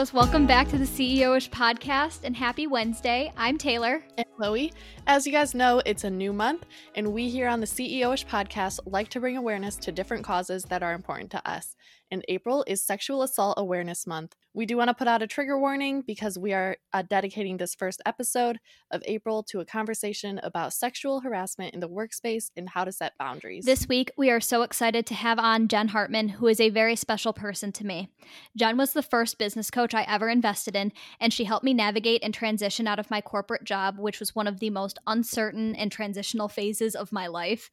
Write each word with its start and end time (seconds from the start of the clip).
Welcome 0.00 0.46
back 0.46 0.66
to 0.68 0.78
the 0.78 0.86
CEO-ish 0.86 1.50
podcast 1.50 2.20
and 2.24 2.34
happy 2.34 2.66
Wednesday. 2.66 3.30
I'm 3.36 3.58
Taylor. 3.58 4.02
And 4.16 4.26
Chloe. 4.34 4.72
As 5.06 5.26
you 5.26 5.30
guys 5.30 5.54
know, 5.54 5.82
it's 5.84 6.04
a 6.04 6.10
new 6.10 6.32
month, 6.32 6.64
and 6.94 7.12
we 7.12 7.28
here 7.28 7.46
on 7.46 7.60
the 7.60 7.66
CEO-ish 7.66 8.26
podcast 8.26 8.80
like 8.86 9.08
to 9.10 9.20
bring 9.20 9.36
awareness 9.36 9.76
to 9.76 9.92
different 9.92 10.24
causes 10.24 10.62
that 10.64 10.82
are 10.82 10.94
important 10.94 11.30
to 11.32 11.48
us 11.48 11.76
and 12.10 12.24
April 12.28 12.64
is 12.66 12.82
Sexual 12.82 13.22
Assault 13.22 13.54
Awareness 13.56 14.06
Month. 14.06 14.36
We 14.52 14.66
do 14.66 14.76
want 14.76 14.88
to 14.88 14.94
put 14.94 15.06
out 15.06 15.22
a 15.22 15.28
trigger 15.28 15.56
warning 15.60 16.02
because 16.04 16.36
we 16.36 16.52
are 16.52 16.76
uh, 16.92 17.02
dedicating 17.02 17.56
this 17.56 17.76
first 17.76 18.02
episode 18.04 18.58
of 18.90 19.00
April 19.06 19.44
to 19.44 19.60
a 19.60 19.64
conversation 19.64 20.40
about 20.42 20.72
sexual 20.72 21.20
harassment 21.20 21.72
in 21.72 21.78
the 21.78 21.88
workspace 21.88 22.50
and 22.56 22.68
how 22.68 22.82
to 22.82 22.90
set 22.90 23.16
boundaries. 23.16 23.64
This 23.64 23.86
week, 23.86 24.10
we 24.16 24.28
are 24.28 24.40
so 24.40 24.62
excited 24.62 25.06
to 25.06 25.14
have 25.14 25.38
on 25.38 25.68
Jen 25.68 25.88
Hartman, 25.88 26.30
who 26.30 26.48
is 26.48 26.60
a 26.60 26.68
very 26.68 26.96
special 26.96 27.32
person 27.32 27.70
to 27.72 27.86
me. 27.86 28.10
Jen 28.56 28.76
was 28.76 28.92
the 28.92 29.02
first 29.02 29.38
business 29.38 29.70
coach 29.70 29.94
I 29.94 30.02
ever 30.02 30.28
invested 30.28 30.74
in, 30.74 30.92
and 31.20 31.32
she 31.32 31.44
helped 31.44 31.64
me 31.64 31.72
navigate 31.72 32.24
and 32.24 32.34
transition 32.34 32.88
out 32.88 32.98
of 32.98 33.10
my 33.10 33.20
corporate 33.20 33.62
job, 33.62 34.00
which 34.00 34.18
was 34.18 34.34
one 34.34 34.48
of 34.48 34.58
the 34.58 34.70
most 34.70 34.98
uncertain 35.06 35.76
and 35.76 35.92
transitional 35.92 36.48
phases 36.48 36.96
of 36.96 37.12
my 37.12 37.28
life. 37.28 37.70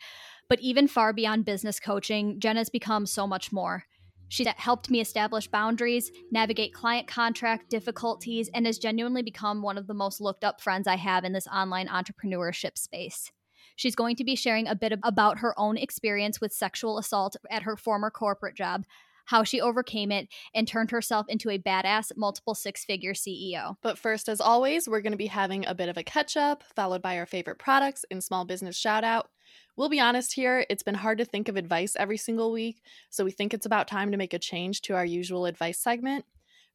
But 0.47 0.59
even 0.59 0.88
far 0.88 1.11
beyond 1.11 1.44
business 1.44 1.80
coaching, 1.80 2.39
Jen 2.39 2.55
has 2.55 2.69
become 2.69 3.07
so 3.07 3.25
much 3.25 3.52
more. 3.52 3.85
She 4.30 4.45
helped 4.58 4.90
me 4.90 4.99
establish 4.99 5.48
boundaries, 5.48 6.12
navigate 6.31 6.73
client 6.73 7.08
contract 7.08 7.70
difficulties, 7.70 8.50
and 8.53 8.66
has 8.66 8.77
genuinely 8.77 9.22
become 9.22 9.62
one 9.62 9.77
of 9.77 9.88
the 9.88 9.94
most 9.94 10.20
looked 10.20 10.44
up 10.44 10.62
friends 10.62 10.88
I 10.88 10.95
have 10.95 11.23
in 11.23 11.34
this 11.34 11.48
online 11.48 11.88
entrepreneurship 11.88 12.77
space. 12.77 13.31
She's 13.76 13.95
going 13.95 14.16
to 14.17 14.23
be 14.23 14.36
sharing 14.36 14.67
a 14.67 14.76
bit 14.76 14.94
about 15.03 15.39
her 15.39 15.58
own 15.58 15.78
experience 15.78 16.42
with 16.42 16.52
sexual 16.52 16.97
assault 16.97 17.36
at 17.50 17.64
her 17.64 17.78
former 17.78 18.09
corporate 18.09 18.56
job, 18.56 18.86
how 19.25 19.44
she 19.44 19.61
overcame 19.61 20.11
it, 20.11 20.28
and 20.56 20.67
turned 20.67 20.91
herself 20.91 21.28
into 21.30 21.50
a 21.50 21.59
badass 21.59 22.12
multiple 22.17 22.56
six 22.56 22.84
figure 22.84 23.14
CEO. 23.14 23.75
But 23.84 23.97
first, 23.97 24.30
as 24.30 24.41
always, 24.41 24.89
we're 24.89 25.02
going 25.02 25.12
to 25.12 25.17
be 25.17 25.28
having 25.28 25.66
a 25.66 25.75
bit 25.75 25.89
of 25.89 25.97
a 25.97 26.03
catch 26.03 26.36
up, 26.36 26.64
followed 26.75 27.02
by 27.02 27.17
our 27.17 27.25
favorite 27.25 27.59
products 27.59 28.03
and 28.09 28.23
small 28.23 28.45
business 28.45 28.75
shout 28.75 29.03
out. 29.03 29.30
We'll 29.78 29.89
be 29.89 30.00
honest 30.00 30.33
here, 30.33 30.66
it's 30.72 30.81
been 30.81 30.95
hard 30.95 31.20
to 31.20 31.25
think 31.25 31.47
of 31.47 31.56
advice 31.56 31.95
every 31.95 32.17
single 32.17 32.52
week, 32.52 32.81
so 33.11 33.23
we 33.23 33.30
think 33.30 33.53
it's 33.53 33.67
about 33.67 33.88
time 33.88 34.09
to 34.09 34.17
make 34.17 34.34
a 34.34 34.39
change 34.39 34.81
to 34.81 34.95
our 34.95 35.06
usual 35.06 35.45
advice 35.45 35.78
segment. 35.78 36.25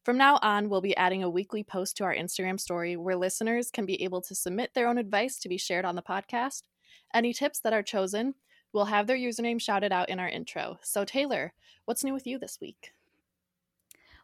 From 0.05 0.17
now 0.17 0.39
on, 0.41 0.69
we'll 0.69 0.79
be 0.79 0.95
adding 0.95 1.21
a 1.21 1.29
weekly 1.29 1.65
post 1.65 1.97
to 1.97 2.05
our 2.05 2.15
Instagram 2.15 2.57
story 2.57 2.95
where 2.95 3.17
listeners 3.17 3.71
can 3.71 3.85
be 3.85 4.01
able 4.03 4.21
to 4.21 4.33
submit 4.33 4.73
their 4.73 4.87
own 4.87 4.97
advice 4.97 5.37
to 5.39 5.49
be 5.49 5.57
shared 5.57 5.83
on 5.83 5.97
the 5.97 6.01
podcast. 6.01 6.63
Any 7.13 7.33
tips 7.33 7.59
that 7.59 7.73
are 7.73 7.83
chosen, 7.83 8.35
we'll 8.71 8.85
have 8.85 9.05
their 9.05 9.17
username 9.17 9.59
shouted 9.59 9.91
out 9.91 10.07
in 10.07 10.17
our 10.17 10.29
intro. 10.29 10.77
So, 10.81 11.03
Taylor, 11.03 11.51
what's 11.83 12.05
new 12.05 12.13
with 12.13 12.25
you 12.25 12.39
this 12.39 12.59
week? 12.61 12.93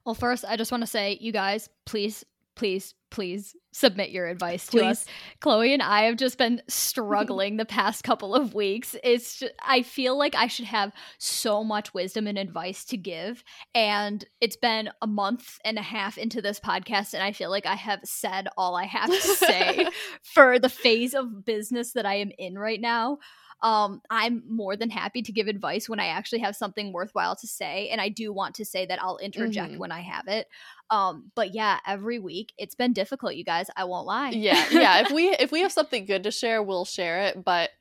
Well, 0.05 0.15
first, 0.15 0.45
I 0.47 0.55
just 0.55 0.71
want 0.71 0.83
to 0.83 0.87
say, 0.87 1.17
you 1.19 1.33
guys, 1.33 1.67
please 1.85 2.23
please, 2.59 2.93
please 3.09 3.55
submit 3.71 4.09
your 4.09 4.27
advice 4.27 4.67
to 4.67 4.83
us. 4.83 5.05
Chloe 5.39 5.71
and 5.71 5.81
I 5.81 6.03
have 6.03 6.17
just 6.17 6.37
been 6.37 6.61
struggling 6.67 7.55
the 7.55 7.63
past 7.63 8.03
couple 8.03 8.35
of 8.35 8.53
weeks. 8.53 8.97
It's 9.01 9.39
just, 9.39 9.53
I 9.65 9.81
feel 9.81 10.17
like 10.17 10.35
I 10.35 10.47
should 10.47 10.65
have 10.65 10.91
so 11.19 11.63
much 11.63 11.93
wisdom 11.93 12.27
and 12.27 12.37
advice 12.37 12.83
to 12.85 12.97
give. 12.97 13.45
And 13.73 14.25
it's 14.41 14.57
been 14.57 14.89
a 15.01 15.07
month 15.07 15.57
and 15.63 15.77
a 15.77 15.81
half 15.81 16.17
into 16.17 16.41
this 16.41 16.59
podcast, 16.59 17.13
and 17.13 17.23
I 17.23 17.31
feel 17.31 17.49
like 17.49 17.65
I 17.65 17.75
have 17.75 18.01
said 18.03 18.49
all 18.57 18.75
I 18.75 18.87
have 18.87 19.09
to 19.09 19.21
say 19.21 19.87
for 20.21 20.59
the 20.59 20.67
phase 20.67 21.13
of 21.13 21.45
business 21.45 21.93
that 21.93 22.05
I 22.05 22.15
am 22.15 22.31
in 22.37 22.59
right 22.59 22.81
now 22.81 23.19
um, 23.61 24.01
I'm 24.09 24.43
more 24.47 24.75
than 24.77 24.89
happy 24.89 25.21
to 25.21 25.31
give 25.31 25.47
advice 25.47 25.89
when 25.89 25.99
I 25.99 26.07
actually 26.07 26.39
have 26.39 26.55
something 26.55 26.93
worthwhile 26.93 27.35
to 27.37 27.47
say. 27.47 27.89
And 27.89 27.99
I 27.99 28.09
do 28.09 28.31
want 28.31 28.55
to 28.55 28.65
say 28.65 28.85
that 28.85 29.01
I'll 29.01 29.17
interject 29.17 29.71
mm-hmm. 29.71 29.79
when 29.79 29.91
I 29.91 30.01
have 30.01 30.27
it. 30.27 30.47
Um, 30.89 31.31
but 31.35 31.53
yeah, 31.53 31.79
every 31.85 32.19
week 32.19 32.53
it's 32.57 32.75
been 32.75 32.93
difficult, 32.93 33.35
you 33.35 33.43
guys. 33.43 33.69
I 33.75 33.83
won't 33.83 34.07
lie. 34.07 34.29
Yeah, 34.29 34.65
yeah. 34.71 34.99
if 34.99 35.11
we 35.11 35.29
if 35.29 35.51
we 35.51 35.61
have 35.61 35.71
something 35.79 36.05
good 36.05 36.23
to 36.23 36.31
share, 36.31 36.63
we'll 36.63 36.85
share 36.85 37.21
it. 37.23 37.43
But 37.43 37.71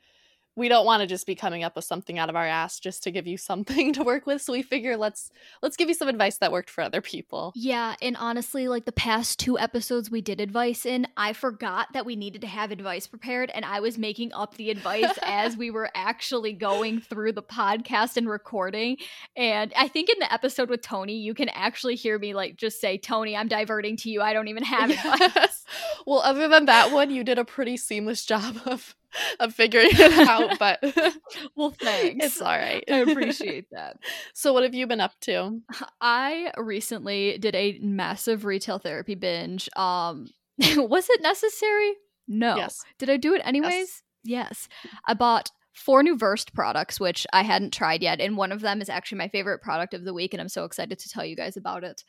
we 0.58 0.68
don't 0.68 0.84
want 0.84 1.00
to 1.00 1.06
just 1.06 1.26
be 1.26 1.34
coming 1.34 1.62
up 1.62 1.76
with 1.76 1.84
something 1.84 2.18
out 2.18 2.28
of 2.28 2.36
our 2.36 2.46
ass 2.46 2.80
just 2.80 3.02
to 3.04 3.10
give 3.10 3.26
you 3.26 3.36
something 3.36 3.92
to 3.94 4.02
work 4.02 4.26
with 4.26 4.42
so 4.42 4.52
we 4.52 4.62
figure 4.62 4.96
let's 4.96 5.30
let's 5.62 5.76
give 5.76 5.88
you 5.88 5.94
some 5.94 6.08
advice 6.08 6.38
that 6.38 6.52
worked 6.52 6.68
for 6.68 6.82
other 6.82 7.00
people. 7.00 7.52
Yeah 7.54 7.94
and 8.02 8.16
honestly 8.16 8.68
like 8.68 8.84
the 8.84 8.92
past 8.92 9.38
two 9.38 9.58
episodes 9.58 10.10
we 10.10 10.20
did 10.20 10.40
advice 10.40 10.84
in 10.84 11.06
i 11.16 11.32
forgot 11.32 11.88
that 11.92 12.04
we 12.04 12.16
needed 12.16 12.40
to 12.40 12.46
have 12.46 12.70
advice 12.70 13.06
prepared 13.06 13.50
and 13.50 13.64
i 13.64 13.80
was 13.80 13.98
making 13.98 14.32
up 14.32 14.56
the 14.56 14.70
advice 14.70 15.18
as 15.22 15.56
we 15.56 15.70
were 15.70 15.90
actually 15.94 16.52
going 16.52 17.00
through 17.00 17.32
the 17.32 17.42
podcast 17.42 18.16
and 18.16 18.28
recording 18.28 18.96
and 19.36 19.72
i 19.76 19.86
think 19.88 20.08
in 20.08 20.18
the 20.18 20.32
episode 20.32 20.68
with 20.68 20.82
tony 20.82 21.16
you 21.16 21.34
can 21.34 21.48
actually 21.50 21.94
hear 21.94 22.18
me 22.18 22.34
like 22.34 22.56
just 22.56 22.80
say 22.80 22.98
tony 22.98 23.36
i'm 23.36 23.48
diverting 23.48 23.96
to 23.96 24.10
you 24.10 24.20
i 24.20 24.32
don't 24.32 24.48
even 24.48 24.62
have 24.62 24.90
advice. 24.90 25.64
Well 26.06 26.20
other 26.20 26.48
than 26.48 26.64
that 26.64 26.92
one 26.92 27.10
you 27.10 27.22
did 27.22 27.38
a 27.38 27.44
pretty 27.44 27.76
seamless 27.76 28.24
job 28.24 28.56
of 28.64 28.96
of 29.40 29.54
figuring 29.54 29.90
it 29.90 30.28
out, 30.28 30.58
but 30.58 30.78
well, 31.56 31.70
thanks. 31.70 32.26
It's 32.26 32.42
all 32.42 32.56
right. 32.56 32.84
I 32.90 32.98
appreciate 32.98 33.66
that. 33.72 33.98
So, 34.34 34.52
what 34.52 34.62
have 34.62 34.74
you 34.74 34.86
been 34.86 35.00
up 35.00 35.18
to? 35.22 35.60
I 36.00 36.52
recently 36.56 37.38
did 37.38 37.54
a 37.54 37.78
massive 37.80 38.44
retail 38.44 38.78
therapy 38.78 39.14
binge. 39.14 39.68
Um, 39.76 40.26
was 40.58 41.08
it 41.10 41.22
necessary? 41.22 41.94
No. 42.26 42.56
Yes. 42.56 42.82
Did 42.98 43.10
I 43.10 43.16
do 43.16 43.34
it 43.34 43.42
anyways? 43.44 44.02
Yes. 44.24 44.68
yes. 44.84 45.00
I 45.06 45.14
bought 45.14 45.50
four 45.72 46.02
new 46.02 46.16
Versed 46.16 46.52
products, 46.54 47.00
which 47.00 47.26
I 47.32 47.42
hadn't 47.42 47.72
tried 47.72 48.02
yet, 48.02 48.20
and 48.20 48.36
one 48.36 48.52
of 48.52 48.60
them 48.60 48.82
is 48.82 48.88
actually 48.88 49.18
my 49.18 49.28
favorite 49.28 49.62
product 49.62 49.94
of 49.94 50.04
the 50.04 50.14
week, 50.14 50.34
and 50.34 50.40
I'm 50.40 50.48
so 50.48 50.64
excited 50.64 50.98
to 50.98 51.08
tell 51.08 51.24
you 51.24 51.36
guys 51.36 51.56
about 51.56 51.84
it. 51.84 52.04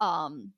Um, 0.00 0.52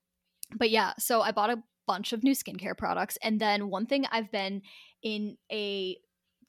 but 0.56 0.70
yeah, 0.70 0.92
so 0.98 1.22
I 1.22 1.32
bought 1.32 1.50
a 1.50 1.62
bunch 1.86 2.12
of 2.12 2.22
new 2.22 2.32
skincare 2.32 2.76
products, 2.76 3.18
and 3.22 3.40
then 3.40 3.70
one 3.70 3.86
thing 3.86 4.06
I've 4.10 4.30
been 4.30 4.62
in 5.02 5.36
a 5.50 5.96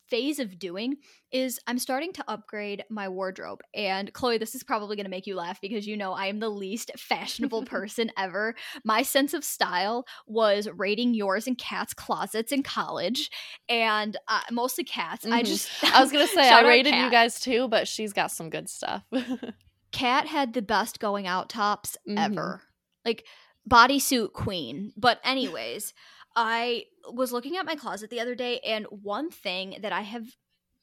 phase 0.10 0.40
of 0.40 0.58
doing 0.58 0.98
is 1.32 1.60
I'm 1.68 1.80
starting 1.80 2.14
to 2.14 2.24
upgrade 2.28 2.84
my 2.90 3.10
wardrobe. 3.10 3.62
And 3.74 4.12
Chloe, 4.14 4.38
this 4.38 4.56
is 4.56 4.64
probably 4.64 4.96
going 4.96 5.06
to 5.06 5.12
make 5.12 5.28
you 5.28 5.36
laugh 5.36 5.60
because 5.62 5.86
you 5.86 5.98
know 5.98 6.14
I 6.14 6.28
am 6.28 6.40
the 6.40 6.50
least 6.50 6.92
fashionable 6.98 7.64
person 7.66 8.12
ever. 8.18 8.56
My 8.84 9.02
sense 9.02 9.34
of 9.34 9.44
style 9.44 10.06
was 10.26 10.68
raiding 10.76 11.14
yours 11.14 11.48
and 11.48 11.58
Kat's 11.58 11.94
closets 11.94 12.52
in 12.52 12.64
college, 12.64 13.30
and 13.68 14.18
uh, 14.28 14.42
mostly 14.52 14.84
Kat's. 14.84 15.26
Mm-hmm. 15.26 15.34
I 15.34 15.44
just 15.44 15.70
I 15.84 16.02
was 16.02 16.12
going 16.12 16.26
to 16.28 16.34
say 16.34 16.50
I 16.50 16.62
raided 16.62 16.96
you 16.96 17.12
guys 17.12 17.40
too, 17.40 17.68
but 17.68 17.88
she's 17.88 18.14
got 18.14 18.32
some 18.32 18.50
good 18.50 18.70
stuff. 18.70 19.04
Kat 19.92 20.28
had 20.28 20.54
the 20.54 20.62
best 20.62 21.00
going 21.00 21.28
out 21.28 21.50
tops 21.50 21.98
mm-hmm. 22.08 22.18
ever. 22.18 22.62
Like 23.06 23.26
bodysuit 23.68 24.34
queen. 24.34 24.94
But 24.96 25.20
anyways, 25.24 25.94
I 26.36 26.86
was 27.12 27.32
looking 27.32 27.58
at 27.58 27.66
my 27.66 27.76
closet 27.76 28.10
the 28.10 28.20
other 28.20 28.36
day, 28.36 28.60
and 28.60 28.86
one 28.90 29.30
thing 29.32 29.78
that 29.82 29.92
I 29.92 30.02
have, 30.02 30.26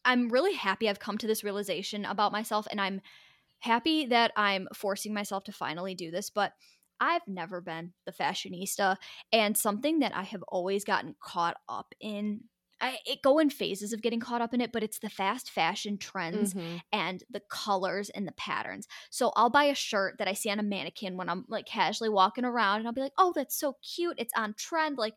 I'm 0.05 0.28
really 0.28 0.55
happy 0.55 0.89
I've 0.89 0.99
come 0.99 1.19
to 1.19 1.27
this 1.27 1.45
realization 1.45 2.05
about 2.05 2.33
myself, 2.33 2.67
and 2.71 2.81
I'm 2.81 3.00
happy 3.61 4.06
that 4.06 4.33
I'm 4.37 4.69
forcing 4.75 5.15
myself 5.15 5.45
to 5.45 5.53
finally 5.53 5.95
do 5.95 6.11
this. 6.11 6.31
But 6.31 6.53
I've 7.00 7.27
never 7.27 7.61
been 7.61 7.93
the 8.05 8.12
fashionista, 8.12 8.97
and 9.33 9.56
something 9.56 10.01
that 10.01 10.15
I 10.16 10.22
have 10.22 10.43
always 10.49 10.84
gotten 10.84 11.15
caught 11.21 11.56
up 11.69 11.95
in. 12.01 12.45
I 12.84 12.99
it 13.06 13.22
go 13.22 13.39
in 13.39 13.50
phases 13.50 13.93
of 13.93 14.03
getting 14.03 14.21
caught 14.21 14.43
up 14.43 14.53
in 14.53 14.61
it, 14.61 14.72
but 14.72 14.83
it's 14.83 14.99
the 14.99 15.09
fast 15.09 15.50
fashion 15.50 15.97
trends 15.97 16.55
mm-hmm. 16.55 16.77
and 16.93 17.22
the 17.31 17.41
colors 17.49 18.11
and 18.11 18.27
the 18.28 18.33
patterns. 18.33 18.87
So 19.11 19.33
I'll 19.37 19.50
buy 19.50 19.65
a 19.65 19.75
shirt 19.75 20.17
that 20.19 20.28
I 20.28 20.34
see 20.34 20.50
on 20.50 20.59
a 20.59 20.62
mannequin 20.62 21.17
when 21.17 21.28
I'm 21.28 21.45
like 21.49 21.67
casually 21.67 22.11
walking 22.11 22.45
around, 22.45 22.78
and 22.78 22.87
I'll 22.87 22.93
be 22.93 23.00
like, 23.00 23.12
"Oh, 23.17 23.33
that's 23.34 23.59
so 23.59 23.77
cute! 23.83 24.17
It's 24.19 24.33
on 24.37 24.55
trend!" 24.59 24.99
Like 24.99 25.15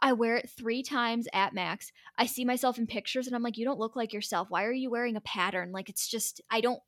I 0.00 0.12
wear 0.12 0.36
it 0.36 0.50
three 0.50 0.82
times 0.82 1.26
at 1.32 1.54
max. 1.54 1.92
I 2.18 2.26
see 2.26 2.44
myself 2.44 2.78
in 2.78 2.86
pictures 2.86 3.26
and 3.26 3.34
I'm 3.34 3.42
like, 3.42 3.56
you 3.56 3.64
don't 3.64 3.78
look 3.78 3.96
like 3.96 4.12
yourself. 4.12 4.48
Why 4.50 4.64
are 4.64 4.72
you 4.72 4.90
wearing 4.90 5.16
a 5.16 5.22
pattern? 5.22 5.72
Like, 5.72 5.88
it's 5.88 6.08
just, 6.08 6.40
I 6.50 6.60
don't. 6.60 6.80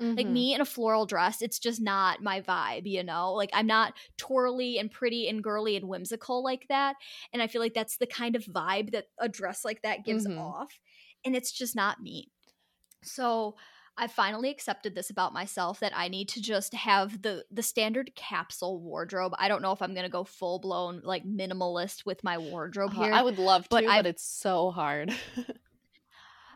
Mm-hmm. 0.00 0.16
Like 0.16 0.26
me 0.26 0.54
in 0.54 0.60
a 0.60 0.64
floral 0.64 1.06
dress, 1.06 1.42
it's 1.42 1.58
just 1.58 1.80
not 1.80 2.22
my 2.22 2.40
vibe, 2.40 2.86
you 2.86 3.02
know? 3.02 3.32
Like 3.34 3.50
I'm 3.52 3.66
not 3.66 3.94
twirly 4.16 4.78
and 4.78 4.90
pretty 4.90 5.28
and 5.28 5.42
girly 5.42 5.76
and 5.76 5.88
whimsical 5.88 6.42
like 6.42 6.66
that. 6.68 6.96
And 7.32 7.42
I 7.42 7.46
feel 7.46 7.60
like 7.60 7.74
that's 7.74 7.98
the 7.98 8.06
kind 8.06 8.34
of 8.34 8.44
vibe 8.44 8.92
that 8.92 9.06
a 9.18 9.28
dress 9.28 9.64
like 9.64 9.82
that 9.82 10.04
gives 10.04 10.26
mm-hmm. 10.26 10.38
off. 10.38 10.80
And 11.24 11.36
it's 11.36 11.52
just 11.52 11.76
not 11.76 12.00
me. 12.00 12.30
So 13.02 13.56
I 13.98 14.06
finally 14.06 14.48
accepted 14.50 14.94
this 14.94 15.10
about 15.10 15.34
myself 15.34 15.80
that 15.80 15.92
I 15.94 16.08
need 16.08 16.28
to 16.30 16.40
just 16.40 16.72
have 16.72 17.20
the 17.20 17.44
the 17.50 17.62
standard 17.62 18.14
capsule 18.14 18.80
wardrobe. 18.80 19.34
I 19.38 19.48
don't 19.48 19.60
know 19.60 19.72
if 19.72 19.82
I'm 19.82 19.94
gonna 19.94 20.08
go 20.08 20.24
full 20.24 20.58
blown 20.58 21.02
like 21.04 21.24
minimalist 21.24 22.06
with 22.06 22.24
my 22.24 22.38
wardrobe 22.38 22.92
uh, 22.96 23.02
here. 23.02 23.12
I 23.12 23.22
would 23.22 23.38
love 23.38 23.66
but 23.68 23.82
to, 23.82 23.86
but 23.86 24.06
it's 24.06 24.24
so 24.24 24.70
hard. 24.70 25.14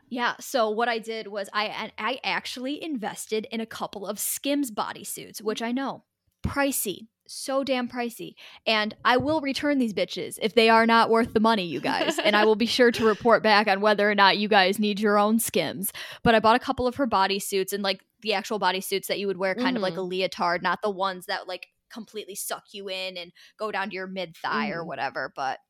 yeah. 0.09 0.35
So 0.41 0.71
what 0.71 0.89
I 0.89 0.99
did 0.99 1.29
was 1.29 1.49
I 1.53 1.93
I 1.99 2.19
actually 2.23 2.83
invested 2.83 3.47
in 3.51 3.61
a 3.61 3.67
couple 3.67 4.07
of 4.07 4.19
Skims 4.19 4.71
bodysuits, 4.71 5.43
which 5.43 5.63
I 5.63 5.73
know 5.73 6.05
pricey 6.47 7.09
so 7.29 7.65
damn 7.65 7.89
pricey. 7.89 8.35
And 8.67 8.95
I 9.05 9.17
will 9.17 9.41
return 9.41 9.79
these 9.79 9.93
bitches 9.93 10.39
if 10.41 10.55
they 10.55 10.69
are 10.69 10.87
not 10.87 11.11
worth 11.11 11.33
the 11.35 11.41
money, 11.41 11.67
you 11.67 11.81
guys. 11.81 12.19
and 12.19 12.37
I 12.37 12.45
will 12.45 12.57
be 12.57 12.67
sure 12.67 12.91
to 12.93 13.05
report 13.07 13.43
back 13.43 13.69
on 13.69 13.81
whether 13.81 14.11
or 14.11 14.15
not 14.15 14.39
you 14.39 14.49
guys 14.49 14.79
need 14.79 15.01
your 15.01 15.19
own 15.19 15.39
skims. 15.39 15.91
But 16.23 16.35
I 16.35 16.41
bought 16.41 16.57
a 16.57 16.61
couple 16.61 16.87
of 16.87 16.97
her 16.97 17.07
bodysuits 17.07 17.73
and 17.73 17.83
like 17.83 18.01
the 18.23 18.35
actual 18.35 18.59
bodysuits 18.59 19.07
that 19.07 19.19
you 19.19 19.27
would 19.27 19.37
wear 19.37 19.55
kind 19.55 19.69
mm-hmm. 19.69 19.77
of 19.77 19.83
like 19.83 19.95
a 19.95 19.97
mm-hmm. 19.97 20.09
leotard, 20.09 20.63
not 20.63 20.83
the 20.83 20.91
ones 20.91 21.27
that 21.27 21.47
like 21.47 21.69
completely 21.91 22.35
suck 22.35 22.65
you 22.73 22.89
in 22.89 23.17
and 23.17 23.33
go 23.59 23.71
down 23.71 23.91
to 23.91 23.95
your 23.95 24.07
mid 24.07 24.37
thigh 24.37 24.71
or 24.71 24.83
Mhm. 24.83 24.87
whatever. 24.87 25.33
But 25.35 25.61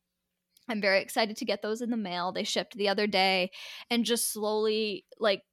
I'm 0.69 0.81
very 0.81 1.01
excited 1.01 1.37
to 1.37 1.45
get 1.45 1.61
those 1.61 1.81
in 1.81 1.89
the 1.89 1.97
mail. 1.97 2.31
They 2.31 2.43
shipped 2.43 2.75
the 2.75 2.89
other 2.89 3.07
day 3.07 3.51
and 3.89 4.05
just 4.05 4.31
slowly 4.31 5.05
like 5.19 5.43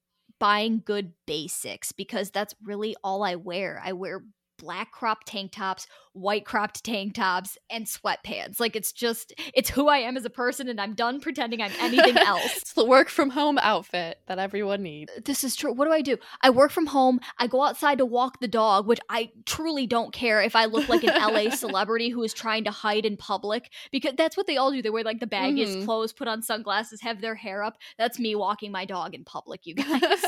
buying 0.40 0.82
good 0.84 1.12
basics 1.26 1.92
because 1.92 2.30
that's 2.30 2.54
really 2.64 2.96
all 3.04 3.22
I 3.22 3.36
wear. 3.36 3.80
I 3.84 3.92
wear 3.92 4.24
black 4.58 4.92
crop 4.92 5.24
tank 5.24 5.52
tops, 5.52 5.86
white 6.12 6.44
cropped 6.44 6.84
tank 6.84 7.14
tops, 7.14 7.58
and 7.70 7.86
sweatpants. 7.86 8.60
Like 8.60 8.76
it's 8.76 8.92
just 8.92 9.32
it's 9.54 9.70
who 9.70 9.88
I 9.88 9.98
am 9.98 10.16
as 10.16 10.24
a 10.24 10.30
person 10.30 10.68
and 10.68 10.80
I'm 10.80 10.94
done 10.94 11.20
pretending 11.20 11.60
I'm 11.60 11.72
anything 11.80 12.16
else. 12.18 12.56
it's 12.58 12.72
the 12.72 12.84
work 12.84 13.08
from 13.08 13.30
home 13.30 13.58
outfit 13.58 14.18
that 14.26 14.38
everyone 14.38 14.82
needs. 14.82 15.10
This 15.24 15.44
is 15.44 15.56
true. 15.56 15.72
What 15.72 15.86
do 15.86 15.92
I 15.92 16.00
do? 16.02 16.16
I 16.42 16.50
work 16.50 16.70
from 16.70 16.86
home. 16.86 17.20
I 17.38 17.46
go 17.46 17.62
outside 17.64 17.98
to 17.98 18.06
walk 18.06 18.40
the 18.40 18.48
dog, 18.48 18.86
which 18.86 19.00
I 19.08 19.30
truly 19.44 19.86
don't 19.86 20.12
care 20.12 20.40
if 20.42 20.54
I 20.56 20.66
look 20.66 20.88
like 20.88 21.04
an 21.04 21.14
LA 21.14 21.50
celebrity 21.54 22.08
who 22.10 22.22
is 22.22 22.32
trying 22.32 22.64
to 22.64 22.70
hide 22.70 23.04
in 23.04 23.16
public 23.16 23.70
because 23.90 24.14
that's 24.16 24.36
what 24.36 24.46
they 24.46 24.56
all 24.56 24.70
do. 24.70 24.82
They 24.82 24.90
wear 24.90 25.04
like 25.04 25.20
the 25.20 25.26
baggiest 25.26 25.74
Mhm. 25.78 25.84
clothes, 25.84 26.12
put 26.12 26.28
on 26.28 26.42
sunglasses, 26.42 27.00
have 27.00 27.20
their 27.20 27.34
hair 27.34 27.62
up. 27.62 27.76
That's 27.98 28.18
me 28.18 28.34
walking 28.34 28.70
my 28.70 28.84
dog 28.84 29.14
in 29.14 29.24
public, 29.24 29.66
you 29.66 29.74
guys. 29.74 30.24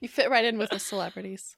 you 0.00 0.08
fit 0.08 0.30
right 0.30 0.44
in 0.44 0.58
with 0.58 0.70
the 0.70 0.78
celebrities. 0.78 1.56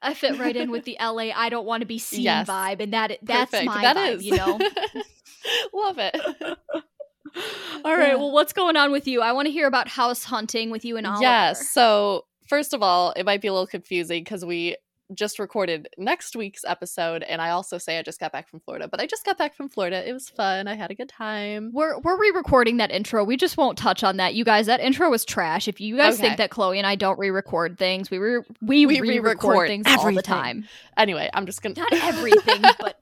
I 0.00 0.14
fit 0.14 0.38
right 0.38 0.54
in 0.56 0.70
with 0.70 0.84
the 0.86 0.96
LA 1.00 1.30
I 1.34 1.48
don't 1.48 1.66
want 1.66 1.80
to 1.82 1.86
be 1.86 1.98
seen 1.98 2.22
Yes. 2.22 2.48
vibe 2.48 2.80
and 2.80 2.92
that 2.92 3.18
that's 3.22 3.50
Perfect. 3.50 3.66
my 3.66 3.82
That 3.82 3.96
vibe, 3.96 4.14
is. 4.16 4.24
you 4.24 4.36
know. 4.36 4.58
Love 5.74 5.98
it. 5.98 6.16
All 7.84 7.96
right, 7.96 8.08
Yeah. 8.08 8.14
well 8.16 8.32
what's 8.32 8.52
going 8.52 8.76
on 8.76 8.90
with 8.90 9.06
you? 9.06 9.20
I 9.22 9.32
want 9.32 9.46
to 9.46 9.52
hear 9.52 9.66
about 9.66 9.88
house 9.88 10.24
hunting 10.24 10.70
with 10.70 10.84
you 10.84 10.96
and 10.96 11.06
Oliver. 11.06 11.22
Yes. 11.22 11.68
So, 11.70 12.24
first 12.48 12.72
of 12.74 12.82
all, 12.82 13.12
it 13.16 13.24
might 13.24 13.40
be 13.40 13.48
a 13.48 13.52
little 13.52 13.66
confusing 13.66 14.24
because 14.24 14.44
we 14.44 14.76
just 15.14 15.38
recorded 15.38 15.88
next 15.96 16.36
week's 16.36 16.64
episode, 16.64 17.22
and 17.22 17.40
I 17.40 17.50
also 17.50 17.78
say 17.78 17.98
I 17.98 18.02
just 18.02 18.20
got 18.20 18.30
back 18.32 18.48
from 18.48 18.60
Florida, 18.60 18.88
but 18.88 19.00
I 19.00 19.06
just 19.06 19.24
got 19.24 19.38
back 19.38 19.54
from 19.54 19.68
Florida. 19.68 20.06
It 20.08 20.12
was 20.12 20.28
fun. 20.28 20.68
I 20.68 20.74
had 20.74 20.90
a 20.90 20.94
good 20.94 21.08
time. 21.08 21.70
We're 21.72 21.98
we're 22.00 22.18
re-recording 22.20 22.76
that 22.78 22.90
intro. 22.90 23.24
We 23.24 23.36
just 23.36 23.56
won't 23.56 23.78
touch 23.78 24.04
on 24.04 24.18
that. 24.18 24.34
You 24.34 24.44
guys, 24.44 24.66
that 24.66 24.80
intro 24.80 25.08
was 25.10 25.24
trash. 25.24 25.68
If 25.68 25.80
you 25.80 25.96
guys 25.96 26.14
Okay. 26.14 26.22
think 26.24 26.38
that 26.38 26.50
Chloe 26.50 26.78
and 26.78 26.86
I 26.86 26.94
don't 26.94 27.18
re-record 27.18 27.78
things, 27.78 28.10
we 28.10 28.18
re- 28.18 28.42
we, 28.60 28.86
We 28.86 29.00
re-record 29.00 29.24
re-record 29.24 29.68
things 29.68 29.86
all 29.88 30.12
the 30.12 30.22
time. 30.22 30.66
Anyway, 30.96 31.30
I'm 31.32 31.46
just 31.46 31.62
gonna 31.62 31.74
Not 31.76 31.92
everything, 31.92 32.62
but 32.80 33.00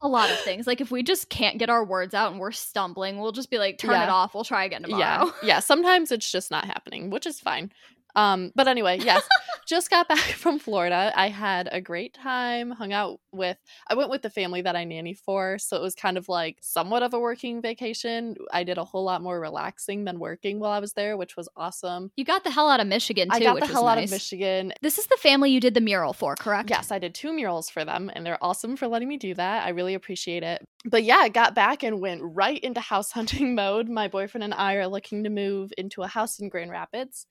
a 0.00 0.06
lot 0.08 0.30
of 0.30 0.38
things. 0.40 0.64
Like 0.66 0.80
if 0.80 0.92
we 0.92 1.02
just 1.02 1.28
can't 1.28 1.58
get 1.58 1.68
our 1.70 1.84
words 1.84 2.14
out 2.14 2.30
and 2.30 2.38
we're 2.40 2.52
stumbling, 2.52 3.18
we'll 3.18 3.32
just 3.32 3.50
be 3.50 3.58
like, 3.58 3.78
turn 3.78 4.00
it 4.00 4.08
off. 4.08 4.32
We'll 4.32 4.44
try 4.44 4.64
again 4.64 4.82
tomorrow. 4.82 5.00
Yeah, 5.00 5.30
yeah. 5.42 5.58
Sometimes 5.58 6.12
it's 6.12 6.30
just 6.30 6.52
not 6.52 6.66
happening, 6.66 7.10
which 7.10 7.26
is 7.26 7.40
fine. 7.40 7.72
Um, 8.18 8.50
but 8.56 8.66
anyway, 8.66 8.98
yes, 9.00 9.22
just 9.64 9.90
got 9.90 10.08
back 10.08 10.18
from 10.18 10.58
Florida. 10.58 11.12
I 11.14 11.28
had 11.28 11.68
a 11.70 11.80
great 11.80 12.14
time. 12.14 12.72
Hung 12.72 12.92
out 12.92 13.20
with. 13.30 13.56
I 13.86 13.94
went 13.94 14.10
with 14.10 14.22
the 14.22 14.30
family 14.30 14.60
that 14.62 14.74
I 14.74 14.82
nanny 14.82 15.14
for, 15.14 15.56
so 15.58 15.76
it 15.76 15.82
was 15.82 15.94
kind 15.94 16.18
of 16.18 16.28
like 16.28 16.58
somewhat 16.60 17.04
of 17.04 17.14
a 17.14 17.20
working 17.20 17.62
vacation. 17.62 18.34
I 18.52 18.64
did 18.64 18.76
a 18.76 18.84
whole 18.84 19.04
lot 19.04 19.22
more 19.22 19.38
relaxing 19.38 20.04
than 20.04 20.18
working 20.18 20.58
while 20.58 20.72
I 20.72 20.80
was 20.80 20.94
there, 20.94 21.16
which 21.16 21.36
was 21.36 21.48
awesome. 21.56 22.10
You 22.16 22.24
got 22.24 22.42
the 22.42 22.50
hell 22.50 22.68
out 22.68 22.80
of 22.80 22.88
Michigan 22.88 23.28
too, 23.28 23.36
I 23.36 23.40
got 23.40 23.60
the 23.60 23.66
hell 23.66 23.86
out 23.86 24.02
of 24.02 24.10
Michigan. 24.10 24.72
This 24.82 24.98
is 24.98 25.06
the 25.06 25.18
family 25.18 25.52
you 25.52 25.60
did 25.60 25.74
the 25.74 25.80
mural 25.80 26.12
for, 26.12 26.34
correct? 26.34 26.70
Yes, 26.70 26.90
I 26.90 26.98
did 26.98 27.14
two 27.14 27.32
murals 27.32 27.70
for 27.70 27.84
them, 27.84 28.10
and 28.12 28.26
they're 28.26 28.42
awesome 28.42 28.76
for 28.76 28.88
letting 28.88 29.06
me 29.06 29.16
do 29.16 29.32
that. 29.34 29.64
I 29.64 29.68
really 29.68 29.94
appreciate 29.94 30.42
it. 30.42 30.66
But 30.84 31.04
yeah, 31.04 31.18
I 31.18 31.28
got 31.28 31.54
back 31.54 31.84
and 31.84 32.00
went 32.00 32.22
right 32.24 32.58
into 32.58 32.80
house 32.80 33.12
hunting 33.18 33.54
mode. 33.54 33.88
My 33.88 34.08
boyfriend 34.08 34.42
and 34.42 34.54
I 34.54 34.74
are 34.74 34.88
looking 34.88 35.22
to 35.22 35.30
move 35.30 35.72
into 35.78 36.02
a 36.02 36.08
house 36.08 36.40
in 36.40 36.48
Grand 36.48 36.72
Rapids. 36.72 37.26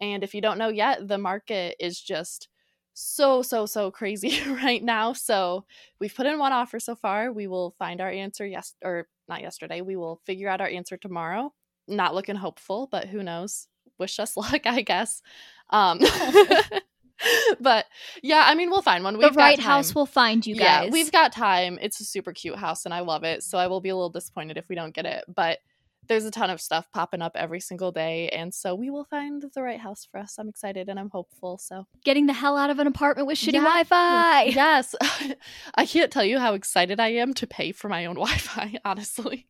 And 0.00 0.22
if 0.22 0.34
you 0.34 0.40
don't 0.40 0.58
know 0.58 0.68
yet, 0.68 1.06
the 1.06 1.18
market 1.18 1.76
is 1.80 2.00
just 2.00 2.48
so, 2.94 3.42
so, 3.42 3.66
so 3.66 3.90
crazy 3.90 4.40
right 4.48 4.82
now. 4.82 5.12
So 5.12 5.64
we've 6.00 6.14
put 6.14 6.26
in 6.26 6.38
one 6.38 6.52
offer 6.52 6.80
so 6.80 6.94
far. 6.94 7.32
We 7.32 7.46
will 7.46 7.74
find 7.78 8.00
our 8.00 8.10
answer 8.10 8.46
yes 8.46 8.74
or 8.82 9.08
not 9.28 9.42
yesterday. 9.42 9.80
We 9.80 9.96
will 9.96 10.20
figure 10.24 10.48
out 10.48 10.60
our 10.60 10.68
answer 10.68 10.96
tomorrow. 10.96 11.52
Not 11.88 12.14
looking 12.14 12.36
hopeful, 12.36 12.88
but 12.90 13.06
who 13.08 13.22
knows? 13.22 13.68
Wish 13.98 14.18
us 14.18 14.36
luck, 14.36 14.66
I 14.66 14.82
guess. 14.82 15.22
Um 15.70 16.00
but 17.60 17.86
yeah, 18.22 18.44
I 18.46 18.54
mean 18.54 18.70
we'll 18.70 18.82
find 18.82 19.04
one. 19.04 19.18
We've 19.18 19.32
the 19.32 19.38
right 19.38 19.58
got 19.58 19.64
house 19.64 19.94
will 19.94 20.06
find 20.06 20.46
you 20.46 20.54
Yeah, 20.54 20.82
guys. 20.82 20.92
we've 20.92 21.12
got 21.12 21.32
time. 21.32 21.78
It's 21.80 22.00
a 22.00 22.04
super 22.04 22.32
cute 22.32 22.56
house 22.56 22.84
and 22.84 22.94
I 22.94 23.00
love 23.00 23.24
it. 23.24 23.42
So 23.42 23.58
I 23.58 23.66
will 23.66 23.80
be 23.80 23.88
a 23.88 23.94
little 23.94 24.10
disappointed 24.10 24.56
if 24.56 24.68
we 24.68 24.74
don't 24.74 24.94
get 24.94 25.06
it. 25.06 25.24
But 25.34 25.58
there's 26.08 26.24
a 26.24 26.30
ton 26.30 26.50
of 26.50 26.60
stuff 26.60 26.86
popping 26.92 27.22
up 27.22 27.32
every 27.34 27.60
single 27.60 27.92
day. 27.92 28.28
And 28.28 28.52
so 28.54 28.74
we 28.74 28.90
will 28.90 29.04
find 29.04 29.44
the 29.54 29.62
right 29.62 29.80
house 29.80 30.06
for 30.10 30.18
us. 30.20 30.36
I'm 30.38 30.48
excited 30.48 30.88
and 30.88 30.98
I'm 30.98 31.10
hopeful. 31.10 31.58
So 31.58 31.86
getting 32.04 32.26
the 32.26 32.32
hell 32.32 32.56
out 32.56 32.70
of 32.70 32.78
an 32.78 32.86
apartment 32.86 33.26
with 33.26 33.38
shitty 33.38 33.54
Yeah. 33.54 33.60
Wi-Fi. 33.64 34.42
yes, 34.44 34.94
I 35.74 35.86
can't 35.86 36.10
tell 36.12 36.24
you 36.24 36.38
how 36.38 36.54
excited 36.54 37.00
I 37.00 37.08
am 37.08 37.34
to 37.34 37.46
pay 37.46 37.72
for 37.72 37.88
my 37.88 38.06
own 38.06 38.14
Wi 38.16 38.36
Fi, 38.36 38.78
honestly. 38.84 39.46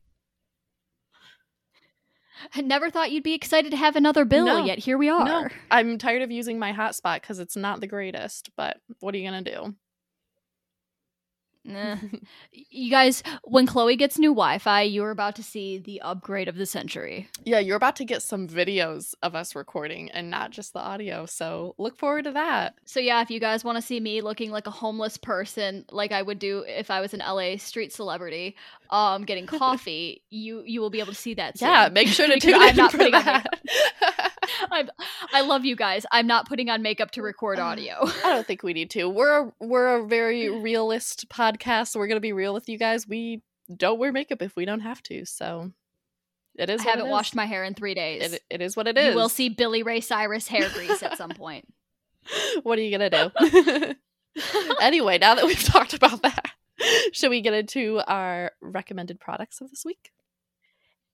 I 2.54 2.60
never 2.60 2.90
thought 2.90 3.10
you'd 3.12 3.22
be 3.22 3.32
excited 3.34 3.70
to 3.70 3.76
have 3.78 3.96
another 3.96 4.24
bill, 4.26 4.44
No. 4.44 4.64
yet 4.64 4.78
here 4.78 4.98
we 4.98 5.08
are. 5.08 5.24
No, 5.24 5.48
I'm 5.70 5.96
tired 5.96 6.20
of 6.22 6.30
using 6.30 6.58
my 6.58 6.72
hotspot 6.72 7.22
because 7.22 7.38
it's 7.38 7.56
not 7.56 7.80
the 7.80 7.86
greatest. 7.86 8.50
But 8.56 8.76
what 9.00 9.14
are 9.14 9.18
you 9.18 9.28
going 9.30 9.42
to 9.42 9.50
do? 9.54 9.74
Nah. 11.66 11.96
you 12.52 12.90
guys, 12.90 13.22
when 13.42 13.66
Chloe 13.66 13.96
gets 13.96 14.18
new 14.18 14.30
Wi-Fi, 14.30 14.82
you're 14.82 15.10
about 15.10 15.36
to 15.36 15.42
see 15.42 15.78
the 15.78 16.00
upgrade 16.00 16.48
of 16.48 16.56
the 16.56 16.66
century. 16.66 17.28
Yeah, 17.44 17.58
you're 17.58 17.76
about 17.76 17.96
to 17.96 18.04
get 18.04 18.22
some 18.22 18.46
videos 18.48 19.14
of 19.22 19.34
us 19.34 19.54
recording 19.54 20.10
and 20.12 20.30
not 20.30 20.52
just 20.52 20.72
the 20.72 20.78
audio. 20.78 21.26
So 21.26 21.74
look 21.78 21.96
forward 21.96 22.24
to 22.24 22.32
that. 22.32 22.74
So 22.84 23.00
yeah, 23.00 23.20
if 23.20 23.30
you 23.30 23.40
guys 23.40 23.64
want 23.64 23.76
to 23.76 23.82
see 23.82 23.98
me 24.00 24.20
looking 24.20 24.50
like 24.50 24.66
a 24.66 24.70
homeless 24.70 25.16
person, 25.16 25.84
like 25.90 26.12
I 26.12 26.22
would 26.22 26.38
do 26.38 26.64
if 26.66 26.90
I 26.90 27.00
was 27.00 27.12
an 27.14 27.20
LA 27.20 27.56
street 27.56 27.92
celebrity, 27.92 28.56
um, 28.90 29.24
getting 29.24 29.46
coffee, 29.46 30.22
you 30.30 30.62
you 30.64 30.80
will 30.80 30.90
be 30.90 31.00
able 31.00 31.12
to 31.12 31.18
see 31.18 31.34
that. 31.34 31.58
Soon. 31.58 31.68
Yeah, 31.68 31.88
make 31.88 32.08
sure 32.08 32.26
to 32.28 32.38
tune 32.40 32.54
I'm 32.54 32.70
in 32.70 32.76
not 32.76 32.92
for 32.92 32.98
that. 32.98 33.46
I'm, 34.70 34.90
I 35.32 35.42
love 35.42 35.64
you 35.64 35.76
guys. 35.76 36.06
I'm 36.10 36.26
not 36.26 36.48
putting 36.48 36.70
on 36.70 36.82
makeup 36.82 37.10
to 37.12 37.22
record 37.22 37.58
audio. 37.58 37.94
I 38.24 38.32
don't 38.34 38.46
think 38.46 38.62
we 38.62 38.72
need 38.72 38.90
to. 38.90 39.08
We're 39.08 39.46
a, 39.46 39.52
we're 39.60 39.96
a 39.96 40.06
very 40.06 40.48
realist 40.62 41.28
podcast. 41.28 41.88
So 41.88 42.00
we're 42.00 42.06
gonna 42.06 42.20
be 42.20 42.32
real 42.32 42.54
with 42.54 42.68
you 42.68 42.78
guys. 42.78 43.06
We 43.06 43.42
don't 43.74 43.98
wear 43.98 44.12
makeup 44.12 44.42
if 44.42 44.56
we 44.56 44.64
don't 44.64 44.80
have 44.80 45.02
to. 45.04 45.24
So 45.24 45.72
it 46.56 46.70
is. 46.70 46.80
I 46.80 46.90
haven't 46.90 47.08
washed 47.08 47.34
my 47.34 47.46
hair 47.46 47.64
in 47.64 47.74
three 47.74 47.94
days. 47.94 48.32
It, 48.32 48.42
it 48.50 48.62
is 48.62 48.76
what 48.76 48.86
it 48.86 48.96
is. 48.96 49.10
You 49.10 49.16
will 49.16 49.28
see 49.28 49.48
Billy 49.48 49.82
Ray 49.82 50.00
Cyrus 50.00 50.48
hair 50.48 50.68
grease 50.70 51.02
at 51.02 51.16
some 51.16 51.30
point. 51.36 51.66
what 52.62 52.78
are 52.78 52.82
you 52.82 52.96
gonna 52.96 53.10
do? 53.10 53.94
anyway, 54.80 55.18
now 55.18 55.34
that 55.34 55.44
we've 55.44 55.62
talked 55.62 55.94
about 55.94 56.22
that, 56.22 56.50
should 57.12 57.30
we 57.30 57.40
get 57.40 57.54
into 57.54 58.00
our 58.06 58.52
recommended 58.60 59.20
products 59.20 59.60
of 59.60 59.70
this 59.70 59.84
week? 59.84 60.10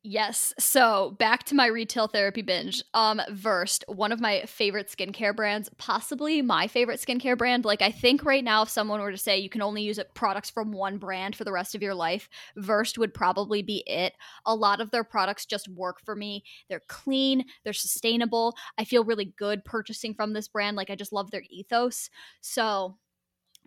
Yes. 0.05 0.53
So 0.59 1.13
back 1.21 1.45
to 1.45 1.55
my 1.55 1.67
retail 1.67 2.09
therapy 2.09 2.43
binge. 2.43 2.83
Um, 2.93 3.21
Versed, 3.31 3.85
one 3.87 4.11
of 4.11 4.21
my 4.21 4.43
favorite 4.47 4.89
skincare 4.89 5.35
brands, 5.35 5.71
possibly 5.79 6.43
my 6.43 6.67
favorite 6.67 7.01
skincare 7.01 7.39
brand. 7.39 7.65
Like 7.65 7.83
I 7.83 7.93
think 7.93 8.25
right 8.25 8.43
now, 8.43 8.63
if 8.63 8.69
someone 8.69 9.01
were 9.01 9.13
to 9.13 9.17
say 9.19 9.39
you 9.39 9.49
can 9.49 9.63
only 9.63 9.83
use 9.83 10.01
products 10.15 10.51
from 10.51 10.73
one 10.73 10.99
brand 10.99 11.37
for 11.37 11.45
the 11.45 11.53
rest 11.53 11.77
of 11.77 11.83
your 11.83 11.95
life, 11.95 12.29
Versed 12.57 12.99
would 12.99 13.15
probably 13.15 13.63
be 13.63 13.85
it. 13.87 14.15
A 14.45 14.57
lot 14.57 14.81
of 14.81 14.91
their 14.91 15.05
products 15.05 15.47
just 15.47 15.69
work 15.69 16.01
for 16.05 16.17
me. 16.17 16.43
They're 16.69 16.83
clean, 16.89 17.45
they're 17.63 17.73
sustainable. 17.73 18.57
I 18.77 18.85
feel 18.85 19.05
really 19.05 19.33
good 19.39 19.65
purchasing 19.65 20.15
from 20.15 20.33
this 20.33 20.49
brand. 20.49 20.77
Like 20.77 20.91
I 20.91 20.97
just 20.97 21.13
love 21.13 21.31
their 21.31 21.45
ethos. 21.49 22.11
So 22.41 22.97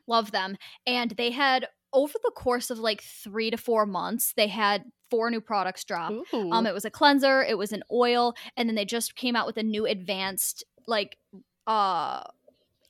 love 0.08 0.32
them. 0.32 0.58
And 0.86 1.12
they 1.12 1.32
had 1.32 1.68
over 1.96 2.14
the 2.24 2.32
course 2.32 2.70
of 2.70 2.78
like 2.78 3.02
three 3.02 3.50
to 3.50 3.58
four 3.58 3.86
months, 3.86 4.34
they 4.36 4.48
had 4.48 4.84
four 5.10 5.32
new 5.32 5.42
products 5.42 5.84
drop. 5.84 6.12
Ooh. 6.12 6.52
Um, 6.52 6.68
it 6.68 6.74
was 6.74 6.86
a 6.86 6.92
cleanser, 6.92 7.42
it 7.42 7.58
was 7.58 7.72
an 7.72 7.84
oil, 7.92 8.36
and 8.58 8.70
then 8.70 8.76
they 8.76 8.86
just 8.86 9.16
came 9.16 9.36
out 9.36 9.48
with 9.48 9.58
a 9.58 9.64
new 9.64 9.86
advanced 9.86 10.64
like 10.88 11.18
uh 11.66 12.22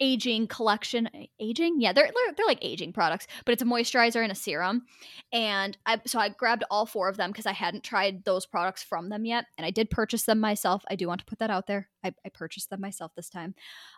aging 0.01 0.47
collection. 0.47 1.09
Aging, 1.39 1.79
yeah, 1.79 1.93
they're 1.93 2.05
they're, 2.07 2.33
they're 2.35 2.45
like 2.45 2.63
aging 2.63 2.93
products, 2.93 3.27
but 3.45 3.53
it's 3.53 3.62
a 3.62 3.65
moisturizer 3.65 4.21
and 4.21 4.31
a 4.31 4.35
serum. 4.35 4.85
And 5.31 5.77
I 5.85 6.01
so 6.05 6.19
I 6.19 6.29
grabbed 6.29 6.63
all 6.69 6.85
four 6.85 7.07
of 7.07 7.17
them 7.17 7.31
because 7.31 7.45
I 7.45 7.53
hadn't 7.53 7.83
tried 7.83 8.25
those 8.25 8.45
products 8.45 8.83
from 8.83 9.09
them 9.09 9.24
yet, 9.24 9.45
and 9.57 9.65
I 9.65 9.71
did 9.71 9.89
purchase 9.89 10.24
them 10.24 10.39
myself. 10.39 10.83
I 10.89 10.95
do 10.95 11.07
want 11.07 11.19
to 11.19 11.25
put 11.25 11.39
that 11.39 11.51
out 11.51 11.67
there. 11.67 11.89
I, 12.03 12.13
I 12.25 12.29
purchased 12.29 12.69
them 12.69 12.81
myself 12.81 13.12
this 13.15 13.29
time. 13.29 13.55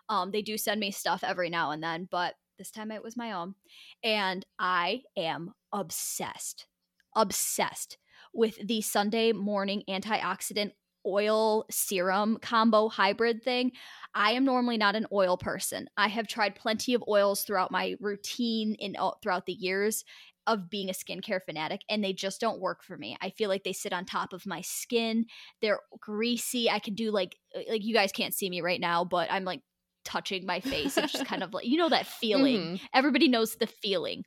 Um, 0.08 0.30
they 0.30 0.42
do 0.42 0.58
send 0.58 0.80
me 0.80 0.90
stuff 0.90 1.24
every 1.24 1.50
now 1.50 1.70
and 1.70 1.82
then, 1.82 2.08
but 2.10 2.34
this 2.58 2.70
time 2.70 2.90
it 2.90 3.02
was 3.02 3.16
my 3.16 3.32
own, 3.32 3.54
and 4.02 4.44
I 4.58 5.02
am 5.16 5.52
obsessed, 5.72 6.66
obsessed 7.16 7.98
with 8.34 8.58
the 8.66 8.80
Sunday 8.80 9.32
morning 9.32 9.82
antioxidant 9.88 10.72
oil 11.06 11.64
serum 11.70 12.38
combo 12.42 12.88
hybrid 12.88 13.42
thing. 13.42 13.72
I 14.14 14.32
am 14.32 14.44
normally 14.44 14.76
not 14.76 14.96
an 14.96 15.06
oil 15.12 15.36
person. 15.36 15.88
I 15.96 16.08
have 16.08 16.26
tried 16.26 16.54
plenty 16.54 16.94
of 16.94 17.04
oils 17.08 17.42
throughout 17.42 17.70
my 17.70 17.94
routine 18.00 18.74
in 18.78 18.96
throughout 19.22 19.46
the 19.46 19.52
years 19.52 20.04
of 20.46 20.70
being 20.70 20.88
a 20.88 20.94
skincare 20.94 21.40
fanatic 21.44 21.82
and 21.90 22.02
they 22.02 22.14
just 22.14 22.40
don't 22.40 22.60
work 22.60 22.82
for 22.82 22.96
me. 22.96 23.16
I 23.20 23.30
feel 23.30 23.50
like 23.50 23.64
they 23.64 23.74
sit 23.74 23.92
on 23.92 24.06
top 24.06 24.32
of 24.32 24.46
my 24.46 24.62
skin. 24.62 25.26
They're 25.60 25.80
greasy. 26.00 26.70
I 26.70 26.78
can 26.78 26.94
do 26.94 27.10
like 27.10 27.36
like 27.68 27.84
you 27.84 27.94
guys 27.94 28.12
can't 28.12 28.34
see 28.34 28.48
me 28.48 28.62
right 28.62 28.80
now, 28.80 29.04
but 29.04 29.30
I'm 29.30 29.44
like 29.44 29.60
touching 30.08 30.46
my 30.46 30.60
face. 30.60 30.96
It's 30.96 31.12
just 31.12 31.26
kind 31.26 31.42
of 31.42 31.52
like, 31.52 31.66
you 31.66 31.76
know, 31.76 31.90
that 31.90 32.06
feeling. 32.06 32.60
Mm-hmm. 32.60 32.86
Everybody 32.94 33.28
knows 33.28 33.56
the 33.56 33.66
feeling. 33.66 34.24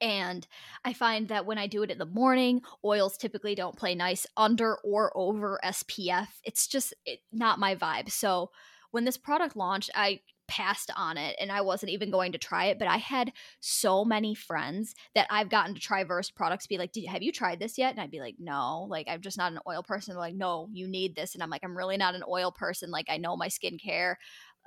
And 0.00 0.46
I 0.84 0.92
find 0.92 1.28
that 1.28 1.46
when 1.46 1.58
I 1.58 1.66
do 1.66 1.82
it 1.82 1.90
in 1.90 1.98
the 1.98 2.06
morning, 2.06 2.62
oils 2.84 3.16
typically 3.16 3.54
don't 3.54 3.76
play 3.76 3.94
nice 3.94 4.26
under 4.36 4.76
or 4.84 5.12
over 5.16 5.58
SPF. 5.64 6.28
It's 6.44 6.68
just 6.68 6.94
it, 7.04 7.20
not 7.32 7.58
my 7.58 7.74
vibe. 7.74 8.10
So 8.10 8.50
when 8.92 9.04
this 9.04 9.16
product 9.16 9.56
launched, 9.56 9.90
I 9.94 10.20
passed 10.48 10.90
on 10.96 11.16
it 11.18 11.36
and 11.40 11.50
I 11.50 11.60
wasn't 11.60 11.92
even 11.92 12.10
going 12.10 12.32
to 12.32 12.38
try 12.38 12.66
it. 12.66 12.78
But 12.78 12.88
I 12.88 12.98
had 12.98 13.32
so 13.60 14.04
many 14.04 14.34
friends 14.34 14.94
that 15.14 15.26
I've 15.30 15.48
gotten 15.48 15.74
to 15.74 15.80
try 15.80 16.04
Verse 16.04 16.30
products 16.30 16.66
be 16.66 16.78
like, 16.78 16.92
Have 17.08 17.22
you 17.22 17.32
tried 17.32 17.58
this 17.58 17.78
yet? 17.78 17.92
And 17.92 18.00
I'd 18.00 18.10
be 18.10 18.20
like, 18.20 18.36
No, 18.38 18.86
like 18.88 19.06
I'm 19.08 19.20
just 19.20 19.38
not 19.38 19.52
an 19.52 19.58
oil 19.66 19.82
person. 19.82 20.14
They're 20.14 20.20
like, 20.20 20.34
No, 20.34 20.68
you 20.72 20.88
need 20.88 21.16
this. 21.16 21.34
And 21.34 21.42
I'm 21.42 21.50
like, 21.50 21.64
I'm 21.64 21.76
really 21.76 21.96
not 21.96 22.14
an 22.14 22.22
oil 22.28 22.52
person. 22.52 22.90
Like 22.90 23.06
I 23.08 23.16
know 23.16 23.36
my 23.36 23.48
skincare 23.48 24.16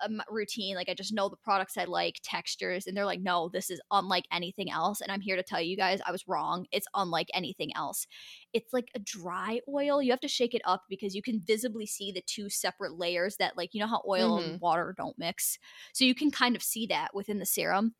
um, 0.03 0.21
routine. 0.29 0.75
Like 0.75 0.89
I 0.89 0.93
just 0.93 1.13
know 1.13 1.29
the 1.29 1.37
products 1.37 1.77
I 1.77 1.85
like, 1.85 2.19
textures, 2.23 2.87
and 2.87 2.95
they're 2.95 3.05
like, 3.05 3.21
no, 3.21 3.49
this 3.51 3.69
is 3.69 3.81
unlike 3.91 4.25
anything 4.31 4.71
else. 4.71 5.01
And 5.01 5.11
I'm 5.11 5.21
here 5.21 5.35
to 5.35 5.43
tell 5.43 5.61
you 5.61 5.77
guys, 5.77 5.99
I 6.05 6.11
was 6.11 6.27
wrong. 6.27 6.65
It's 6.71 6.87
unlike 6.93 7.27
anything 7.33 7.75
else. 7.75 8.07
It's 8.53 8.73
like 8.73 8.89
a 8.95 8.99
dry 8.99 9.61
oil. 9.67 10.01
You 10.01 10.11
have 10.11 10.19
to 10.21 10.27
shake 10.27 10.53
it 10.53 10.61
up 10.65 10.83
because 10.89 11.15
you 11.15 11.21
can 11.21 11.41
visibly 11.45 11.85
see 11.85 12.11
the 12.11 12.23
two 12.25 12.49
separate 12.49 12.97
layers 12.97 13.37
that, 13.37 13.57
like, 13.57 13.73
you 13.73 13.79
know 13.79 13.87
how 13.87 14.01
oil 14.07 14.39
mm-hmm. 14.39 14.51
and 14.51 14.61
water 14.61 14.93
don't 14.97 15.17
mix. 15.17 15.57
So 15.93 16.05
you 16.05 16.15
can 16.15 16.31
kind 16.31 16.55
of 16.55 16.63
see 16.63 16.87
that 16.87 17.13
within 17.13 17.39
the 17.39 17.45
serum. 17.45 17.95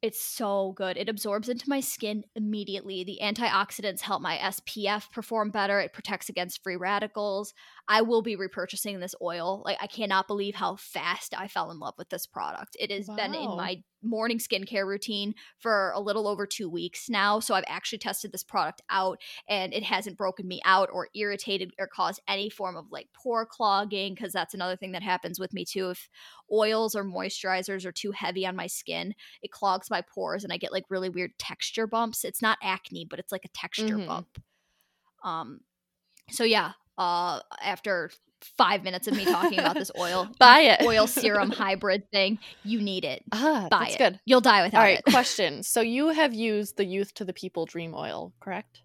It's 0.00 0.20
so 0.20 0.74
good. 0.76 0.96
It 0.96 1.08
absorbs 1.08 1.48
into 1.48 1.68
my 1.68 1.80
skin 1.80 2.22
immediately. 2.36 3.02
The 3.02 3.18
antioxidants 3.20 4.00
help 4.00 4.22
my 4.22 4.36
SPF 4.36 5.10
perform 5.10 5.50
better. 5.50 5.80
It 5.80 5.92
protects 5.92 6.28
against 6.28 6.62
free 6.62 6.76
radicals. 6.76 7.52
I 7.88 8.02
will 8.02 8.22
be 8.22 8.36
repurchasing 8.36 9.00
this 9.00 9.16
oil. 9.20 9.62
Like 9.64 9.78
I 9.80 9.88
cannot 9.88 10.28
believe 10.28 10.54
how 10.54 10.76
fast 10.76 11.34
I 11.36 11.48
fell 11.48 11.72
in 11.72 11.80
love 11.80 11.94
with 11.98 12.10
this 12.10 12.26
product. 12.26 12.76
It 12.78 12.92
has 12.92 13.08
wow. 13.08 13.16
been 13.16 13.34
in 13.34 13.56
my 13.56 13.82
morning 14.02 14.38
skincare 14.38 14.86
routine 14.86 15.34
for 15.58 15.92
a 15.94 16.00
little 16.00 16.28
over 16.28 16.46
2 16.46 16.68
weeks 16.68 17.08
now, 17.08 17.40
so 17.40 17.54
I've 17.54 17.64
actually 17.66 17.98
tested 17.98 18.32
this 18.32 18.44
product 18.44 18.82
out 18.90 19.20
and 19.48 19.72
it 19.72 19.82
hasn't 19.82 20.16
broken 20.16 20.46
me 20.46 20.60
out 20.64 20.88
or 20.92 21.08
irritated 21.14 21.72
or 21.78 21.86
caused 21.86 22.20
any 22.28 22.48
form 22.48 22.76
of 22.76 22.86
like 22.90 23.08
pore 23.12 23.46
clogging 23.46 24.14
cuz 24.16 24.32
that's 24.32 24.54
another 24.54 24.76
thing 24.76 24.92
that 24.92 25.02
happens 25.02 25.38
with 25.38 25.52
me 25.52 25.64
too 25.64 25.90
if 25.90 26.08
oils 26.52 26.94
or 26.94 27.04
moisturizers 27.04 27.84
are 27.84 27.92
too 27.92 28.12
heavy 28.12 28.46
on 28.46 28.56
my 28.56 28.66
skin, 28.66 29.14
it 29.42 29.50
clogs 29.50 29.90
my 29.90 30.02
pores 30.02 30.44
and 30.44 30.52
I 30.52 30.56
get 30.56 30.72
like 30.72 30.84
really 30.90 31.08
weird 31.08 31.38
texture 31.38 31.86
bumps. 31.86 32.24
It's 32.24 32.42
not 32.42 32.58
acne, 32.62 33.04
but 33.04 33.18
it's 33.18 33.32
like 33.32 33.44
a 33.44 33.48
texture 33.48 33.96
mm-hmm. 33.96 34.06
bump. 34.06 34.42
Um 35.22 35.60
so 36.30 36.44
yeah, 36.44 36.72
uh 36.96 37.40
after 37.62 38.10
five 38.56 38.84
minutes 38.84 39.08
of 39.08 39.14
me 39.16 39.24
talking 39.24 39.58
about 39.58 39.74
this 39.74 39.90
oil 39.98 40.28
buy 40.38 40.60
it. 40.60 40.82
oil 40.82 41.06
serum 41.06 41.50
hybrid 41.50 42.10
thing. 42.10 42.38
You 42.64 42.80
need 42.80 43.04
it. 43.04 43.22
Ah, 43.32 43.68
buy 43.70 43.80
that's 43.80 43.94
it. 43.94 43.98
good. 43.98 44.20
You'll 44.24 44.40
die 44.40 44.62
without 44.62 44.78
it. 44.78 44.80
all 44.80 44.84
right 44.84 45.02
it. 45.06 45.10
question. 45.10 45.62
So 45.62 45.80
you 45.80 46.08
have 46.08 46.34
used 46.34 46.76
the 46.76 46.84
youth 46.84 47.14
to 47.14 47.24
the 47.24 47.32
people 47.32 47.66
dream 47.66 47.94
oil 47.94 48.32
correct? 48.40 48.82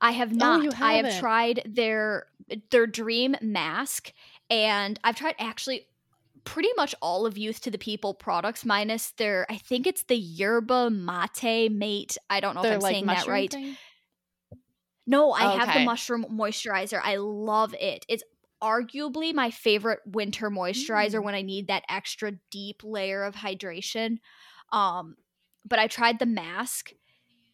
I 0.00 0.12
have 0.12 0.34
not. 0.34 0.66
oh, 0.66 0.70
i 0.80 0.94
have 0.94 1.18
tried 1.18 1.62
their 1.64 2.26
their 2.70 2.86
dream 2.86 3.36
mask 3.40 4.12
and 4.50 4.98
i've 5.04 5.16
tried 5.16 5.34
actually 5.38 5.86
pretty 6.44 6.68
much 6.76 6.94
all 7.00 7.24
of 7.24 7.38
youth 7.38 7.60
to 7.60 7.70
the 7.70 7.78
people 7.78 8.14
products 8.14 8.64
minus 8.64 9.12
their 9.12 9.46
i 9.48 9.56
think 9.56 9.86
it's 9.86 10.02
the 10.04 10.16
yerba 10.16 10.90
mate 10.90 11.70
mate. 11.72 12.18
I 12.28 12.40
don't 12.40 12.54
know 12.54 12.62
their, 12.62 12.72
if 12.72 12.76
i'm 12.76 12.82
like, 12.82 12.94
saying 12.94 13.06
that 13.06 13.26
right. 13.26 13.50
thing? 13.50 13.76
No, 15.12 15.32
I 15.32 15.50
okay. 15.50 15.58
have 15.58 15.74
the 15.74 15.84
mushroom 15.84 16.24
moisturizer. 16.32 16.98
I 17.04 17.16
love 17.16 17.74
it. 17.78 18.06
It's 18.08 18.24
arguably 18.62 19.34
my 19.34 19.50
favorite 19.50 19.98
winter 20.06 20.48
moisturizer 20.48 21.20
mm. 21.20 21.24
when 21.24 21.34
I 21.34 21.42
need 21.42 21.68
that 21.68 21.84
extra 21.86 22.32
deep 22.50 22.80
layer 22.82 23.22
of 23.22 23.34
hydration. 23.34 24.16
Um, 24.72 25.16
but 25.66 25.78
I 25.78 25.86
tried 25.86 26.18
the 26.18 26.24
mask 26.24 26.92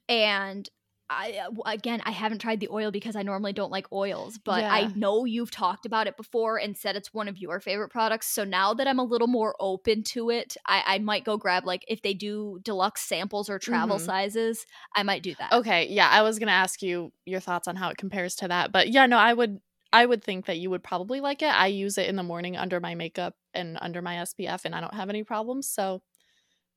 and 0.08 0.70
I 1.10 1.40
uh, 1.46 1.70
again 1.70 2.02
I 2.04 2.10
haven't 2.10 2.40
tried 2.40 2.60
the 2.60 2.68
oil 2.70 2.90
because 2.90 3.16
I 3.16 3.22
normally 3.22 3.52
don't 3.52 3.70
like 3.70 3.90
oils, 3.92 4.38
but 4.38 4.60
yeah. 4.60 4.72
I 4.72 4.92
know 4.94 5.24
you've 5.24 5.50
talked 5.50 5.86
about 5.86 6.06
it 6.06 6.16
before 6.16 6.58
and 6.58 6.76
said 6.76 6.96
it's 6.96 7.14
one 7.14 7.28
of 7.28 7.38
your 7.38 7.60
favorite 7.60 7.88
products. 7.88 8.26
So 8.26 8.44
now 8.44 8.74
that 8.74 8.86
I'm 8.86 8.98
a 8.98 9.04
little 9.04 9.28
more 9.28 9.54
open 9.58 10.02
to 10.04 10.30
it, 10.30 10.56
I, 10.66 10.82
I 10.86 10.98
might 10.98 11.24
go 11.24 11.36
grab 11.36 11.64
like 11.64 11.84
if 11.88 12.02
they 12.02 12.14
do 12.14 12.60
deluxe 12.62 13.02
samples 13.02 13.48
or 13.48 13.58
travel 13.58 13.96
mm-hmm. 13.96 14.06
sizes, 14.06 14.66
I 14.94 15.02
might 15.02 15.22
do 15.22 15.34
that. 15.38 15.52
Okay, 15.52 15.88
yeah, 15.88 16.08
I 16.08 16.22
was 16.22 16.38
gonna 16.38 16.52
ask 16.52 16.82
you 16.82 17.12
your 17.24 17.40
thoughts 17.40 17.68
on 17.68 17.76
how 17.76 17.88
it 17.88 17.96
compares 17.96 18.34
to 18.36 18.48
that, 18.48 18.72
but 18.72 18.88
yeah, 18.88 19.06
no, 19.06 19.16
I 19.18 19.32
would 19.32 19.60
I 19.92 20.04
would 20.04 20.22
think 20.22 20.46
that 20.46 20.58
you 20.58 20.70
would 20.70 20.82
probably 20.82 21.20
like 21.20 21.42
it. 21.42 21.46
I 21.46 21.68
use 21.68 21.96
it 21.96 22.08
in 22.08 22.16
the 22.16 22.22
morning 22.22 22.56
under 22.56 22.78
my 22.78 22.94
makeup 22.94 23.34
and 23.54 23.78
under 23.80 24.02
my 24.02 24.16
SPF, 24.16 24.64
and 24.64 24.74
I 24.74 24.80
don't 24.80 24.94
have 24.94 25.08
any 25.08 25.24
problems. 25.24 25.68
So 25.68 26.02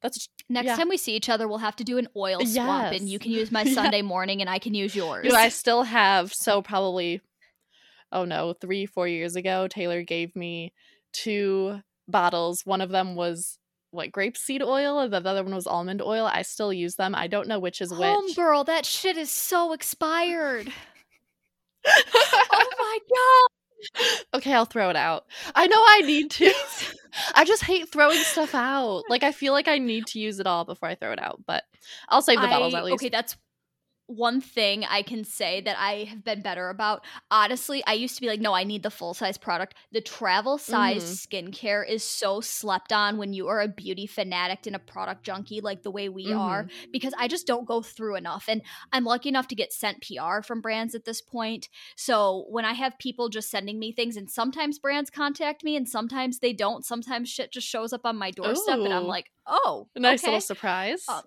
that's 0.01 0.27
next 0.50 0.67
yeah. 0.67 0.75
time 0.75 0.89
we 0.89 0.98
see 0.98 1.15
each 1.15 1.29
other, 1.29 1.48
we'll 1.48 1.60
have 1.60 1.75
to 1.77 1.84
do 1.84 1.98
an 1.98 2.08
oil 2.15 2.39
yes. 2.41 2.53
swap, 2.53 2.93
and 2.93 3.08
you 3.08 3.20
can 3.20 3.31
use 3.31 3.51
my 3.51 3.63
Sunday 3.63 3.98
yeah. 3.98 4.03
morning, 4.03 4.41
and 4.41 4.50
I 4.50 4.60
can 4.60 4.74
use 4.74 4.96
yours. 4.96 5.24
Dude, 5.24 5.34
I 5.34 5.50
still 5.50 5.84
have 5.84 6.34
so 6.34 6.62
probably, 6.62 7.22
oh 8.12 8.25
no, 8.25 8.53
three 8.53 8.86
four 8.86 9.08
years 9.08 9.36
ago, 9.36 9.67
Taylor 9.67 10.03
gave 10.03 10.36
me 10.36 10.74
two 11.13 11.81
bottles. 12.08 12.65
One 12.65 12.81
of 12.81 12.89
them 12.89 13.15
was 13.15 13.58
what 13.91 14.12
grapeseed 14.12 14.62
oil, 14.62 15.00
and 15.00 15.13
the 15.13 15.17
other 15.17 15.43
one 15.43 15.55
was 15.55 15.67
almond 15.67 16.01
oil. 16.01 16.25
I 16.25 16.41
still 16.41 16.74
use 16.74 16.96
them. 16.96 17.13
I 17.13 17.27
don't 17.27 17.48
know 17.48 17.60
which 17.60 17.81
is 17.81 17.91
which. 17.91 18.01
Home 18.01 18.34
girl, 18.34 18.63
that 18.63 18.86
shit 18.86 19.17
is 19.17 19.29
so 19.29 19.74
expired. 19.74 20.72
oh 21.88 22.70
my 22.77 23.00
god 23.10 23.60
okay, 24.33 24.53
I'll 24.53 24.65
throw 24.65 24.89
it 24.89 24.95
out. 24.95 25.25
I 25.55 25.67
know 25.67 25.77
I 25.77 26.01
need 26.01 26.31
to. 26.31 26.53
I 27.35 27.45
just 27.45 27.63
hate 27.63 27.89
throwing 27.91 28.19
stuff 28.19 28.55
out. 28.55 29.03
Like 29.09 29.23
I 29.23 29.31
feel 29.31 29.53
like 29.53 29.67
I 29.67 29.77
need 29.77 30.07
to 30.07 30.19
use 30.19 30.39
it 30.39 30.47
all 30.47 30.65
before 30.65 30.89
I 30.89 30.95
throw 30.95 31.11
it 31.11 31.21
out, 31.21 31.41
but 31.45 31.63
I'll 32.09 32.21
save 32.21 32.39
the 32.39 32.47
I, 32.47 32.50
bottles 32.50 32.73
at 32.73 32.85
least. 32.85 32.95
Okay, 32.95 33.09
that's 33.09 33.35
one 34.15 34.41
thing 34.41 34.85
I 34.89 35.01
can 35.01 35.23
say 35.23 35.61
that 35.61 35.77
I 35.79 36.05
have 36.05 36.23
been 36.23 36.41
better 36.41 36.69
about. 36.69 37.03
Honestly, 37.29 37.83
I 37.85 37.93
used 37.93 38.15
to 38.15 38.21
be 38.21 38.27
like, 38.27 38.39
no, 38.39 38.53
I 38.53 38.63
need 38.63 38.83
the 38.83 38.91
full 38.91 39.13
size 39.13 39.37
product. 39.37 39.75
The 39.91 40.01
travel 40.01 40.57
size 40.57 41.03
mm-hmm. 41.03 41.49
skincare 41.49 41.87
is 41.87 42.03
so 42.03 42.41
slept 42.41 42.91
on 42.91 43.17
when 43.17 43.33
you 43.33 43.47
are 43.47 43.61
a 43.61 43.67
beauty 43.67 44.07
fanatic 44.07 44.67
and 44.67 44.75
a 44.75 44.79
product 44.79 45.23
junkie 45.23 45.61
like 45.61 45.83
the 45.83 45.91
way 45.91 46.09
we 46.09 46.27
mm-hmm. 46.27 46.37
are, 46.37 46.67
because 46.91 47.13
I 47.17 47.27
just 47.27 47.47
don't 47.47 47.67
go 47.67 47.81
through 47.81 48.15
enough. 48.15 48.45
And 48.47 48.61
I'm 48.91 49.05
lucky 49.05 49.29
enough 49.29 49.47
to 49.49 49.55
get 49.55 49.73
sent 49.73 50.03
PR 50.03 50.41
from 50.41 50.61
brands 50.61 50.95
at 50.95 51.05
this 51.05 51.21
point. 51.21 51.69
So 51.95 52.45
when 52.49 52.65
I 52.65 52.73
have 52.73 52.99
people 52.99 53.29
just 53.29 53.49
sending 53.49 53.79
me 53.79 53.91
things, 53.91 54.17
and 54.17 54.29
sometimes 54.29 54.79
brands 54.79 55.09
contact 55.09 55.63
me 55.63 55.75
and 55.75 55.87
sometimes 55.87 56.39
they 56.39 56.53
don't, 56.53 56.85
sometimes 56.85 57.29
shit 57.29 57.51
just 57.51 57.67
shows 57.67 57.93
up 57.93 58.01
on 58.05 58.17
my 58.17 58.31
doorstep 58.31 58.77
Ooh. 58.77 58.85
and 58.85 58.93
I'm 58.93 59.07
like, 59.07 59.31
oh, 59.47 59.87
a 59.95 59.99
nice 59.99 60.23
okay. 60.23 60.31
little 60.31 60.41
surprise. 60.41 61.05
Um, 61.07 61.23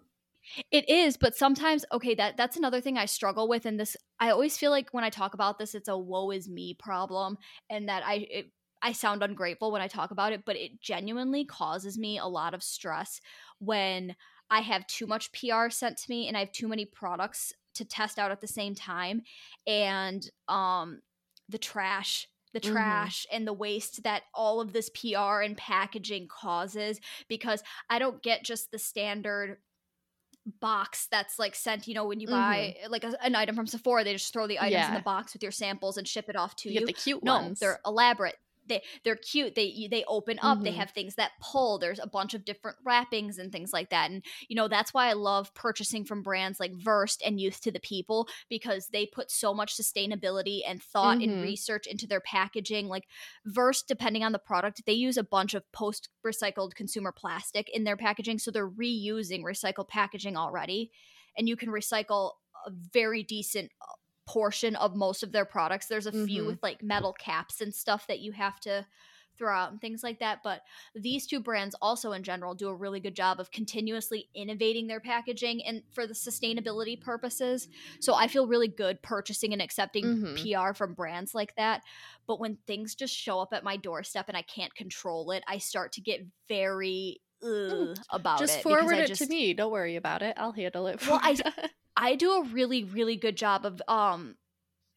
it 0.70 0.88
is, 0.88 1.16
but 1.16 1.36
sometimes 1.36 1.84
okay, 1.92 2.14
that 2.14 2.36
that's 2.36 2.56
another 2.56 2.80
thing 2.80 2.98
I 2.98 3.06
struggle 3.06 3.48
with 3.48 3.66
and 3.66 3.78
this 3.78 3.96
I 4.20 4.30
always 4.30 4.56
feel 4.56 4.70
like 4.70 4.88
when 4.92 5.04
I 5.04 5.10
talk 5.10 5.34
about 5.34 5.58
this 5.58 5.74
it's 5.74 5.88
a 5.88 5.96
woe 5.96 6.30
is 6.30 6.48
me 6.48 6.74
problem 6.74 7.38
and 7.70 7.88
that 7.88 8.02
I 8.04 8.26
it, 8.30 8.50
I 8.82 8.92
sound 8.92 9.22
ungrateful 9.22 9.72
when 9.72 9.80
I 9.80 9.88
talk 9.88 10.10
about 10.10 10.32
it, 10.32 10.44
but 10.44 10.56
it 10.56 10.80
genuinely 10.80 11.44
causes 11.44 11.96
me 11.96 12.18
a 12.18 12.26
lot 12.26 12.52
of 12.52 12.62
stress 12.62 13.20
when 13.58 14.14
I 14.50 14.60
have 14.60 14.86
too 14.86 15.06
much 15.06 15.32
PR 15.32 15.70
sent 15.70 15.96
to 15.98 16.10
me 16.10 16.28
and 16.28 16.36
I 16.36 16.40
have 16.40 16.52
too 16.52 16.68
many 16.68 16.84
products 16.84 17.52
to 17.74 17.84
test 17.84 18.18
out 18.18 18.30
at 18.30 18.40
the 18.40 18.46
same 18.46 18.74
time 18.74 19.22
and 19.66 20.28
um 20.48 21.00
the 21.48 21.58
trash 21.58 22.28
the 22.54 22.60
mm-hmm. 22.60 22.72
trash 22.72 23.26
mm-hmm. 23.26 23.36
and 23.36 23.46
the 23.46 23.52
waste 23.52 24.02
that 24.04 24.22
all 24.32 24.60
of 24.60 24.72
this 24.72 24.88
PR 24.90 25.40
and 25.42 25.56
packaging 25.56 26.28
causes 26.28 27.00
because 27.28 27.62
I 27.90 27.98
don't 27.98 28.22
get 28.22 28.44
just 28.44 28.70
the 28.70 28.78
standard 28.78 29.58
box 30.60 31.08
that's 31.10 31.38
like 31.38 31.54
sent 31.54 31.88
you 31.88 31.94
know 31.94 32.06
when 32.06 32.20
you 32.20 32.28
buy 32.28 32.76
mm-hmm. 32.78 32.92
like 32.92 33.02
a, 33.02 33.14
an 33.24 33.34
item 33.34 33.56
from 33.56 33.66
sephora 33.66 34.04
they 34.04 34.12
just 34.12 34.30
throw 34.32 34.46
the 34.46 34.58
items 34.58 34.72
yeah. 34.72 34.88
in 34.88 34.94
the 34.94 35.00
box 35.00 35.32
with 35.32 35.42
your 35.42 35.52
samples 35.52 35.96
and 35.96 36.06
ship 36.06 36.26
it 36.28 36.36
off 36.36 36.54
to 36.54 36.68
you, 36.70 36.80
you. 36.80 36.86
the 36.86 36.92
cute 36.92 37.24
no, 37.24 37.34
ones 37.34 37.60
they're 37.60 37.80
elaborate 37.86 38.36
they 38.66 38.82
they're 39.04 39.16
cute 39.16 39.54
they 39.54 39.88
they 39.90 40.04
open 40.08 40.38
up 40.42 40.56
mm-hmm. 40.56 40.64
they 40.64 40.72
have 40.72 40.90
things 40.90 41.14
that 41.14 41.32
pull 41.40 41.78
there's 41.78 41.98
a 41.98 42.06
bunch 42.06 42.34
of 42.34 42.44
different 42.44 42.76
wrappings 42.84 43.38
and 43.38 43.52
things 43.52 43.72
like 43.72 43.90
that 43.90 44.10
and 44.10 44.24
you 44.48 44.56
know 44.56 44.68
that's 44.68 44.94
why 44.94 45.08
i 45.08 45.12
love 45.12 45.52
purchasing 45.54 46.04
from 46.04 46.22
brands 46.22 46.60
like 46.60 46.72
versed 46.74 47.22
and 47.24 47.40
youth 47.40 47.60
to 47.60 47.70
the 47.70 47.80
people 47.80 48.28
because 48.48 48.88
they 48.88 49.06
put 49.06 49.30
so 49.30 49.54
much 49.54 49.76
sustainability 49.76 50.60
and 50.66 50.82
thought 50.82 51.18
mm-hmm. 51.18 51.30
and 51.30 51.42
research 51.42 51.86
into 51.86 52.06
their 52.06 52.20
packaging 52.20 52.88
like 52.88 53.04
versed 53.46 53.88
depending 53.88 54.22
on 54.22 54.32
the 54.32 54.38
product 54.38 54.82
they 54.86 54.92
use 54.92 55.16
a 55.16 55.24
bunch 55.24 55.54
of 55.54 55.70
post 55.72 56.08
recycled 56.26 56.74
consumer 56.74 57.12
plastic 57.12 57.68
in 57.74 57.84
their 57.84 57.96
packaging 57.96 58.38
so 58.38 58.50
they're 58.50 58.68
reusing 58.68 59.42
recycled 59.42 59.88
packaging 59.88 60.36
already 60.36 60.90
and 61.36 61.48
you 61.48 61.56
can 61.56 61.68
recycle 61.68 62.32
a 62.66 62.70
very 62.92 63.22
decent 63.22 63.70
portion 64.26 64.76
of 64.76 64.94
most 64.94 65.22
of 65.22 65.32
their 65.32 65.44
products. 65.44 65.86
There's 65.86 66.06
a 66.06 66.12
mm-hmm. 66.12 66.24
few 66.26 66.46
with 66.46 66.62
like 66.62 66.82
metal 66.82 67.12
caps 67.12 67.60
and 67.60 67.74
stuff 67.74 68.06
that 68.06 68.20
you 68.20 68.32
have 68.32 68.58
to 68.60 68.86
throw 69.36 69.54
out 69.54 69.72
and 69.72 69.80
things 69.80 70.02
like 70.02 70.20
that. 70.20 70.40
But 70.42 70.62
these 70.94 71.26
two 71.26 71.40
brands 71.40 71.74
also 71.82 72.12
in 72.12 72.22
general 72.22 72.54
do 72.54 72.68
a 72.68 72.74
really 72.74 73.00
good 73.00 73.16
job 73.16 73.40
of 73.40 73.50
continuously 73.50 74.28
innovating 74.34 74.86
their 74.86 75.00
packaging 75.00 75.64
and 75.66 75.82
for 75.90 76.06
the 76.06 76.14
sustainability 76.14 77.00
purposes. 77.00 77.68
So 78.00 78.14
I 78.14 78.28
feel 78.28 78.46
really 78.46 78.68
good 78.68 79.02
purchasing 79.02 79.52
and 79.52 79.60
accepting 79.60 80.04
Mhm. 80.04 80.36
PR 80.68 80.72
from 80.72 80.94
brands 80.94 81.34
like 81.34 81.54
that. 81.56 81.82
But 82.26 82.40
when 82.40 82.56
things 82.66 82.94
just 82.94 83.14
show 83.14 83.40
up 83.40 83.52
at 83.52 83.64
my 83.64 83.76
doorstep 83.76 84.26
and 84.28 84.36
I 84.36 84.42
can't 84.42 84.74
control 84.74 85.30
it, 85.32 85.42
I 85.46 85.58
start 85.58 85.92
to 85.92 86.00
get 86.00 86.24
very 86.48 87.20
ugh, 87.42 87.96
about 88.10 88.38
just 88.38 88.58
it. 88.58 88.62
forward 88.62 88.94
it 88.94 89.08
just- 89.08 89.22
to 89.22 89.28
me. 89.28 89.52
Don't 89.52 89.72
worry 89.72 89.96
about 89.96 90.22
it. 90.22 90.34
I'll 90.36 90.52
handle 90.52 90.86
it. 90.86 91.00
For 91.00 91.10
Well, 91.10 91.20
I-. 91.22 91.36
I 91.96 92.16
do 92.16 92.32
a 92.32 92.44
really 92.44 92.84
really 92.84 93.16
good 93.16 93.36
job 93.36 93.64
of 93.64 93.80
um 93.88 94.36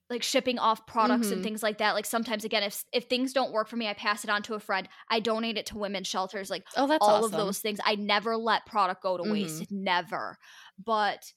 like 0.10 0.24
shipping 0.24 0.60
off 0.60 0.88
products 0.88 1.28
Mhm. 1.28 1.34
and 1.34 1.44
things 1.44 1.64
like 1.64 1.80
that. 1.80 1.94
Like 1.94 2.06
sometimes 2.06 2.46
again 2.46 2.64
if 2.64 2.84
if 2.94 3.06
things 3.06 3.34
don't 3.34 3.52
work 3.52 3.68
for 3.68 3.76
me, 3.78 3.88
I 3.88 3.94
pass 3.94 4.24
it 4.24 4.30
on 4.30 4.44
to 4.44 4.56
a 4.56 4.60
friend. 4.60 4.88
I 5.10 5.20
donate 5.20 5.58
it 5.58 5.66
to 5.68 5.78
women's 5.78 6.08
shelters 6.08 6.50
like 6.50 6.66
oh, 6.78 6.88
that's 6.88 7.08
all 7.08 7.26
of 7.26 7.36
those 7.36 7.60
things. 7.60 7.80
I 7.86 7.96
never 7.96 8.38
let 8.38 8.66
product 8.66 9.04
go 9.04 9.18
to 9.18 9.24
waste. 9.24 9.66
Never. 9.72 10.38
But 10.84 11.34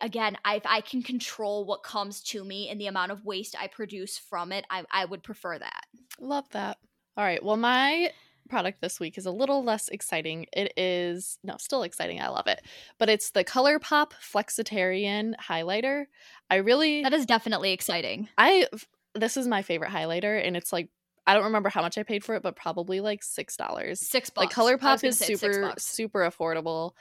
again, 0.00 0.36
I, 0.44 0.56
if 0.56 0.66
I 0.66 0.80
can 0.80 1.02
control 1.02 1.64
what 1.64 1.82
comes 1.82 2.22
to 2.24 2.44
me 2.44 2.68
and 2.68 2.80
the 2.80 2.86
amount 2.86 3.12
of 3.12 3.24
waste 3.24 3.56
I 3.58 3.66
produce 3.66 4.18
from 4.18 4.52
it, 4.52 4.64
I, 4.70 4.84
I 4.90 5.04
would 5.04 5.22
prefer 5.22 5.58
that. 5.58 5.84
Love 6.18 6.48
that. 6.50 6.78
All 7.16 7.24
right. 7.24 7.42
Well, 7.42 7.56
my 7.56 8.12
product 8.48 8.80
this 8.80 8.98
week 9.00 9.16
is 9.18 9.26
a 9.26 9.30
little 9.30 9.62
less 9.64 9.88
exciting. 9.88 10.46
It 10.52 10.72
is 10.76 11.38
no, 11.42 11.56
still 11.58 11.82
exciting. 11.82 12.20
I 12.20 12.28
love 12.28 12.46
it, 12.46 12.60
but 12.98 13.08
it's 13.08 13.30
the 13.30 13.44
ColourPop 13.44 14.12
Flexitarian 14.20 15.34
highlighter. 15.36 16.06
I 16.50 16.56
really, 16.56 17.02
That 17.02 17.12
is 17.12 17.26
definitely 17.26 17.72
exciting. 17.72 18.28
I 18.38 18.66
this 19.14 19.36
is 19.36 19.46
my 19.46 19.62
favorite 19.62 19.90
highlighter, 19.90 20.44
and 20.44 20.56
it's 20.56 20.72
like 20.72 20.88
I 21.26 21.34
don't 21.34 21.44
remember 21.44 21.68
how 21.68 21.82
much 21.82 21.98
I 21.98 22.02
paid 22.02 22.24
for 22.24 22.34
it, 22.34 22.42
but 22.42 22.56
probably 22.56 23.00
like 23.00 23.22
six 23.22 23.56
dollars. 23.56 24.00
Six 24.00 24.30
Like 24.36 24.48
bucks. 24.50 24.56
Was 24.56 24.78
ColourPop 24.80 25.04
is 25.04 25.18
super 25.18 25.74
super 25.78 26.20
affordable. 26.20 26.92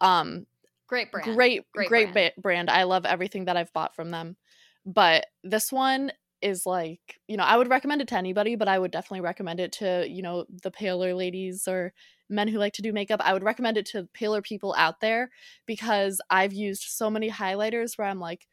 Um, 0.00 0.46
great 0.86 1.12
brand. 1.12 1.34
great 1.34 1.64
Great 1.72 1.88
great, 1.88 2.12
brand. 2.12 2.34
ba- 2.36 2.40
brand 2.42 2.68
i 2.70 2.82
love 2.82 3.06
everything 3.06 3.44
that 3.44 3.56
i've 3.56 3.72
bought 3.72 3.94
from 3.94 4.10
them 4.10 4.36
but 4.84 5.26
this 5.44 5.70
one 5.70 6.10
is 6.42 6.66
like 6.66 7.18
you 7.28 7.36
know 7.36 7.44
i 7.44 7.56
would 7.56 7.68
recommend 7.68 8.00
it 8.00 8.08
to 8.08 8.16
anybody 8.16 8.56
but 8.56 8.68
i 8.68 8.78
would 8.78 8.90
definitely 8.90 9.20
recommend 9.20 9.60
it 9.60 9.72
to 9.72 10.06
you 10.08 10.22
know 10.22 10.44
the 10.62 10.70
paler 10.70 11.14
ladies 11.14 11.66
or 11.68 11.92
men 12.32 12.46
who 12.46 12.58
like 12.58 12.72
to 12.74 12.82
do 12.82 12.92
makeup. 12.92 13.20
I 13.24 13.32
would 13.32 13.42
recommend 13.42 13.76
it 13.76 13.86
to 13.86 14.08
paler 14.14 14.40
people 14.40 14.74
out 14.78 15.00
there 15.00 15.30
because 15.66 16.20
i've 16.30 16.52
used 16.52 16.82
so 16.82 17.10
many 17.10 17.30
highlighters 17.30 17.98
where 17.98 18.08
i'm 18.08 18.20
like 18.20 18.46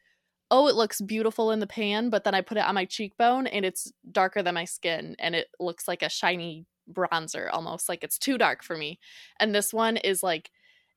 oh 0.50 0.66
it 0.68 0.74
looks 0.74 1.00
beautiful 1.00 1.50
in 1.52 1.60
the 1.60 1.66
pan 1.66 2.10
but 2.10 2.24
then 2.24 2.34
i 2.34 2.40
put 2.40 2.56
it 2.58 2.64
on 2.64 2.74
my 2.74 2.84
cheekbone 2.84 3.46
and 3.46 3.64
it's 3.64 3.92
darker 4.10 4.42
than 4.42 4.54
my 4.54 4.64
skin 4.64 5.14
and 5.18 5.34
it 5.34 5.48
looks 5.60 5.86
like 5.86 6.02
a 6.02 6.08
shiny 6.08 6.66
bronzer 6.92 7.48
almost 7.52 7.88
like 7.88 8.02
it's 8.02 8.18
too 8.18 8.38
dark 8.38 8.62
for 8.62 8.76
me. 8.76 8.98
And 9.38 9.54
this 9.54 9.72
one 9.72 9.96
is 9.98 10.22
like 10.22 10.50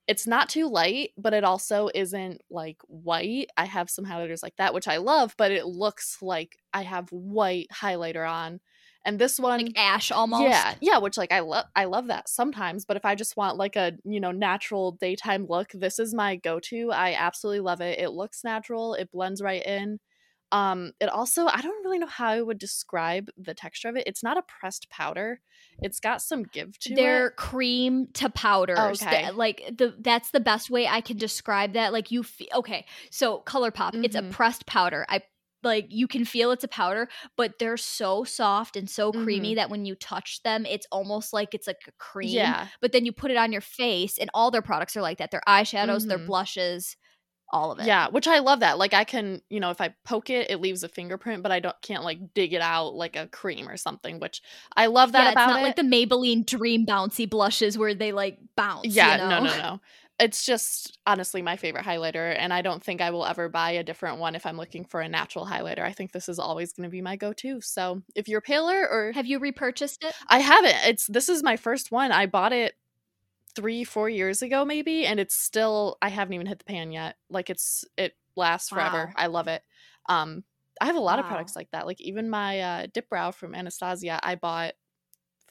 it's 0.07 0.27
not 0.27 0.49
too 0.49 0.67
light, 0.69 1.11
but 1.17 1.33
it 1.33 1.43
also 1.43 1.89
isn't 1.95 2.41
like 2.49 2.81
white. 2.87 3.49
I 3.57 3.65
have 3.65 3.89
some 3.89 4.05
highlighters 4.05 4.43
like 4.43 4.55
that, 4.57 4.73
which 4.73 4.87
I 4.87 4.97
love, 4.97 5.35
but 5.37 5.51
it 5.51 5.65
looks 5.67 6.21
like 6.21 6.57
I 6.73 6.83
have 6.83 7.09
white 7.11 7.67
highlighter 7.73 8.29
on. 8.29 8.59
And 9.05 9.19
this 9.19 9.39
one, 9.39 9.59
Like 9.59 9.71
ash 9.77 10.11
almost. 10.11 10.65
yeah, 10.65 10.75
yeah, 10.81 10.97
which 10.99 11.17
like 11.17 11.31
I 11.31 11.39
love, 11.41 11.65
I 11.75 11.85
love 11.85 12.07
that 12.07 12.29
sometimes. 12.29 12.85
But 12.85 12.97
if 12.97 13.05
I 13.05 13.15
just 13.15 13.37
want 13.37 13.57
like 13.57 13.75
a 13.75 13.93
you 14.05 14.19
know 14.19 14.31
natural 14.31 14.93
daytime 14.93 15.45
look, 15.47 15.69
this 15.73 15.99
is 15.99 16.13
my 16.13 16.35
go-to. 16.37 16.91
I 16.91 17.13
absolutely 17.13 17.61
love 17.61 17.81
it. 17.81 17.99
It 17.99 18.11
looks 18.11 18.43
natural. 18.43 18.93
It 18.95 19.11
blends 19.11 19.41
right 19.41 19.65
in. 19.65 19.99
Um, 20.51 20.91
it 20.99 21.07
also 21.09 21.45
I 21.47 21.61
don't 21.61 21.83
really 21.85 21.99
know 21.99 22.07
how 22.07 22.27
I 22.27 22.41
would 22.41 22.57
describe 22.57 23.29
the 23.37 23.53
texture 23.53 23.89
of 23.89 23.95
it. 23.95 24.03
It's 24.07 24.23
not 24.23 24.37
a 24.37 24.41
pressed 24.43 24.89
powder. 24.89 25.39
It's 25.81 25.99
got 25.99 26.21
some 26.21 26.43
give 26.43 26.77
to 26.79 26.93
it. 26.93 26.95
They're 26.95 27.27
it. 27.27 27.35
cream 27.37 28.07
to 28.15 28.29
powders. 28.29 29.01
Okay. 29.01 29.31
Like 29.31 29.63
the 29.77 29.95
that's 29.99 30.31
the 30.31 30.39
best 30.39 30.69
way 30.69 30.87
I 30.87 31.01
can 31.01 31.17
describe 31.17 31.73
that. 31.73 31.93
Like 31.93 32.11
you 32.11 32.23
fe- 32.23 32.49
okay, 32.53 32.85
so 33.09 33.41
ColourPop, 33.45 34.03
it's 34.03 34.15
a 34.15 34.21
Mhm. 34.23 34.31
pressed 34.31 34.65
powder. 34.65 35.05
I 35.07 35.21
like 35.63 35.85
you 35.89 36.07
can 36.07 36.25
feel 36.25 36.49
it's 36.51 36.63
a 36.63 36.67
powder, 36.67 37.07
but 37.37 37.59
they're 37.59 37.77
so 37.77 38.23
soft 38.23 38.75
and 38.75 38.89
so 38.89 39.11
creamy 39.11 39.53
that 39.55 39.69
when 39.69 39.85
you 39.85 39.93
touch 39.95 40.41
them, 40.43 40.65
it's 40.65 40.87
almost 40.91 41.33
like 41.33 41.53
it's 41.53 41.67
like 41.67 41.77
a 41.87 41.91
cream. 41.99 42.29
Mm-hmm. 42.29 42.35
Yeah, 42.37 42.67
But 42.81 42.93
then 42.93 43.05
you 43.05 43.11
put 43.11 43.29
it 43.29 43.37
on 43.37 43.51
your 43.51 43.61
face, 43.61 44.17
and 44.17 44.29
all 44.33 44.49
their 44.49 44.63
products 44.63 44.97
are 44.97 45.03
like 45.03 45.19
that. 45.19 45.29
Their 45.29 45.43
eyeshadows, 45.47 46.07
their 46.07 46.17
Mhm. 46.17 46.25
blushes, 46.25 46.97
all 47.51 47.71
of 47.71 47.79
it. 47.79 47.85
Yeah, 47.85 48.09
which 48.09 48.27
I 48.27 48.39
love 48.39 48.61
that. 48.61 48.77
Like 48.77 48.93
I 48.93 49.03
can, 49.03 49.41
you 49.49 49.59
know, 49.59 49.69
if 49.69 49.81
I 49.81 49.93
poke 50.03 50.29
it, 50.29 50.49
it 50.49 50.61
leaves 50.61 50.83
a 50.83 50.89
fingerprint, 50.89 51.43
but 51.43 51.51
I 51.51 51.59
don't 51.59 51.79
can't 51.81 52.03
like 52.03 52.33
dig 52.33 52.53
it 52.53 52.61
out 52.61 52.95
like 52.95 53.15
a 53.15 53.27
cream 53.27 53.67
or 53.67 53.77
something, 53.77 54.19
which 54.19 54.41
I 54.75 54.87
love 54.87 55.11
that 55.11 55.25
yeah, 55.25 55.31
about 55.31 55.49
it's 55.49 55.53
not 55.53 55.59
it. 55.59 55.63
like 55.63 55.75
the 55.75 55.81
Maybelline 55.83 56.45
Dream 56.45 56.85
Bouncy 56.85 57.29
blushes 57.29 57.77
where 57.77 57.93
they 57.93 58.11
like 58.11 58.39
bounce. 58.55 58.85
you 58.85 58.91
yeah, 58.93 59.17
no, 59.17 59.43
no, 59.43 59.57
no. 59.57 59.81
It's 60.19 60.45
just 60.45 60.99
honestly 61.07 61.41
my 61.41 61.55
favorite 61.55 61.83
highlighter, 61.83 62.35
and 62.37 62.53
I 62.53 62.61
don't 62.61 62.83
think 62.83 63.01
I 63.01 63.09
will 63.09 63.25
ever 63.25 63.49
buy 63.49 63.71
a 63.71 63.83
different 63.83 64.19
one 64.19 64.35
if 64.35 64.45
I'm 64.45 64.55
looking 64.57 64.85
for 64.85 65.01
a 65.01 65.09
natural 65.09 65.47
highlighter. 65.47 65.81
I 65.81 65.93
think 65.93 66.11
this 66.11 66.29
is 66.29 66.37
always 66.37 66.73
going 66.73 66.87
to 66.87 66.91
be 66.91 67.01
my 67.01 67.15
go-to. 67.15 67.59
So 67.61 68.03
if 68.13 68.27
you're 68.27 68.41
paler 68.41 68.87
or 68.87 69.11
Have 69.13 69.25
you 69.25 69.39
repurchased 69.39 70.03
it? 70.03 70.13
I 70.27 70.39
haven't, 70.39 70.75
it's 70.85 71.07
this 71.07 71.27
is 71.27 71.41
my 71.41 71.57
first 71.57 71.91
one. 71.91 72.11
I 72.11 72.27
bought 72.27 72.53
it 72.53 72.75
three, 73.55 73.83
four 73.83 74.09
years 74.09 74.41
ago, 74.41 74.65
maybe, 74.65 75.05
and 75.05 75.19
it's 75.19 75.35
still 75.35 75.97
I 76.01 76.09
haven't 76.09 76.33
even 76.33 76.47
hit 76.47 76.59
the 76.59 76.65
pan 76.65 76.91
yet. 76.91 77.15
Like 77.29 77.49
it's 77.49 77.85
it 77.97 78.13
lasts 78.35 78.69
forever. 78.69 79.07
Wow. 79.07 79.13
I 79.15 79.27
love 79.27 79.47
it. 79.47 79.63
Um, 80.09 80.43
I 80.79 80.85
have 80.85 80.95
a 80.95 81.01
lot 81.01 81.19
of 81.19 81.25
products 81.25 81.55
like 81.55 81.69
that. 81.71 81.85
Like 81.85 82.01
even 82.01 82.29
my 82.29 82.59
uh, 82.59 82.87
dip 82.91 83.09
brow 83.09 83.31
from 83.31 83.53
Anastasia, 83.53 84.19
I 84.23 84.35
bought 84.35 84.73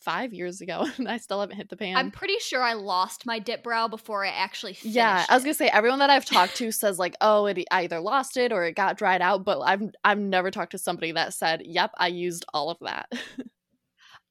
five 0.01 0.33
years 0.33 0.61
ago, 0.61 0.87
and 0.99 1.09
I 1.09 1.19
still 1.19 1.41
haven't 1.41 1.57
hit 1.57 1.69
the 1.69 1.77
pan. 1.77 1.97
I'm 1.97 2.11
pretty 2.11 2.39
sure 2.41 2.63
I 2.63 2.73
lost 2.73 3.27
my 3.27 3.39
dip 3.39 3.63
brow 3.63 3.87
before 3.87 4.25
I 4.25 4.31
actually 4.31 4.75
finished. 4.75 4.97
yeah, 4.97 5.25
I 5.29 5.35
was 5.35 5.45
gonna 5.45 5.55
say 5.55 5.69
everyone 5.69 6.01
that 6.01 6.11
I've 6.11 6.25
talked 6.25 6.57
to 6.57 6.73
says 6.73 6.99
like, 6.99 7.17
oh, 7.21 7.47
it 7.47 7.59
I 7.71 7.83
either 7.83 8.01
lost 8.01 8.37
it 8.37 8.53
or 8.53 8.65
it 8.65 8.75
got 8.75 8.97
dried 8.97 9.23
out. 9.23 9.45
But 9.45 9.61
I've 9.61 9.83
I've 10.03 10.19
never 10.19 10.51
talked 10.51 10.73
to 10.73 10.79
somebody 10.79 11.13
that 11.13 11.35
said, 11.35 11.63
yep, 11.65 11.93
I 11.99 12.09
used 12.09 12.45
all 12.53 12.71
of 12.71 12.79
that. 12.81 13.13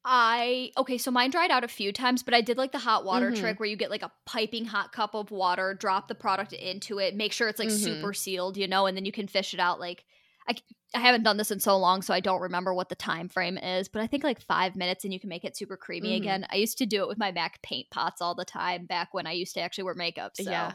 I 0.04 0.72
okay, 0.78 0.96
so 0.96 1.10
mine 1.10 1.30
dried 1.30 1.50
out 1.50 1.62
a 1.62 1.68
few 1.68 1.92
times, 1.92 2.22
but 2.22 2.32
I 2.32 2.40
did 2.40 2.56
like 2.56 2.72
the 2.72 2.78
hot 2.78 3.04
water 3.04 3.30
Mhm. 3.30 3.30
trick 3.30 3.60
where 3.60 3.68
you 3.68 3.76
get 3.76 3.90
like 3.90 4.02
a 4.02 4.12
piping 4.24 4.64
hot 4.64 4.92
cup 4.92 5.14
of 5.14 5.30
water, 5.30 5.74
drop 5.74 6.08
the 6.08 6.14
product 6.14 6.54
into 6.54 6.98
it, 6.98 7.14
make 7.14 7.32
sure 7.32 7.48
it's 7.48 7.58
like 7.58 7.70
Mhm. 7.70 7.70
super 7.70 8.14
sealed, 8.14 8.56
you 8.56 8.66
know, 8.66 8.86
and 8.86 8.96
then 8.96 9.04
you 9.04 9.12
can 9.12 9.28
fish 9.28 9.52
it 9.52 9.60
out. 9.60 9.78
Like 9.78 10.04
I 10.48 10.54
I 10.94 11.00
haven't 11.00 11.22
done 11.24 11.36
this 11.36 11.50
in 11.50 11.60
so 11.60 11.76
long, 11.76 12.00
so 12.00 12.14
I 12.14 12.20
don't 12.20 12.40
remember 12.40 12.72
what 12.72 12.88
the 12.88 12.94
time 12.94 13.28
frame 13.28 13.58
is, 13.58 13.88
but 13.88 14.00
I 14.00 14.06
think 14.06 14.24
like 14.24 14.40
five 14.40 14.74
minutes 14.74 15.04
and 15.04 15.12
you 15.12 15.20
can 15.20 15.28
make 15.28 15.44
it 15.44 15.54
super 15.56 15.76
creamy 15.76 16.14
Mhm. 16.14 16.14
again. 16.14 16.46
I 16.50 16.56
used 16.56 16.78
to 16.78 16.86
do 16.86 17.02
it 17.02 17.08
with 17.08 17.18
my 17.18 17.30
MAC 17.30 17.60
paint 17.62 17.88
pots 17.90 18.22
all 18.22 18.34
the 18.34 18.44
time 18.46 18.86
back 18.86 19.12
when 19.12 19.26
I 19.26 19.32
used 19.32 19.52
to 19.54 19.60
actually 19.60 19.84
wear 19.84 19.94
makeup. 19.94 20.32
So 20.34 20.50
Yeah. 20.50 20.74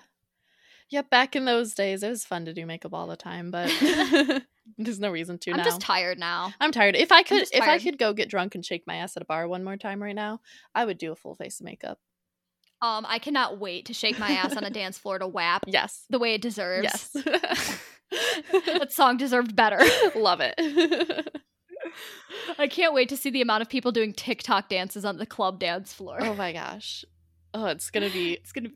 Yep, 0.89 1.09
back 1.09 1.35
in 1.35 1.45
those 1.45 1.75
days, 1.75 2.03
it 2.03 2.09
was 2.09 2.25
fun 2.25 2.45
to 2.45 2.53
do 2.53 2.65
makeup 2.65 2.93
all 2.93 3.07
the 3.07 3.17
time, 3.17 3.51
but 3.51 3.75
there's 4.77 4.99
no 4.99 5.09
reason 5.11 5.37
to 5.39 5.51
I'm 5.51 5.57
now. 5.57 5.63
just 5.63 5.81
tired 5.81 6.17
now. 6.19 6.53
I'm 6.59 6.71
tired. 6.71 6.95
If 6.95 7.11
I 7.11 7.23
could, 7.23 7.47
if 7.53 7.61
I 7.61 7.79
could 7.79 7.97
go 7.97 8.13
get 8.13 8.29
drunk 8.29 8.55
and 8.55 8.65
shake 8.65 8.85
my 8.87 8.95
ass 8.97 9.15
at 9.15 9.21
a 9.23 9.25
bar 9.25 9.47
one 9.47 9.63
more 9.63 9.77
time 9.77 10.01
right 10.01 10.15
now, 10.15 10.41
I 10.73 10.85
would 10.85 10.97
do 10.97 11.11
a 11.11 11.15
full 11.15 11.35
face 11.35 11.59
of 11.59 11.65
makeup. 11.65 11.99
Um, 12.81 13.05
I 13.07 13.19
cannot 13.19 13.57
wait 13.59 13.85
to 13.85 13.93
shake 13.93 14.19
my 14.19 14.31
ass 14.31 14.55
on 14.57 14.63
a 14.63 14.69
dance 14.81 14.97
floor 14.97 15.17
to 15.19 15.27
WAP 15.27 15.63
Yes, 15.67 16.05
the 16.09 16.19
way 16.19 16.33
it 16.33 16.41
deserves. 16.41 16.83
yes, 16.83 17.09
that 18.11 18.91
song 18.91 19.17
deserved 19.17 19.55
better. 19.55 19.79
love 20.15 20.39
it. 20.41 20.59
I 22.59 22.67
can't 22.67 22.93
wait 22.93 23.09
to 23.09 23.17
see 23.17 23.29
the 23.29 23.41
amount 23.41 23.61
of 23.61 23.69
people 23.69 23.91
doing 23.91 24.13
TikTok 24.13 24.69
dances 24.69 25.05
on 25.05 25.17
the 25.17 25.25
club 25.25 25.59
dance 25.59 25.93
floor. 25.93 26.17
oh 26.21 26.35
my 26.35 26.51
gosh, 26.51 27.05
oh, 27.53 27.67
it's 27.67 27.89
gonna 27.89 28.09
be. 28.09 28.33
It's 28.33 28.51
gonna 28.51 28.69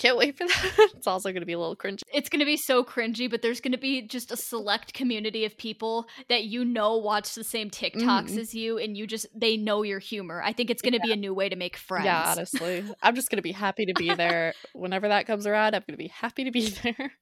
Can't 0.00 0.16
wait 0.16 0.36
for 0.36 0.46
that. 0.46 0.88
It's 0.96 1.06
also 1.06 1.30
gonna 1.32 1.44
be 1.46 1.52
a 1.52 1.58
little 1.58 1.76
cringy. 1.76 2.00
it's 2.12 2.28
gonna 2.28 2.44
be 2.46 2.56
so 2.56 2.82
cringy, 2.82 3.30
but 3.30 3.42
there's 3.42 3.60
gonna 3.60 3.78
be 3.78 4.02
just 4.02 4.32
a 4.32 4.36
select 4.36 4.92
community 4.94 5.44
of 5.44 5.56
people 5.56 6.06
that 6.28 6.44
you 6.44 6.64
know 6.64 6.96
watch 6.96 7.34
the 7.34 7.44
same 7.44 7.70
TikToks 7.70 8.30
Mhm. 8.30 8.38
as 8.38 8.54
you, 8.54 8.78
and 8.78 8.96
you 8.96 9.06
just 9.06 9.26
they 9.38 9.56
know 9.56 9.82
your 9.82 9.98
humor. 9.98 10.42
I 10.42 10.52
think 10.54 10.70
it's 10.70 10.82
gonna 10.82 10.98
be 11.00 11.12
a 11.12 11.16
new 11.16 11.32
way 11.34 11.48
to 11.50 11.56
make 11.56 11.76
friends. 11.76 12.06
Yeah, 12.06 12.32
honestly, 12.32 12.84
I'm 13.02 13.14
just 13.14 13.30
gonna 13.30 13.42
be 13.42 13.52
happy 13.52 13.84
to 13.86 13.94
be 13.94 14.12
there 14.14 14.54
whenever 14.72 15.08
that 15.08 15.26
comes 15.26 15.46
around. 15.46 15.74
I'm 15.74 15.84
gonna 15.86 15.96
be 15.98 16.08
happy 16.08 16.44
to 16.44 16.50
be 16.50 16.68
there. 16.82 17.12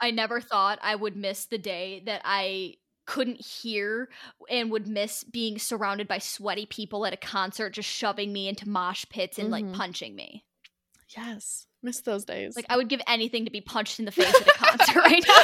I 0.00 0.10
never 0.10 0.40
thought 0.40 0.78
I 0.82 0.94
would 0.96 1.16
miss 1.16 1.46
the 1.46 1.58
day 1.58 2.02
that 2.06 2.22
I 2.24 2.74
couldn't 3.06 3.40
hear 3.44 4.08
and 4.50 4.70
would 4.70 4.86
miss 4.86 5.24
being 5.24 5.58
surrounded 5.58 6.06
by 6.08 6.18
sweaty 6.18 6.66
people 6.66 7.06
at 7.06 7.12
a 7.14 7.16
concert 7.16 7.70
just 7.74 7.88
shoving 7.88 8.32
me 8.32 8.48
into 8.48 8.68
mosh 8.68 9.04
pits 9.08 9.38
and 9.38 9.48
Mhm. 9.48 9.52
like 9.52 9.72
punching 9.72 10.14
me. 10.14 10.44
Yes, 11.16 11.66
miss 11.82 12.00
those 12.00 12.24
days. 12.24 12.54
Like 12.56 12.66
I 12.68 12.76
would 12.76 12.88
give 12.88 13.00
anything 13.06 13.44
to 13.44 13.50
be 13.50 13.60
punched 13.60 13.98
in 13.98 14.04
the 14.04 14.12
face 14.12 14.34
at 14.34 14.46
a 14.46 14.50
concert 14.50 14.96
right 14.96 15.24
now. 15.26 15.42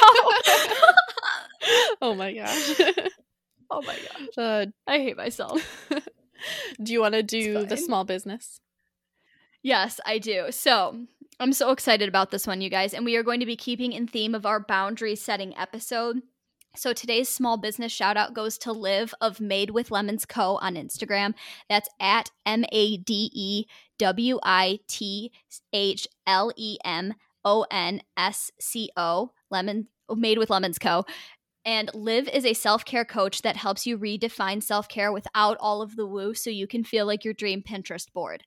oh 2.03 2.15
my 2.15 2.33
gosh. 2.33 2.81
oh 3.71 3.83
my 3.83 3.97
gosh. 3.97 4.29
Uh, 4.37 4.67
I 4.87 4.99
hate 4.99 5.17
myself. 5.17 5.89
do 6.83 6.93
you 6.93 7.01
want 7.01 7.15
to 7.15 7.23
do 7.23 7.65
the 7.65 7.77
small 7.77 8.05
business? 8.05 8.61
Yes, 9.63 10.01
I 10.05 10.19
do. 10.19 10.49
So 10.51 11.07
I'm 11.41 11.55
so 11.55 11.71
excited 11.71 12.09
about 12.09 12.31
this 12.31 12.47
one, 12.47 12.61
you 12.61 12.69
guys. 12.69 12.93
And 12.93 13.05
we 13.05 13.17
are 13.17 13.23
going 13.23 13.41
to 13.41 13.47
be 13.47 13.57
keeping 13.57 13.93
in 13.93 14.07
theme 14.07 14.35
of 14.35 14.45
our 14.45 14.61
boundary 14.61 15.17
setting 15.17 15.57
episode. 15.57 16.21
So 16.77 16.93
today's 16.93 17.29
small 17.29 17.57
business 17.57 17.93
shout 17.93 18.17
out 18.17 18.35
goes 18.35 18.59
to 18.59 18.73
Liv 18.73 19.15
of 19.21 19.41
Made 19.41 19.71
with 19.71 19.93
Lemons 19.93 20.27
Co. 20.27 20.57
on 20.57 20.75
Instagram. 20.75 21.35
That's 21.69 21.89
at 22.01 22.31
M 22.45 22.65
A 22.73 22.97
D 22.97 23.31
E 23.33 23.67
W 23.99 24.39
I 24.43 24.81
T 24.89 25.33
H 25.73 26.09
L 26.27 26.53
E 26.57 26.79
M 26.85 27.15
O 27.45 27.67
N 27.71 28.01
S 28.17 28.51
C 28.61 28.91
O, 28.97 29.33
Lemon 29.51 29.89
Made 30.15 30.39
with 30.39 30.51
Lemons 30.51 30.79
Co. 30.79 31.05
And 31.65 31.91
Liv 31.95 32.29
is 32.29 32.45
a 32.45 32.53
self 32.55 32.85
care 32.85 33.05
coach 33.05 33.43
that 33.43 33.57
helps 33.57 33.87
you 33.87 33.99
redefine 33.99 34.63
self 34.63 34.89
care 34.89 35.13
without 35.13 35.57
all 35.61 35.81
of 35.81 35.97
the 35.97 36.07
woo 36.07 36.35
so 36.35 36.51
you 36.51 36.67
can 36.67 36.85
feel 36.85 37.07
like 37.07 37.25
your 37.25 37.35
dream 37.35 37.63
Pinterest 37.63 38.13
board. 38.13 38.45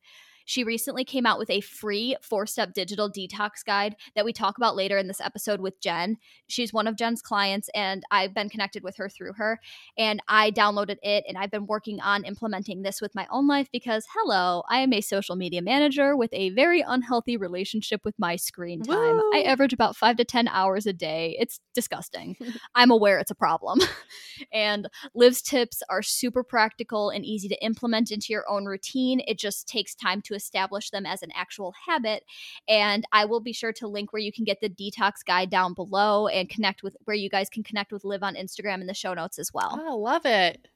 She 0.47 0.63
recently 0.63 1.03
came 1.03 1.25
out 1.25 1.39
with 1.39 1.49
a 1.49 1.59
free 1.59 2.15
four 2.21 2.47
step 2.47 2.73
digital 2.73 3.11
detox 3.11 3.65
guide 3.65 3.97
that 4.15 4.23
we 4.23 4.31
talk 4.31 4.57
about 4.57 4.77
later 4.77 4.97
in 4.97 5.07
this 5.07 5.19
episode 5.19 5.59
with 5.59 5.81
Jen. 5.81 6.15
She's 6.47 6.71
one 6.71 6.87
of 6.87 6.95
Jen's 6.95 7.21
clients, 7.21 7.69
and 7.75 8.03
I've 8.11 8.33
been 8.33 8.49
connected 8.49 8.81
with 8.81 8.95
her 8.95 9.09
through 9.09 9.33
her. 9.33 9.59
And 9.97 10.23
I 10.29 10.51
downloaded 10.51 10.95
it, 11.03 11.25
and 11.27 11.37
I've 11.37 11.51
been 11.51 11.67
working 11.67 11.99
on 11.99 12.23
implementing 12.23 12.81
this 12.81 13.01
with 13.01 13.13
my 13.13 13.27
own 13.29 13.45
life 13.45 13.67
because, 13.73 14.05
hello, 14.13 14.63
I 14.69 14.79
am 14.79 14.93
a 14.93 15.01
social 15.01 15.35
media 15.35 15.61
manager 15.61 16.15
with 16.15 16.33
a 16.33 16.49
very 16.51 16.79
unhealthy 16.79 17.35
relationship 17.35 18.01
with 18.05 18.15
my 18.17 18.37
screen 18.37 18.83
time. 18.83 19.17
Woo! 19.17 19.31
I 19.33 19.41
average 19.41 19.73
about 19.73 19.97
five 19.97 20.15
to 20.15 20.23
10 20.23 20.47
hours 20.47 20.85
a 20.85 20.93
day. 20.93 21.35
It's 21.39 21.59
disgusting. 21.75 22.37
I'm 22.75 22.89
aware 22.89 23.19
it's 23.19 23.31
a 23.31 23.35
problem. 23.35 23.81
and 24.53 24.87
Liv's 25.13 25.41
tips 25.41 25.83
are 25.89 26.01
super 26.01 26.41
practical 26.41 27.09
and 27.09 27.25
easy 27.25 27.49
to 27.49 27.61
implement 27.61 28.11
into 28.11 28.27
your 28.29 28.49
own 28.49 28.63
routine. 28.65 29.21
It 29.27 29.37
just 29.37 29.67
takes 29.67 29.93
time 29.93 30.21
to 30.21 30.36
establish 30.37 30.89
them 30.89 31.05
as 31.05 31.21
an 31.21 31.31
actual 31.35 31.73
habit. 31.85 32.23
And 32.69 33.05
I 33.11 33.25
will 33.25 33.41
be 33.41 33.53
sure 33.53 33.73
to 33.73 33.87
link 33.87 34.13
where 34.13 34.21
you 34.21 34.31
can 34.31 34.45
get 34.45 34.61
the 34.61 34.69
detox 34.69 35.25
guide 35.25 35.49
down 35.49 35.73
below 35.73 36.27
and 36.27 36.49
connect 36.49 36.83
with 36.83 36.95
where 37.03 37.15
you 37.15 37.29
guys 37.29 37.49
can 37.49 37.63
connect 37.63 37.91
with 37.91 38.05
Liv 38.05 38.23
on 38.23 38.35
Instagram 38.35 38.79
in 38.81 38.87
the 38.87 38.93
show 38.93 39.13
notes 39.13 39.37
as 39.39 39.53
well. 39.53 39.77
Oh, 39.85 39.97
love 39.97 40.25
it. 40.25 40.69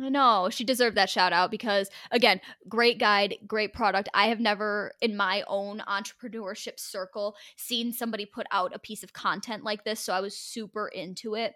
I 0.00 0.10
know 0.10 0.48
she 0.50 0.64
deserved 0.64 0.96
that 0.96 1.10
shout 1.10 1.32
out 1.32 1.50
because 1.50 1.90
again, 2.10 2.40
great 2.68 3.00
guide, 3.00 3.34
great 3.46 3.72
product. 3.72 4.08
I 4.14 4.28
have 4.28 4.38
never 4.38 4.92
in 5.00 5.16
my 5.16 5.42
own 5.48 5.82
entrepreneurship 5.88 6.78
circle 6.78 7.34
seen 7.56 7.92
somebody 7.92 8.24
put 8.24 8.46
out 8.52 8.74
a 8.74 8.78
piece 8.78 9.02
of 9.02 9.12
content 9.12 9.64
like 9.64 9.84
this, 9.84 9.98
so 9.98 10.12
I 10.12 10.20
was 10.20 10.36
super 10.36 10.86
into 10.86 11.34
it 11.34 11.54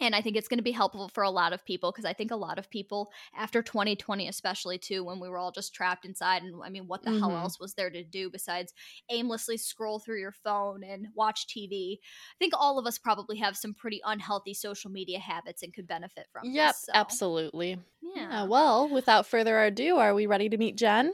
and 0.00 0.14
I 0.14 0.20
think 0.20 0.36
it's 0.36 0.48
going 0.48 0.58
to 0.58 0.64
be 0.64 0.72
helpful 0.72 1.08
for 1.08 1.22
a 1.22 1.30
lot 1.30 1.52
of 1.52 1.64
people 1.64 1.92
because 1.92 2.04
I 2.04 2.12
think 2.12 2.30
a 2.30 2.36
lot 2.36 2.58
of 2.58 2.70
people 2.70 3.10
after 3.36 3.62
2020, 3.62 4.28
especially 4.28 4.78
too, 4.78 5.04
when 5.04 5.20
we 5.20 5.28
were 5.28 5.38
all 5.38 5.52
just 5.52 5.74
trapped 5.74 6.04
inside, 6.04 6.42
and 6.42 6.54
I 6.64 6.70
mean, 6.70 6.86
what 6.86 7.02
the 7.02 7.10
mm-hmm. 7.10 7.20
hell 7.20 7.36
else 7.36 7.60
was 7.60 7.74
there 7.74 7.90
to 7.90 8.02
do 8.02 8.30
besides 8.30 8.72
aimlessly 9.10 9.56
scroll 9.56 9.98
through 9.98 10.20
your 10.20 10.32
phone 10.32 10.82
and 10.84 11.08
watch 11.14 11.46
TV? 11.46 11.98
I 12.02 12.38
think 12.38 12.54
all 12.56 12.78
of 12.78 12.86
us 12.86 12.98
probably 12.98 13.38
have 13.38 13.56
some 13.56 13.74
pretty 13.74 14.00
unhealthy 14.04 14.54
social 14.54 14.90
media 14.90 15.18
habits 15.18 15.62
and 15.62 15.72
could 15.72 15.86
benefit 15.86 16.26
from. 16.32 16.42
Yep, 16.44 16.70
this, 16.70 16.82
so. 16.82 16.92
absolutely. 16.94 17.78
Yeah. 18.02 18.22
yeah. 18.28 18.44
Well, 18.44 18.88
without 18.88 19.26
further 19.26 19.62
ado, 19.62 19.96
are 19.96 20.14
we 20.14 20.26
ready 20.26 20.48
to 20.48 20.56
meet 20.56 20.76
Jen? 20.76 21.12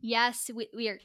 Yes, 0.00 0.50
we, 0.52 0.68
we 0.74 0.88
are 0.88 0.98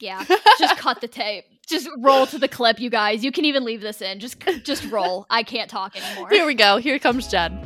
yeah, 0.00 0.24
just 0.58 0.76
cut 0.78 1.00
the 1.00 1.08
tape. 1.08 1.44
Just 1.66 1.88
roll 1.98 2.26
to 2.26 2.38
the 2.38 2.48
clip, 2.48 2.80
you 2.80 2.88
guys. 2.88 3.24
You 3.24 3.32
can 3.32 3.44
even 3.44 3.64
leave 3.64 3.80
this 3.80 4.00
in. 4.00 4.20
Just 4.20 4.40
just 4.62 4.90
roll. 4.90 5.26
I 5.28 5.42
can't 5.42 5.70
talk 5.70 5.96
anymore. 5.96 6.30
Here 6.30 6.46
we 6.46 6.54
go. 6.54 6.78
Here 6.78 6.98
comes 6.98 7.28
Jen. 7.28 7.60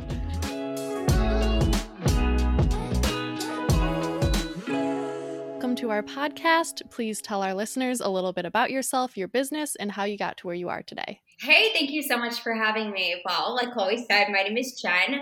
Welcome 5.47 5.75
to 5.77 5.91
our 5.91 6.03
podcast. 6.03 6.81
Please 6.91 7.21
tell 7.21 7.41
our 7.41 7.53
listeners 7.53 8.01
a 8.01 8.09
little 8.09 8.33
bit 8.33 8.45
about 8.45 8.69
yourself, 8.69 9.15
your 9.15 9.29
business, 9.29 9.75
and 9.77 9.91
how 9.91 10.03
you 10.03 10.17
got 10.17 10.37
to 10.37 10.47
where 10.47 10.55
you 10.55 10.67
are 10.69 10.83
today. 10.83 11.21
Hey, 11.39 11.71
thank 11.73 11.89
you 11.89 12.03
so 12.03 12.17
much 12.17 12.41
for 12.41 12.53
having 12.53 12.91
me. 12.91 13.21
Well, 13.25 13.55
like 13.55 13.71
Chloe 13.71 14.05
said, 14.05 14.27
my 14.29 14.43
name 14.43 14.57
is 14.57 14.79
Jen. 14.81 15.21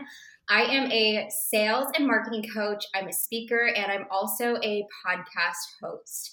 I 0.49 0.63
am 0.63 0.91
a 0.91 1.29
sales 1.29 1.87
and 1.95 2.07
marketing 2.07 2.43
coach, 2.53 2.83
I'm 2.93 3.07
a 3.07 3.13
speaker, 3.13 3.71
and 3.73 3.91
I'm 3.91 4.05
also 4.11 4.57
a 4.57 4.85
podcast 5.05 5.79
host. 5.81 6.31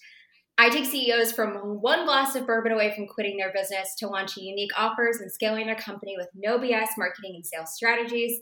I 0.60 0.70
take 0.70 0.86
CEOs 0.86 1.30
from 1.30 1.80
one 1.80 2.04
glass 2.04 2.34
of 2.34 2.44
bourbon 2.44 2.72
away 2.72 2.92
from 2.92 3.06
quitting 3.06 3.36
their 3.36 3.52
business 3.52 3.94
to 3.98 4.08
launching 4.08 4.42
unique 4.42 4.72
offers 4.76 5.20
and 5.20 5.30
scaling 5.30 5.66
their 5.66 5.76
company 5.76 6.16
with 6.16 6.28
no 6.34 6.58
BS 6.58 6.88
marketing 6.98 7.36
and 7.36 7.46
sales 7.46 7.74
strategies. 7.74 8.40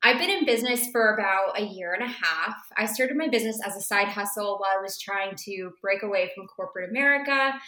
I've 0.00 0.20
been 0.20 0.30
in 0.30 0.46
business 0.46 0.86
for 0.92 1.14
about 1.14 1.60
a 1.60 1.64
year 1.64 1.94
and 1.94 2.04
a 2.04 2.06
half. 2.06 2.54
I 2.76 2.86
started 2.86 3.16
my 3.16 3.26
business 3.26 3.58
as 3.66 3.74
a 3.74 3.80
side 3.80 4.06
hustle 4.06 4.58
while 4.58 4.70
I 4.78 4.80
was 4.80 5.00
trying 5.00 5.34
to 5.46 5.72
break 5.82 6.04
away 6.04 6.30
from 6.32 6.46
corporate 6.46 6.90
America. 6.90 7.58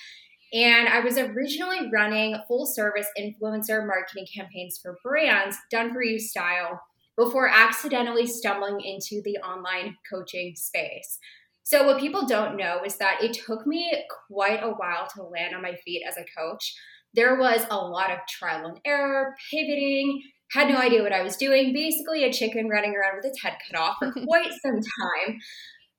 And 0.53 0.88
I 0.88 1.00
was 1.00 1.18
originally 1.18 1.90
running 1.92 2.37
full 2.46 2.66
service 2.66 3.09
influencer 3.18 3.85
marketing 3.85 4.26
campaigns 4.33 4.79
for 4.81 4.98
brands 5.03 5.57
done 5.68 5.92
for 5.92 6.05
you 6.05 6.20
style 6.20 6.81
before 7.16 7.48
accidentally 7.48 8.29
stumbling 8.29 8.81
into 8.81 9.20
the 9.24 9.37
online 9.38 9.96
coaching 10.09 10.55
space. 10.55 11.18
So, 11.62 11.87
what 11.87 12.01
people 12.01 12.27
don't 12.27 12.57
know 12.57 12.81
is 12.85 12.96
that 12.96 13.23
it 13.23 13.35
took 13.35 13.66
me 13.66 13.92
quite 14.31 14.62
a 14.62 14.70
while 14.70 15.07
to 15.14 15.23
land 15.23 15.55
on 15.55 15.62
my 15.62 15.77
feet 15.85 16.03
as 16.07 16.16
a 16.16 16.25
coach. 16.38 16.75
There 17.14 17.38
was 17.38 17.66
a 17.70 17.77
lot 17.77 18.11
of 18.11 18.18
trial 18.29 18.66
and 18.66 18.81
error, 18.85 19.35
pivoting, 19.51 20.23
had 20.53 20.68
no 20.68 20.77
idea 20.77 21.03
what 21.03 21.12
I 21.12 21.23
was 21.23 21.37
doing, 21.37 21.73
basically 21.73 22.25
a 22.25 22.33
chicken 22.33 22.68
running 22.68 22.94
around 22.94 23.16
with 23.16 23.27
its 23.27 23.42
head 23.42 23.57
cut 23.70 23.81
off 23.81 23.96
for 23.99 24.12
quite 24.27 24.53
some 24.62 24.75
time. 24.75 25.38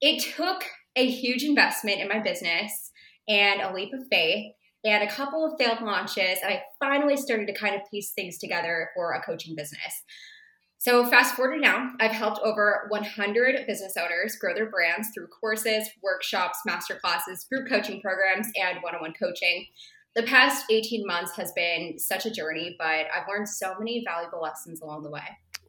It 0.01 0.23
took 0.35 0.63
a 0.95 1.09
huge 1.09 1.43
investment 1.43 2.01
in 2.01 2.07
my 2.07 2.19
business 2.19 2.91
and 3.27 3.61
a 3.61 3.73
leap 3.73 3.93
of 3.93 4.07
faith 4.11 4.53
and 4.83 5.03
a 5.03 5.11
couple 5.11 5.45
of 5.45 5.53
failed 5.59 5.81
launches, 5.81 6.39
and 6.41 6.51
I 6.53 6.63
finally 6.79 7.15
started 7.15 7.47
to 7.47 7.53
kind 7.53 7.75
of 7.75 7.81
piece 7.89 8.11
things 8.11 8.37
together 8.39 8.89
for 8.95 9.13
a 9.13 9.21
coaching 9.21 9.55
business. 9.55 10.03
So, 10.81 11.05
fast 11.05 11.35
forward 11.35 11.61
now, 11.61 11.91
I've 11.99 12.11
helped 12.11 12.39
over 12.39 12.87
100 12.89 13.67
business 13.67 13.93
owners 13.97 14.35
grow 14.37 14.55
their 14.55 14.67
brands 14.67 15.09
through 15.13 15.27
courses, 15.27 15.87
workshops, 16.01 16.57
masterclasses, 16.67 17.47
group 17.47 17.69
coaching 17.69 18.01
programs, 18.01 18.47
and 18.59 18.81
one 18.81 18.95
on 18.95 19.01
one 19.01 19.13
coaching. 19.13 19.67
The 20.15 20.23
past 20.23 20.65
18 20.71 21.05
months 21.05 21.35
has 21.35 21.51
been 21.51 21.99
such 21.99 22.25
a 22.25 22.31
journey, 22.31 22.75
but 22.79 23.05
I've 23.15 23.27
learned 23.29 23.47
so 23.47 23.75
many 23.77 24.03
valuable 24.03 24.41
lessons 24.41 24.81
along 24.81 25.03
the 25.03 25.11
way. 25.11 25.21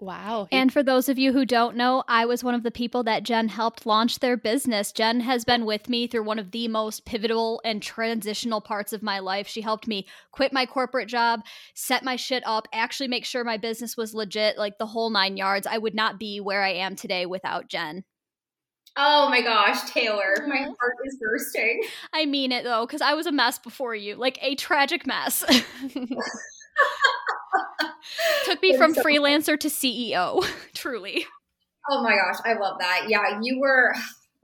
Wow. 0.02 0.48
And 0.50 0.72
for 0.72 0.82
those 0.82 1.08
of 1.08 1.16
you 1.16 1.32
who 1.32 1.44
don't 1.44 1.76
know, 1.76 2.02
I 2.08 2.26
was 2.26 2.42
one 2.42 2.56
of 2.56 2.64
the 2.64 2.72
people 2.72 3.04
that 3.04 3.22
Jen 3.22 3.46
helped 3.46 3.86
launch 3.86 4.18
their 4.18 4.36
business. 4.36 4.90
Jen 4.90 5.20
has 5.20 5.44
been 5.44 5.64
with 5.64 5.88
me 5.88 6.08
through 6.08 6.24
one 6.24 6.40
of 6.40 6.50
the 6.50 6.66
most 6.66 7.04
pivotal 7.04 7.60
and 7.64 7.80
transitional 7.80 8.60
parts 8.60 8.92
of 8.92 9.00
my 9.00 9.20
life. 9.20 9.46
She 9.46 9.60
helped 9.60 9.86
me 9.86 10.08
quit 10.32 10.52
my 10.52 10.66
corporate 10.66 11.06
job, 11.06 11.42
set 11.74 12.02
my 12.02 12.16
shit 12.16 12.42
up, 12.44 12.66
actually 12.72 13.06
make 13.06 13.24
sure 13.24 13.44
my 13.44 13.58
business 13.58 13.96
was 13.96 14.12
legit, 14.12 14.58
like 14.58 14.76
the 14.76 14.86
whole 14.86 15.08
nine 15.08 15.36
yards. 15.36 15.68
I 15.68 15.78
would 15.78 15.94
not 15.94 16.18
be 16.18 16.40
where 16.40 16.64
I 16.64 16.72
am 16.72 16.96
today 16.96 17.24
without 17.24 17.68
Jen. 17.68 18.02
Oh 18.96 19.28
my 19.28 19.40
gosh, 19.40 19.88
Taylor, 19.88 20.34
my 20.48 20.62
heart 20.62 20.96
is 21.06 21.16
bursting. 21.20 21.80
I 22.12 22.26
mean 22.26 22.50
it 22.50 22.64
though, 22.64 22.86
because 22.86 23.02
I 23.02 23.14
was 23.14 23.26
a 23.26 23.32
mess 23.32 23.60
before 23.60 23.94
you, 23.94 24.16
like 24.16 24.40
a 24.42 24.56
tragic 24.56 25.06
mess. 25.06 25.44
Took 28.44 28.62
me 28.62 28.76
from 28.76 28.94
so 28.94 29.02
freelancer 29.02 29.58
to 29.58 29.68
CEO, 29.68 30.44
truly. 30.74 31.26
Oh 31.90 32.02
my 32.02 32.14
gosh, 32.16 32.40
I 32.44 32.54
love 32.54 32.76
that. 32.80 33.06
Yeah, 33.08 33.40
you 33.42 33.60
were 33.60 33.94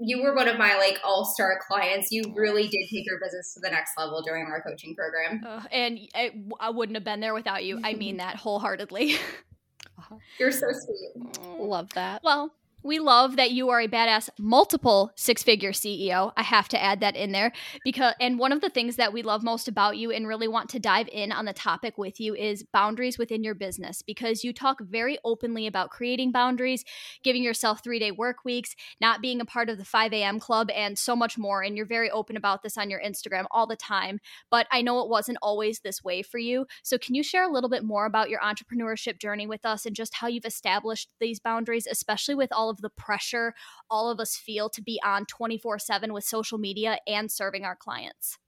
you 0.01 0.23
were 0.23 0.35
one 0.35 0.49
of 0.49 0.59
my 0.59 0.77
like 0.77 1.01
all-star 1.05 1.59
clients. 1.67 2.13
You 2.13 2.23
really 2.35 2.69
did 2.69 2.89
take 2.91 3.05
your 3.05 3.19
business 3.21 3.55
to 3.55 3.61
the 3.61 3.71
next 3.71 3.93
level 3.99 4.23
during 4.23 4.47
our 4.47 4.63
coaching 4.63 4.95
program. 4.95 5.43
Uh, 5.45 5.63
and 5.73 5.99
I, 6.15 6.31
I 6.61 6.71
wouldn't 6.71 6.97
have 6.97 7.05
been 7.05 7.21
there 7.21 7.35
without 7.35 7.65
you. 7.65 7.81
I 7.83 7.95
mean 7.95 8.19
that 8.19 8.37
wholeheartedly. 8.37 9.17
You're 10.39 10.53
so 10.53 10.69
sweet. 10.71 11.39
Love 11.59 11.91
that. 11.95 12.23
Well, 12.23 12.53
we 12.89 12.99
love 12.99 13.37
that 13.37 13.51
you 13.51 13.69
are 13.69 13.81
a 13.81 13.87
badass 13.89 14.31
multiple 14.39 15.13
six-figure 15.15 15.73
CEO. 15.73 16.33
I 16.37 16.43
have 16.43 16.69
to 16.69 16.83
add 16.83 17.01
that 17.01 17.17
in 17.17 17.33
there 17.33 17.53
because 17.85 18.15
and 18.21 18.39
one 18.39 18.53
of 18.53 18.61
the 18.63 18.71
things 18.71 18.97
that 18.97 19.13
we 19.13 19.23
love 19.23 19.43
most 19.43 19.69
about 19.69 19.99
you 19.99 20.11
and 20.11 20.27
really 20.27 20.49
want 20.49 20.71
to 20.71 20.79
dive 20.79 21.09
in 21.13 21.31
on 21.31 21.45
the 21.45 21.53
topic 21.53 21.99
with 21.99 22.19
you 22.19 22.35
is 22.35 22.65
boundaries 22.73 23.19
within 23.19 23.45
your 23.45 23.55
business 23.55 24.01
because 24.03 24.43
you 24.43 24.53
talk 24.55 24.79
very 24.81 25.19
openly 25.25 25.67
about 25.67 25.91
creating 25.91 26.33
boundaries, 26.33 26.85
giving 27.23 27.43
yourself 27.43 27.83
3-day 27.83 28.13
work 28.13 28.39
weeks, 28.45 28.75
not 29.01 29.21
being 29.21 29.41
a 29.41 29.45
part 29.45 29.69
of 29.69 29.77
the 29.77 29.85
5 29.85 30.13
a.m. 30.15 30.41
club 30.41 30.71
and 30.71 30.97
so 30.97 31.15
much 31.15 31.37
more 31.37 31.63
and 31.63 31.77
you're 31.77 31.85
very 31.85 32.11
open 32.11 32.37
about 32.37 32.63
this 32.63 32.79
on 32.79 32.89
your 32.89 33.03
Instagram 33.03 33.45
all 33.51 33.67
the 33.67 33.77
time, 33.77 34.19
but 34.51 34.67
I 34.73 34.81
know 34.81 35.01
it 35.01 35.11
wasn't 35.11 35.39
always 35.43 35.81
this 35.81 36.03
way 36.03 36.23
for 36.23 36.39
you. 36.39 36.67
So 36.83 36.97
can 36.97 37.15
you 37.15 37.23
share 37.23 37.45
a 37.45 37.53
little 37.53 37.69
bit 37.69 37.85
more 37.85 38.07
about 38.07 38.31
your 38.31 38.41
entrepreneurship 38.41 39.19
journey 39.19 39.47
with 39.47 39.67
us 39.67 39.85
and 39.85 39.95
just 39.95 40.15
how 40.15 40.29
you've 40.29 40.47
established 40.47 41.11
these 41.21 41.39
boundaries 41.39 41.87
especially 41.87 42.35
with 42.35 42.51
all 42.51 42.69
all 42.69 42.78
of 42.79 42.83
the 42.83 42.91
pressure 42.91 43.55
all 43.91 44.11
of 44.11 44.21
us 44.21 44.37
feel 44.37 44.69
to 44.71 44.83
be 44.83 45.01
on 45.05 45.27
24 45.27 45.79
7 45.79 46.13
with 46.13 46.25
social 46.25 46.59
media 46.59 46.99
and 47.07 47.31
serving 47.31 47.65
our 47.65 47.77
clients. 47.77 48.39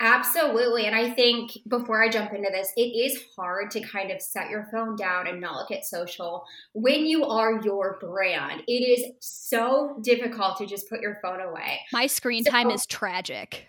Absolutely. 0.00 0.86
And 0.86 0.94
I 0.94 1.10
think 1.10 1.58
before 1.66 2.04
I 2.04 2.08
jump 2.08 2.32
into 2.32 2.50
this, 2.52 2.72
it 2.76 2.82
is 2.82 3.20
hard 3.36 3.72
to 3.72 3.80
kind 3.80 4.12
of 4.12 4.22
set 4.22 4.48
your 4.48 4.68
phone 4.70 4.94
down 4.94 5.26
and 5.26 5.40
not 5.40 5.56
look 5.56 5.72
at 5.72 5.84
social 5.84 6.44
when 6.72 7.04
you 7.04 7.24
are 7.24 7.60
your 7.64 7.98
brand. 8.00 8.62
It 8.68 8.72
is 8.72 9.12
so 9.20 9.98
difficult 10.00 10.56
to 10.58 10.66
just 10.66 10.88
put 10.88 11.00
your 11.00 11.18
phone 11.20 11.40
away. 11.40 11.80
My 11.92 12.06
screen 12.06 12.44
so, 12.44 12.50
time 12.52 12.70
is 12.70 12.86
tragic. 12.86 13.66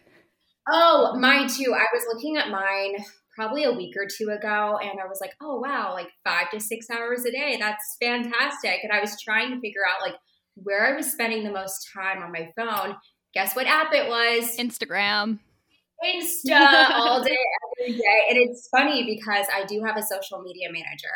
Oh, 0.72 1.18
mine 1.20 1.48
too. 1.48 1.74
I 1.74 1.86
was 1.92 2.04
looking 2.14 2.38
at 2.38 2.50
mine 2.50 3.04
probably 3.40 3.64
a 3.64 3.72
week 3.72 3.96
or 3.96 4.06
two 4.06 4.30
ago. 4.30 4.78
And 4.82 5.00
I 5.00 5.08
was 5.08 5.20
like, 5.22 5.34
oh, 5.42 5.60
wow, 5.60 5.94
like 5.94 6.10
five 6.26 6.52
to 6.52 6.60
six 6.60 6.90
hours 6.90 7.24
a 7.24 7.32
day. 7.32 7.56
That's 7.58 7.96
fantastic. 8.02 8.80
And 8.84 8.92
I 8.92 9.00
was 9.00 9.16
trying 9.22 9.52
to 9.52 9.62
figure 9.62 9.82
out 9.88 10.06
like 10.06 10.20
where 10.56 10.86
I 10.86 10.98
was 10.98 11.10
spending 11.10 11.46
the 11.46 11.52
most 11.52 11.88
time 11.96 12.22
on 12.22 12.34
my 12.34 12.50
phone. 12.58 12.98
Guess 13.34 13.56
what 13.56 13.66
app 13.66 13.94
it 13.94 14.10
was? 14.10 14.58
Instagram. 14.58 15.40
Insta 16.04 16.90
all 16.92 17.24
day, 17.24 17.38
every 17.80 17.94
day. 17.94 18.24
And 18.30 18.38
it's 18.38 18.68
funny 18.70 19.06
because 19.06 19.46
I 19.54 19.66
do 19.66 19.84
have 19.86 19.96
a 19.96 20.04
social 20.04 20.42
media 20.42 20.68
manager. 20.70 21.08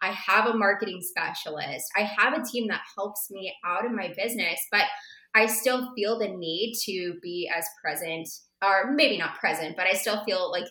I 0.00 0.12
have 0.12 0.46
a 0.46 0.56
marketing 0.56 1.02
specialist. 1.02 1.84
I 1.94 2.02
have 2.02 2.32
a 2.32 2.42
team 2.42 2.68
that 2.68 2.80
helps 2.96 3.30
me 3.30 3.52
out 3.66 3.84
in 3.84 3.94
my 3.94 4.14
business, 4.16 4.60
but 4.72 4.84
I 5.34 5.44
still 5.44 5.92
feel 5.94 6.18
the 6.18 6.28
need 6.28 6.74
to 6.86 7.18
be 7.22 7.50
as 7.54 7.66
present, 7.82 8.28
or 8.64 8.92
maybe 8.92 9.18
not 9.18 9.38
present, 9.38 9.76
but 9.76 9.86
I 9.86 9.92
still 9.92 10.24
feel 10.24 10.50
like 10.50 10.64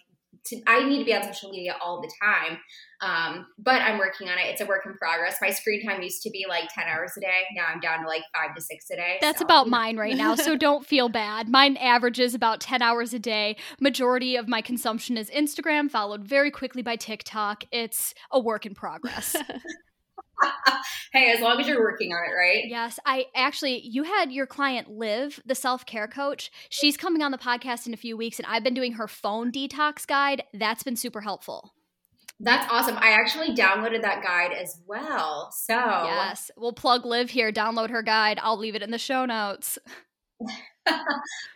to, 0.47 0.61
I 0.67 0.87
need 0.87 0.99
to 0.99 1.05
be 1.05 1.13
on 1.13 1.23
social 1.23 1.49
media 1.49 1.75
all 1.81 2.01
the 2.01 2.11
time. 2.21 2.57
Um, 3.01 3.47
but 3.57 3.81
I'm 3.81 3.97
working 3.97 4.29
on 4.29 4.37
it. 4.37 4.47
It's 4.47 4.61
a 4.61 4.65
work 4.65 4.85
in 4.85 4.93
progress. 4.93 5.37
My 5.41 5.49
screen 5.49 5.85
time 5.85 6.01
used 6.01 6.21
to 6.23 6.29
be 6.29 6.45
like 6.47 6.69
10 6.73 6.85
hours 6.87 7.11
a 7.17 7.21
day. 7.21 7.41
Now 7.55 7.65
I'm 7.73 7.79
down 7.79 8.03
to 8.03 8.07
like 8.07 8.23
five 8.33 8.55
to 8.55 8.61
six 8.61 8.89
a 8.89 8.95
day. 8.95 9.17
That's 9.21 9.39
so. 9.39 9.45
about 9.45 9.67
mine 9.67 9.97
right 9.97 10.15
now. 10.15 10.35
So 10.35 10.55
don't 10.55 10.85
feel 10.85 11.09
bad. 11.09 11.49
Mine 11.49 11.77
averages 11.77 12.33
about 12.33 12.61
10 12.61 12.81
hours 12.81 13.13
a 13.13 13.19
day. 13.19 13.57
Majority 13.79 14.35
of 14.35 14.47
my 14.47 14.61
consumption 14.61 15.17
is 15.17 15.29
Instagram, 15.29 15.89
followed 15.89 16.23
very 16.23 16.51
quickly 16.51 16.81
by 16.81 16.95
TikTok. 16.95 17.65
It's 17.71 18.13
a 18.31 18.39
work 18.39 18.65
in 18.65 18.73
progress. 18.73 19.35
hey, 21.13 21.31
as 21.31 21.41
long 21.41 21.59
as 21.59 21.67
you're 21.67 21.81
working 21.81 22.11
on 22.11 22.23
it, 22.29 22.33
right? 22.33 22.63
Yes. 22.67 22.99
I 23.05 23.25
actually, 23.35 23.81
you 23.85 24.03
had 24.03 24.31
your 24.31 24.45
client 24.45 24.89
Liv, 24.89 25.41
the 25.45 25.55
self 25.55 25.85
care 25.85 26.07
coach. 26.07 26.51
She's 26.69 26.97
coming 26.97 27.21
on 27.21 27.31
the 27.31 27.37
podcast 27.37 27.87
in 27.87 27.93
a 27.93 27.97
few 27.97 28.17
weeks, 28.17 28.39
and 28.39 28.45
I've 28.47 28.63
been 28.63 28.73
doing 28.73 28.93
her 28.93 29.07
phone 29.07 29.51
detox 29.51 30.05
guide. 30.05 30.43
That's 30.53 30.83
been 30.83 30.95
super 30.95 31.21
helpful. 31.21 31.73
That's 32.39 32.69
awesome. 32.69 32.97
I 32.97 33.11
actually 33.11 33.55
downloaded 33.55 34.01
that 34.01 34.21
guide 34.21 34.51
as 34.51 34.81
well. 34.85 35.51
So, 35.53 35.73
yes, 35.73 36.51
we'll 36.57 36.73
plug 36.73 37.05
Liv 37.05 37.29
here. 37.29 37.51
Download 37.51 37.89
her 37.89 38.01
guide. 38.01 38.39
I'll 38.41 38.57
leave 38.57 38.75
it 38.75 38.81
in 38.81 38.91
the 38.91 38.97
show 38.97 39.25
notes. 39.25 39.79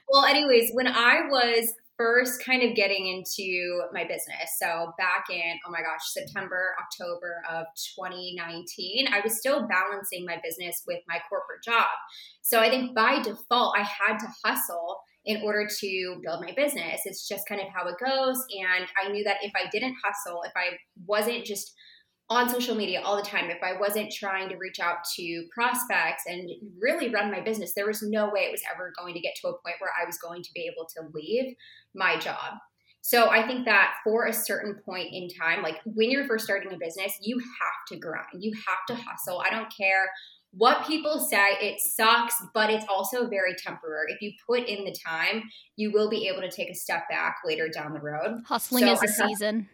well, 0.10 0.26
anyways, 0.26 0.72
when 0.74 0.88
I 0.88 1.28
was 1.30 1.74
first 2.00 2.42
kind 2.46 2.64
of 2.64 2.76
getting 2.76 3.08
into 3.08 3.82
my 3.92 4.04
business. 4.04 4.56
So 4.58 4.94
back 4.98 5.26
in, 5.30 5.60
oh 5.68 5.70
my 5.70 5.82
gosh, 5.82 6.00
September, 6.06 6.74
October 6.82 7.44
of 7.52 7.66
2019, 7.98 9.08
I 9.12 9.20
was 9.20 9.38
still 9.38 9.68
balancing 9.68 10.26
my 10.26 10.38
business 10.42 10.84
with 10.88 11.00
my 11.10 11.18
corporate 11.28 11.62
job. 11.62 11.90
So 12.42 12.62
I 12.62 12.70
think 12.70 12.96
by 12.96 13.22
default, 13.22 13.76
I 13.78 13.82
had 13.82 14.18
to 14.20 14.28
hustle 14.46 15.02
in 15.26 15.42
order 15.44 15.68
to 15.68 16.20
build 16.24 16.42
my 16.42 16.54
business. 16.56 17.02
It's 17.04 17.28
just 17.28 17.48
kind 17.50 17.60
of 17.60 17.68
how 17.68 17.86
it 17.90 17.96
goes. 18.00 18.46
And 18.58 18.88
I 19.04 19.12
knew 19.12 19.26
that 19.26 19.44
if 19.44 19.52
I 19.54 19.70
didn't 19.70 19.98
hustle, 20.02 20.44
if 20.44 20.54
I 20.56 20.78
wasn't 21.06 21.44
just 21.44 21.74
on 22.30 22.48
social 22.48 22.76
media 22.76 23.02
all 23.04 23.16
the 23.16 23.28
time, 23.28 23.50
if 23.50 23.62
I 23.64 23.80
wasn't 23.80 24.12
trying 24.12 24.50
to 24.50 24.58
reach 24.58 24.80
out 24.80 24.98
to 25.16 25.46
prospects 25.52 26.24
and 26.28 26.50
really 26.80 27.10
run 27.10 27.32
my 27.32 27.42
business, 27.42 27.74
there 27.74 27.88
was 27.88 28.04
no 28.04 28.30
way 28.30 28.42
it 28.42 28.52
was 28.52 28.62
ever 28.72 28.94
going 28.98 29.16
to 29.16 29.20
get 29.20 29.34
to 29.42 29.48
a 29.48 29.54
point 29.54 29.78
where 29.80 29.92
I 30.00 30.06
was 30.06 30.18
going 30.20 30.44
to 30.44 30.50
be 30.54 30.70
able 30.72 30.88
to 30.96 31.10
leave 31.14 31.56
my 31.96 32.20
job. 32.20 32.60
So 33.02 33.30
I 33.30 33.48
think 33.48 33.66
that 33.66 33.96
for 34.04 34.28
a 34.28 34.34
certain 34.34 34.76
point 34.86 35.08
in 35.12 35.30
time, 35.30 35.64
like 35.64 35.78
when 35.86 36.12
you're 36.12 36.28
first 36.28 36.46
starting 36.46 36.72
a 36.72 36.78
business, 36.78 37.18
you 37.22 37.40
have 37.40 37.88
to 37.88 37.98
grind, 37.98 38.28
you 38.40 38.54
have 38.54 38.96
to 38.96 39.04
hustle. 39.04 39.40
I 39.40 39.50
don't 39.50 39.74
care 39.76 40.12
what 40.52 40.86
people 40.86 41.20
say, 41.20 41.58
it 41.62 41.80
sucks, 41.80 42.36
but 42.54 42.70
it's 42.70 42.86
also 42.90 43.28
very 43.28 43.56
temporary. 43.56 44.12
If 44.12 44.22
you 44.22 44.34
put 44.46 44.68
in 44.68 44.84
the 44.84 44.96
time, 45.06 45.44
you 45.78 45.92
will 45.92 46.10
be 46.10 46.28
able 46.28 46.42
to 46.42 46.52
take 46.52 46.70
a 46.70 46.76
step 46.76 47.04
back 47.10 47.38
later 47.46 47.70
down 47.70 47.94
the 47.94 48.02
road. 48.02 48.42
Hustling 48.46 48.84
so 48.84 48.94
is 48.94 49.04
a 49.04 49.08
season 49.08 49.70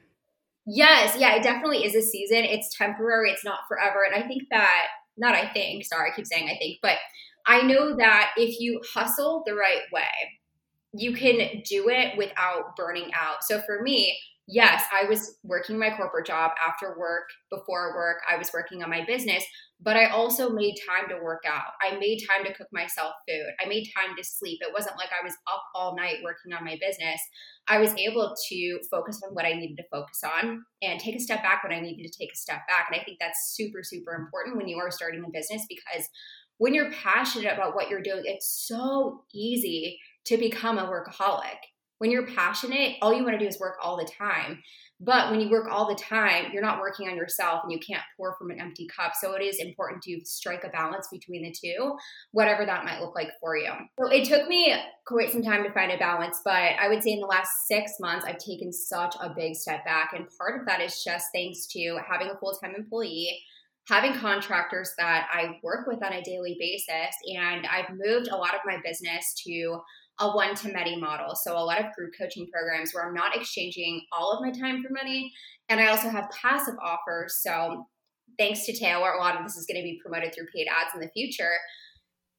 Yes, 0.68 1.16
yeah, 1.20 1.36
it 1.36 1.44
definitely 1.44 1.86
is 1.86 1.96
a 1.96 2.02
season. 2.02 2.40
It's 2.40 2.76
temporary, 2.76 3.30
it's 3.30 3.46
not 3.46 3.60
forever. 3.68 4.04
And 4.04 4.22
I 4.22 4.28
think 4.28 4.44
that, 4.50 4.88
not 5.18 5.36
I 5.36 5.48
think, 5.54 5.86
sorry, 5.86 6.12
I 6.12 6.16
keep 6.16 6.26
saying 6.26 6.50
I 6.50 6.58
think, 6.58 6.80
but 6.82 6.98
I 7.48 7.62
know 7.62 7.96
that 7.96 8.32
if 8.38 8.60
you 8.60 8.82
hustle 8.94 9.44
the 9.46 9.54
right 9.54 9.84
way, 9.94 10.04
you 10.94 11.14
can 11.14 11.62
do 11.70 11.90
it 11.90 12.18
without 12.18 12.76
burning 12.76 13.12
out. 13.14 13.44
So 13.44 13.62
for 13.62 13.82
me, 13.84 14.18
yes, 14.48 14.84
I 14.94 15.08
was 15.10 15.38
working 15.44 15.78
my 15.78 15.90
corporate 15.96 16.28
job 16.28 16.52
after 16.66 16.98
work, 17.00 17.30
before 17.50 17.96
work, 17.96 18.18
I 18.30 18.38
was 18.38 18.52
working 18.54 18.84
on 18.84 18.90
my 18.90 19.04
business, 19.06 19.44
but 19.82 19.98
I 19.98 20.08
also 20.08 20.50
made 20.50 20.76
time 20.88 21.10
to 21.10 21.24
work 21.24 21.44
out. 21.48 21.74
I 21.82 21.98
made 21.98 22.22
time 22.30 22.46
to 22.46 22.54
cook 22.54 22.68
myself 22.72 23.14
food. 23.28 23.46
I 23.60 23.68
made 23.68 23.90
time 23.96 24.16
to 24.16 24.24
sleep. 24.24 24.60
It 24.62 24.74
wasn't 24.74 24.98
like 24.98 25.10
I 25.10 25.24
was 25.24 25.34
up 25.52 25.64
all 25.74 25.96
night 25.96 26.18
working 26.24 26.54
on 26.54 26.64
my 26.64 26.78
business. 26.80 27.20
I 27.68 27.80
was 27.80 27.94
able 27.96 28.36
to 28.50 28.80
focus 28.92 29.20
on 29.26 29.34
what 29.34 29.46
I 29.46 29.54
needed 29.54 29.78
to 29.78 29.90
focus 29.92 30.22
on 30.24 30.64
and 30.82 31.00
take 31.00 31.16
a 31.16 31.20
step 31.20 31.42
back 31.42 31.64
when 31.64 31.74
I 31.74 31.82
needed 31.82 32.12
to 32.12 32.18
take 32.18 32.32
a 32.32 32.38
step 32.38 32.62
back. 32.68 32.88
And 32.90 33.00
I 33.00 33.04
think 33.04 33.18
that's 33.20 33.56
super, 33.56 33.84
super 33.84 34.14
important 34.14 34.58
when 34.58 34.68
you 34.68 34.78
are 34.78 34.92
starting 34.92 35.24
a 35.26 35.32
business 35.32 35.66
because 35.68 36.08
when 36.58 36.74
you're 36.74 36.92
passionate 36.92 37.54
about 37.54 37.76
what 37.76 37.90
you're 37.90 38.02
doing, 38.02 38.24
it's 38.26 38.66
so 38.68 39.24
easy 39.34 40.00
to 40.26 40.38
become 40.38 40.78
a 40.78 40.86
workaholic. 40.86 41.58
When 42.00 42.12
you're 42.12 42.28
passionate, 42.28 42.98
all 43.02 43.14
you 43.14 43.24
want 43.24 43.36
to 43.36 43.40
do 43.40 43.48
is 43.48 43.60
work 43.60 43.78
all 43.82 43.98
the 43.98 44.10
time. 44.18 44.62
But 45.00 45.30
when 45.30 45.42
you 45.42 45.50
work 45.50 45.68
all 45.70 45.88
the 45.88 45.96
time, 45.96 46.52
you're 46.54 46.62
not 46.62 46.80
working 46.80 47.10
on 47.10 47.18
yourself 47.18 47.62
and 47.64 47.72
you 47.72 47.80
can't 47.80 48.04
pour 48.16 48.36
from 48.38 48.50
an 48.52 48.62
empty 48.62 48.88
cup. 48.88 49.14
So 49.20 49.34
it 49.34 49.42
is 49.42 49.60
important 49.60 50.02
to 50.04 50.22
strike 50.24 50.64
a 50.64 50.70
balance 50.70 51.08
between 51.12 51.44
the 51.44 51.52
two, 51.54 51.98
whatever 52.32 52.66
that 52.66 52.86
might 52.86 53.02
look 53.02 53.14
like 53.14 53.30
for 53.42 53.58
you. 53.58 53.72
So 54.00 54.08
it 54.08 54.26
took 54.26 54.48
me 54.48 54.74
quite 55.06 55.32
some 55.32 55.42
time 55.42 55.64
to 55.64 55.72
find 55.72 55.92
a 55.92 55.98
balance, 55.98 56.40
but 56.46 56.54
I 56.54 56.88
would 56.88 57.04
say 57.04 57.12
in 57.12 57.20
the 57.20 57.28
last 57.28 57.68
six 57.68 57.94
months, 58.00 58.26
I've 58.26 58.38
taken 58.38 58.72
such 58.72 59.16
a 59.22 59.34
big 59.36 59.56
step 59.56 59.84
back. 59.84 60.14
And 60.14 60.28
part 60.38 60.60
of 60.60 60.66
that 60.68 60.82
is 60.82 61.04
just 61.04 61.28
thanks 61.34 61.66
to 61.68 62.00
having 62.10 62.30
a 62.30 62.38
full 62.38 62.54
time 62.54 62.74
employee 62.76 63.42
having 63.88 64.16
contractors 64.16 64.92
that 64.98 65.28
I 65.32 65.60
work 65.62 65.88
with 65.88 66.04
on 66.04 66.12
a 66.12 66.24
daily 66.24 66.58
basis. 66.60 67.16
And 67.38 67.68
I've 67.68 67.92
moved 67.92 68.30
a 68.30 68.36
lot 68.36 68.56
of 68.56 68.62
my 68.66 68.78
business 68.84 69.36
to 69.46 69.80
a 70.20 70.32
one 70.32 70.56
to 70.56 70.72
many 70.72 70.96
model. 71.00 71.36
So 71.36 71.58
a 71.58 71.60
lot 71.60 71.80
of 71.80 71.94
group 71.94 72.14
coaching 72.18 72.48
programs 72.52 72.94
where 72.94 73.06
I'm 73.06 73.14
not 73.14 73.36
exchanging 73.36 74.02
all 74.12 74.32
of 74.32 74.42
my 74.42 74.52
time 74.52 74.82
for 74.82 74.94
money. 74.94 75.32
And 75.70 75.80
I 75.80 75.88
also 75.88 76.10
have 76.10 76.30
passive 76.30 76.76
offers. 76.82 77.40
So 77.42 77.86
thanks 78.38 78.66
to 78.66 78.74
Taylor, 78.74 79.12
a 79.12 79.20
lot 79.20 79.36
of 79.36 79.44
this 79.44 79.58
is 79.58 79.66
going 79.66 79.78
to 79.78 79.84
be 79.84 80.00
promoted 80.02 80.34
through 80.34 80.48
paid 80.54 80.68
ads 80.68 80.94
in 80.94 81.02
the 81.02 81.10
future. 81.10 81.52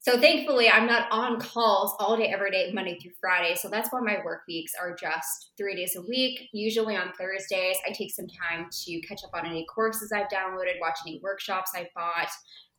So 0.07 0.21
thankfully, 0.21 0.71
I'm 0.71 0.87
not 0.87 1.11
on 1.11 1.41
calls 1.41 1.97
all 1.99 2.17
day, 2.17 2.29
every 2.29 2.53
day, 2.53 2.71
Monday 2.73 2.97
through 2.97 3.11
Friday. 3.21 3.57
So 3.57 3.69
that's 3.69 3.93
why 3.93 3.99
my 4.01 4.19
work 4.25 4.43
weeks 4.47 4.71
are 4.81 4.95
just 4.95 5.51
three 5.59 5.75
days 5.75 5.97
a 5.97 6.03
week. 6.03 6.49
Usually 6.53 6.95
on 6.95 7.11
Thursdays, 7.19 7.77
I 7.85 7.91
take 7.91 8.15
some 8.15 8.29
time 8.29 8.69
to 8.85 9.01
catch 9.01 9.25
up 9.25 9.35
on 9.35 9.47
any 9.47 9.67
courses 9.67 10.13
I've 10.13 10.29
downloaded, 10.29 10.81
watch 10.81 10.99
any 11.05 11.19
workshops 11.25 11.73
I've 11.75 11.93
bought, 11.93 12.31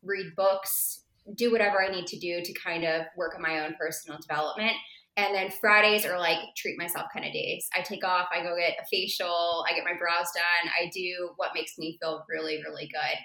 read 0.02 0.34
books, 0.36 1.04
do 1.34 1.50
whatever 1.52 1.82
I 1.82 1.90
need 1.90 2.06
to 2.08 2.18
do 2.18 2.42
to 2.42 2.52
kind 2.54 2.84
of 2.84 3.02
work 3.16 3.34
on 3.34 3.42
my 3.42 3.64
own 3.64 3.74
personal 3.78 4.18
development. 4.18 4.72
And 5.16 5.34
then 5.34 5.50
Fridays 5.50 6.06
are 6.06 6.18
like 6.18 6.38
treat 6.56 6.78
myself 6.78 7.06
kind 7.12 7.26
of 7.26 7.32
days. 7.32 7.68
I 7.76 7.82
take 7.82 8.04
off, 8.04 8.28
I 8.32 8.42
go 8.42 8.56
get 8.56 8.78
a 8.80 8.86
facial, 8.90 9.64
I 9.68 9.74
get 9.74 9.84
my 9.84 9.98
brows 9.98 10.28
done, 10.34 10.70
I 10.80 10.90
do 10.94 11.30
what 11.36 11.50
makes 11.54 11.76
me 11.76 11.98
feel 12.00 12.24
really, 12.28 12.62
really 12.62 12.86
good. 12.86 13.18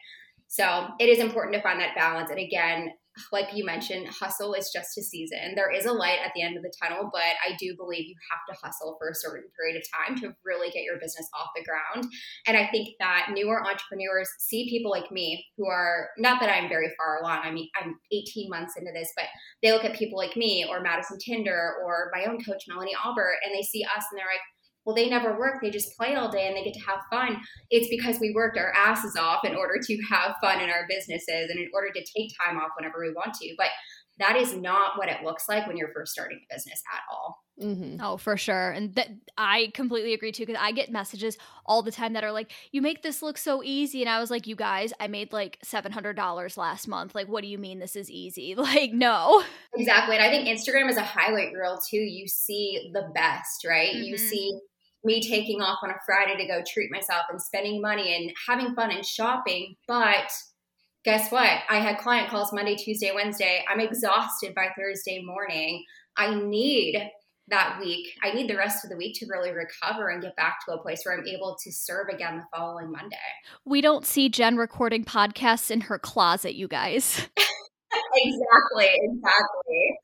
So 0.48 0.88
it 1.00 1.08
is 1.10 1.20
important 1.20 1.56
to 1.56 1.62
find 1.62 1.80
that 1.80 1.96
balance. 1.96 2.30
And 2.32 2.40
again, 2.40 2.92
like 3.32 3.50
you 3.54 3.66
mentioned, 3.66 4.08
hustle 4.08 4.54
is 4.54 4.72
just 4.74 4.98
a 4.98 5.04
season. 5.04 5.54
There 5.56 5.72
is 5.72 5.86
a 5.86 5.92
light 5.92 6.20
at 6.26 6.32
the 6.36 6.42
end 6.42 6.58
of 6.58 6.64
the 6.64 6.74
tunnel, 6.82 7.10
but 7.12 7.22
I 7.22 7.56
do 7.60 7.76
believe 7.78 8.06
you 8.06 8.16
have 8.32 8.42
to 8.50 8.66
hustle 8.66 8.96
for 9.00 9.10
a 9.10 9.16
certain 9.16 9.50
period 9.58 9.78
of 9.78 9.84
time 9.92 10.20
to 10.22 10.36
really 10.44 10.70
get 10.72 10.84
your 10.84 11.00
business 11.00 11.28
off 11.34 11.50
the 11.56 11.64
ground. 11.64 12.12
And 12.48 12.58
I 12.58 12.68
think 12.68 12.96
that 13.00 13.30
newer 13.34 13.64
entrepreneurs 13.64 14.30
see 14.40 14.70
people 14.70 14.92
like 14.92 15.12
me 15.12 15.46
who 15.58 15.68
are 15.68 16.10
not 16.18 16.40
that 16.40 16.50
I'm 16.50 16.70
very 16.70 16.92
far 16.98 17.20
along. 17.22 17.40
I 17.44 17.52
mean, 17.52 17.70
I'm 17.80 17.96
18 18.12 18.50
months 18.50 18.74
into 18.78 18.92
this, 18.94 19.12
but 19.16 19.26
they 19.62 19.72
look 19.72 19.86
at 19.86 19.96
people 19.96 20.18
like 20.18 20.36
me 20.36 20.66
or 20.68 20.82
Madison 20.82 21.18
Tinder 21.20 21.76
or 21.84 22.12
my 22.14 22.26
own 22.26 22.44
coach, 22.44 22.64
Melanie 22.68 22.96
Albert, 23.04 23.38
and 23.46 23.54
they 23.54 23.64
see 23.64 23.84
us 23.84 24.04
and 24.12 24.20
they're 24.20 24.26
like, 24.26 24.42
well, 24.86 24.96
they 24.96 25.10
never 25.10 25.38
work. 25.38 25.62
They 25.62 25.70
just 25.70 25.96
play 25.98 26.16
all 26.16 26.30
day 26.30 26.48
and 26.48 26.56
they 26.56 26.64
get 26.64 26.74
to 26.74 26.80
have 26.82 27.00
fun. 27.10 27.42
It's 27.70 27.90
because 27.90 28.20
we 28.20 28.34
worked 28.34 28.58
our 28.58 28.74
asses 28.74 29.16
off 29.16 29.46
in 29.46 29.56
order 29.56 29.76
to 29.82 30.02
have 30.10 30.36
fun 30.42 30.62
in 30.62 30.70
our 30.70 30.86
businesses 30.90 31.50
and 31.50 31.60
in 31.60 31.70
order 31.74 31.90
to 31.94 32.00
take 32.00 32.32
time 32.40 32.58
off 32.58 32.72
whenever 32.76 33.00
we 33.00 33.12
want 33.12 33.34
to. 33.36 33.54
But 33.58 33.70
that 34.20 34.36
is 34.36 34.56
not 34.56 34.98
what 34.98 35.10
it 35.10 35.24
looks 35.24 35.50
like 35.50 35.66
when 35.68 35.76
you're 35.76 35.92
first 35.92 36.12
starting 36.12 36.40
a 36.50 36.54
business 36.54 36.82
at 36.94 37.02
all. 37.12 37.44
Mm-hmm. 37.62 38.02
Oh, 38.02 38.18
for 38.18 38.36
sure. 38.38 38.72
And 38.72 38.94
that 38.96 39.10
I 39.38 39.72
completely 39.74 40.14
agree 40.14 40.32
too 40.32 40.46
because 40.46 40.60
I 40.60 40.72
get 40.72 40.92
messages 40.92 41.38
all 41.66 41.82
the 41.82 41.92
time 41.92 42.14
that 42.14 42.24
are 42.24 42.32
like, 42.32 42.52
"You 42.72 42.82
make 42.82 43.04
this 43.04 43.22
look 43.22 43.38
so 43.38 43.64
easy," 43.64 44.02
and 44.02 44.10
I 44.10 44.20
was 44.20 44.32
like, 44.32 44.48
"You 44.48 44.56
guys, 44.56 44.92
I 45.00 45.08
made 45.08 45.32
like 45.32 45.60
seven 45.64 45.92
hundred 45.92 46.16
dollars 46.16 46.58
last 46.58 46.88
month. 46.88 47.14
Like, 47.14 47.28
what 47.28 47.42
do 47.42 47.48
you 47.48 47.58
mean 47.58 47.80
this 47.80 47.96
is 47.96 48.10
easy? 48.10 48.56
Like, 48.64 48.92
no." 48.92 49.44
Exactly, 49.76 50.16
and 50.16 50.24
I 50.24 50.30
think 50.30 50.48
Instagram 50.48 50.90
is 50.90 50.98
a 50.98 51.04
highlight 51.04 51.54
reel 51.54 51.80
too. 51.90 51.98
You 51.98 52.28
see 52.28 52.92
the 52.94 53.10
best, 53.14 53.66
right? 53.68 53.94
Mm-hmm. 53.94 54.04
You 54.04 54.18
see 54.18 54.60
me 55.04 55.22
taking 55.22 55.62
off 55.62 55.80
on 55.84 55.90
a 55.90 55.96
Friday 56.06 56.38
to 56.38 56.48
go 56.48 56.62
treat 56.68 56.92
myself 56.92 57.24
and 57.30 57.42
spending 57.42 57.82
money 57.82 58.16
and 58.16 58.32
having 58.48 58.76
fun 58.76 58.92
and 58.92 59.06
shopping. 59.06 59.76
But 59.88 60.32
guess 61.04 61.32
what? 61.32 61.60
I 61.70 61.80
had 61.80 61.98
client 61.98 62.30
calls 62.30 62.54
Monday, 62.54 62.76
Tuesday, 62.76 63.12
Wednesday. 63.14 63.64
I'm 63.68 63.80
exhausted 63.80 64.56
by 64.56 64.70
Thursday 64.78 65.22
morning. 65.24 65.84
I 66.18 66.36
need 66.36 67.12
that 67.50 67.78
week. 67.80 68.08
I 68.24 68.32
need 68.32 68.50
the 68.50 68.56
rest 68.56 68.86
of 68.86 68.90
the 68.90 68.98
week 68.98 69.20
to 69.20 69.26
really 69.30 69.52
recover 69.52 70.10
and 70.10 70.22
get 70.22 70.36
back 70.36 70.60
to 70.66 70.74
a 70.74 70.82
place 70.82 71.02
where 71.04 71.18
I'm 71.18 71.28
able 71.28 71.58
to 71.62 71.72
serve 71.72 72.08
again 72.08 72.38
the 72.38 72.46
following 72.56 72.92
Monday. 72.92 73.18
We 73.66 73.82
don't 73.82 74.06
see 74.06 74.30
Jen 74.30 74.56
recording 74.56 75.04
podcasts 75.04 75.70
in 75.70 75.82
her 75.82 76.00
closet, 76.00 76.56
you 76.56 76.68
guys. 76.68 77.28
exactly, 78.16 78.90
exactly. 78.94 79.98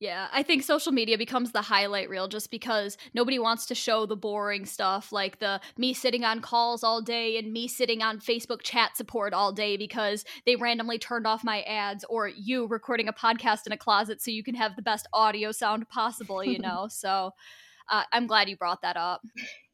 Yeah, 0.00 0.28
I 0.32 0.42
think 0.42 0.62
social 0.62 0.92
media 0.92 1.18
becomes 1.18 1.52
the 1.52 1.62
highlight 1.62 2.08
reel 2.08 2.28
just 2.28 2.50
because 2.50 2.96
nobody 3.14 3.38
wants 3.38 3.66
to 3.66 3.74
show 3.74 4.06
the 4.06 4.16
boring 4.16 4.66
stuff 4.66 5.12
like 5.12 5.38
the 5.38 5.60
me 5.76 5.94
sitting 5.94 6.24
on 6.24 6.40
calls 6.40 6.84
all 6.84 7.02
day 7.02 7.38
and 7.38 7.52
me 7.52 7.68
sitting 7.68 8.02
on 8.02 8.20
Facebook 8.20 8.62
chat 8.62 8.96
support 8.96 9.32
all 9.32 9.52
day 9.52 9.76
because 9.76 10.24
they 10.46 10.56
randomly 10.56 10.98
turned 10.98 11.26
off 11.26 11.44
my 11.44 11.62
ads 11.62 12.04
or 12.08 12.28
you 12.28 12.66
recording 12.66 13.08
a 13.08 13.12
podcast 13.12 13.66
in 13.66 13.72
a 13.72 13.76
closet 13.76 14.22
so 14.22 14.30
you 14.30 14.42
can 14.42 14.54
have 14.54 14.76
the 14.76 14.82
best 14.82 15.08
audio 15.12 15.52
sound 15.52 15.88
possible, 15.88 16.44
you 16.44 16.58
know? 16.60 16.86
so 16.88 17.32
uh, 17.90 18.02
I'm 18.12 18.26
glad 18.26 18.48
you 18.48 18.56
brought 18.56 18.82
that 18.82 18.96
up. 18.96 19.22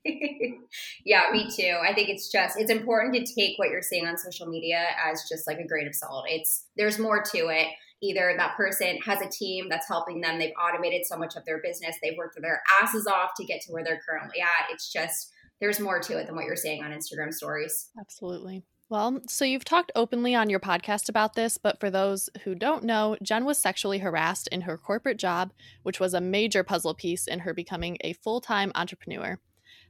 yeah, 1.04 1.22
me 1.32 1.50
too. 1.50 1.78
I 1.82 1.94
think 1.94 2.08
it's 2.08 2.30
just 2.30 2.58
it's 2.58 2.70
important 2.70 3.14
to 3.14 3.34
take 3.34 3.58
what 3.58 3.70
you're 3.70 3.82
seeing 3.82 4.06
on 4.06 4.18
social 4.18 4.46
media 4.46 4.84
as 5.04 5.26
just 5.28 5.46
like 5.46 5.58
a 5.58 5.66
grain 5.66 5.86
of 5.86 5.94
salt. 5.94 6.26
It's 6.28 6.66
there's 6.76 6.98
more 6.98 7.22
to 7.32 7.48
it. 7.48 7.68
Either 8.04 8.34
that 8.36 8.54
person 8.56 8.98
has 8.98 9.20
a 9.22 9.28
team 9.28 9.66
that's 9.70 9.88
helping 9.88 10.20
them, 10.20 10.38
they've 10.38 10.52
automated 10.62 11.06
so 11.06 11.16
much 11.16 11.36
of 11.36 11.44
their 11.46 11.60
business, 11.62 11.96
they've 12.02 12.18
worked 12.18 12.38
their 12.40 12.62
asses 12.82 13.06
off 13.06 13.30
to 13.36 13.44
get 13.44 13.62
to 13.62 13.72
where 13.72 13.82
they're 13.82 14.02
currently 14.06 14.40
at. 14.40 14.70
It's 14.70 14.92
just 14.92 15.32
there's 15.60 15.80
more 15.80 16.00
to 16.00 16.18
it 16.18 16.26
than 16.26 16.36
what 16.36 16.44
you're 16.44 16.56
seeing 16.56 16.82
on 16.82 16.90
Instagram 16.90 17.32
stories. 17.32 17.88
Absolutely. 17.98 18.64
Well, 18.90 19.22
so 19.28 19.46
you've 19.46 19.64
talked 19.64 19.92
openly 19.94 20.34
on 20.34 20.50
your 20.50 20.60
podcast 20.60 21.08
about 21.08 21.34
this, 21.34 21.56
but 21.56 21.80
for 21.80 21.90
those 21.90 22.28
who 22.44 22.54
don't 22.54 22.84
know, 22.84 23.16
Jen 23.22 23.46
was 23.46 23.56
sexually 23.56 23.98
harassed 23.98 24.46
in 24.48 24.60
her 24.62 24.76
corporate 24.76 25.16
job, 25.16 25.52
which 25.82 25.98
was 25.98 26.12
a 26.12 26.20
major 26.20 26.62
puzzle 26.62 26.94
piece 26.94 27.26
in 27.26 27.40
her 27.40 27.54
becoming 27.54 27.96
a 28.02 28.12
full 28.12 28.42
time 28.42 28.70
entrepreneur. 28.74 29.38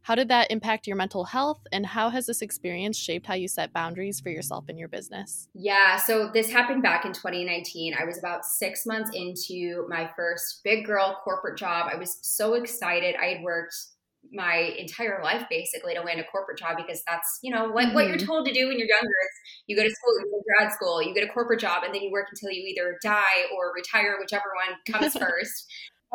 How 0.05 0.15
did 0.15 0.29
that 0.29 0.51
impact 0.51 0.87
your 0.87 0.97
mental 0.97 1.25
health? 1.25 1.67
And 1.73 1.87
how 1.87 2.11
has 2.11 2.27
this 2.27 2.43
experience 2.43 2.99
shaped 2.99 3.25
how 3.25 3.33
you 3.33 3.49
set 3.49 3.73
boundaries 3.73 4.21
for 4.21 4.29
yourself 4.29 4.67
and 4.69 4.79
your 4.79 4.89
business? 4.89 5.49
Yeah, 5.55 5.97
so 5.97 6.31
this 6.31 6.53
happened 6.53 6.83
back 6.83 7.07
in 7.07 7.15
2019. 7.15 7.95
I 7.99 8.05
was 8.05 8.19
about 8.19 8.45
six 8.45 8.85
months 8.85 9.11
into 9.15 9.87
my 9.89 10.11
first 10.15 10.61
big 10.63 10.85
girl 10.85 11.19
corporate 11.25 11.57
job. 11.57 11.89
I 11.91 11.97
was 11.97 12.19
so 12.21 12.53
excited. 12.53 13.17
I 13.19 13.29
had 13.29 13.43
worked 13.43 13.75
my 14.31 14.75
entire 14.79 15.21
life 15.23 15.47
basically 15.49 15.95
to 15.95 16.03
land 16.03 16.21
a 16.21 16.25
corporate 16.25 16.59
job 16.59 16.77
because 16.77 17.03
that's 17.07 17.39
you 17.43 17.55
know 17.55 17.69
what, 17.69 17.87
mm-hmm. 17.87 17.95
what 17.95 18.07
you're 18.07 18.17
mm-hmm. 18.17 18.27
told 18.27 18.47
to 18.47 18.53
do 18.53 18.69
when 18.69 18.79
you're 18.79 18.89
younger 18.89 19.09
you 19.67 19.77
go 19.77 19.83
to 19.83 19.91
school 19.91 20.19
you 20.19 20.25
go 20.25 20.39
to 20.39 20.45
grad 20.59 20.73
school 20.73 21.03
you 21.03 21.13
get 21.13 21.25
a 21.25 21.33
corporate 21.33 21.61
job 21.61 21.83
and 21.85 21.95
then 21.95 22.01
you 22.01 22.11
work 22.11 22.29
until 22.31 22.51
you 22.51 22.63
either 22.67 22.99
die 23.03 23.45
or 23.55 23.73
retire 23.75 24.17
whichever 24.19 24.47
one 24.67 24.79
comes 24.91 25.13
first 25.19 25.67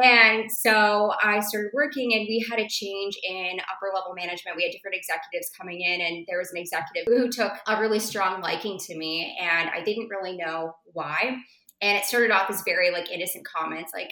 and 0.02 0.52
so 0.52 1.12
I 1.22 1.40
started 1.42 1.72
working, 1.74 2.14
and 2.14 2.22
we 2.28 2.46
had 2.50 2.60
a 2.60 2.68
change 2.68 3.18
in 3.24 3.60
upper 3.60 3.94
level 3.94 4.14
management. 4.16 4.58
We 4.58 4.64
had 4.64 4.72
different 4.72 4.96
executives 4.96 5.52
coming 5.58 5.82
in, 5.82 6.02
and 6.02 6.26
there 6.28 6.40
was 6.40 6.52
an 6.52 6.58
executive 6.58 7.06
who 7.08 7.30
took 7.30 7.54
a 7.68 7.80
really 7.80 8.00
strong 8.00 8.42
liking 8.42 8.78
to 8.80 8.98
me, 8.98 9.38
and 9.40 9.70
I 9.70 9.84
didn't 9.84 10.10
really 10.10 10.38
know 10.38 10.76
why. 10.94 11.38
And 11.82 11.98
it 11.98 12.06
started 12.06 12.32
off 12.32 12.50
as 12.50 12.64
very 12.66 12.92
like 12.92 13.10
innocent 13.10 13.46
comments, 13.46 13.92
like, 13.94 14.12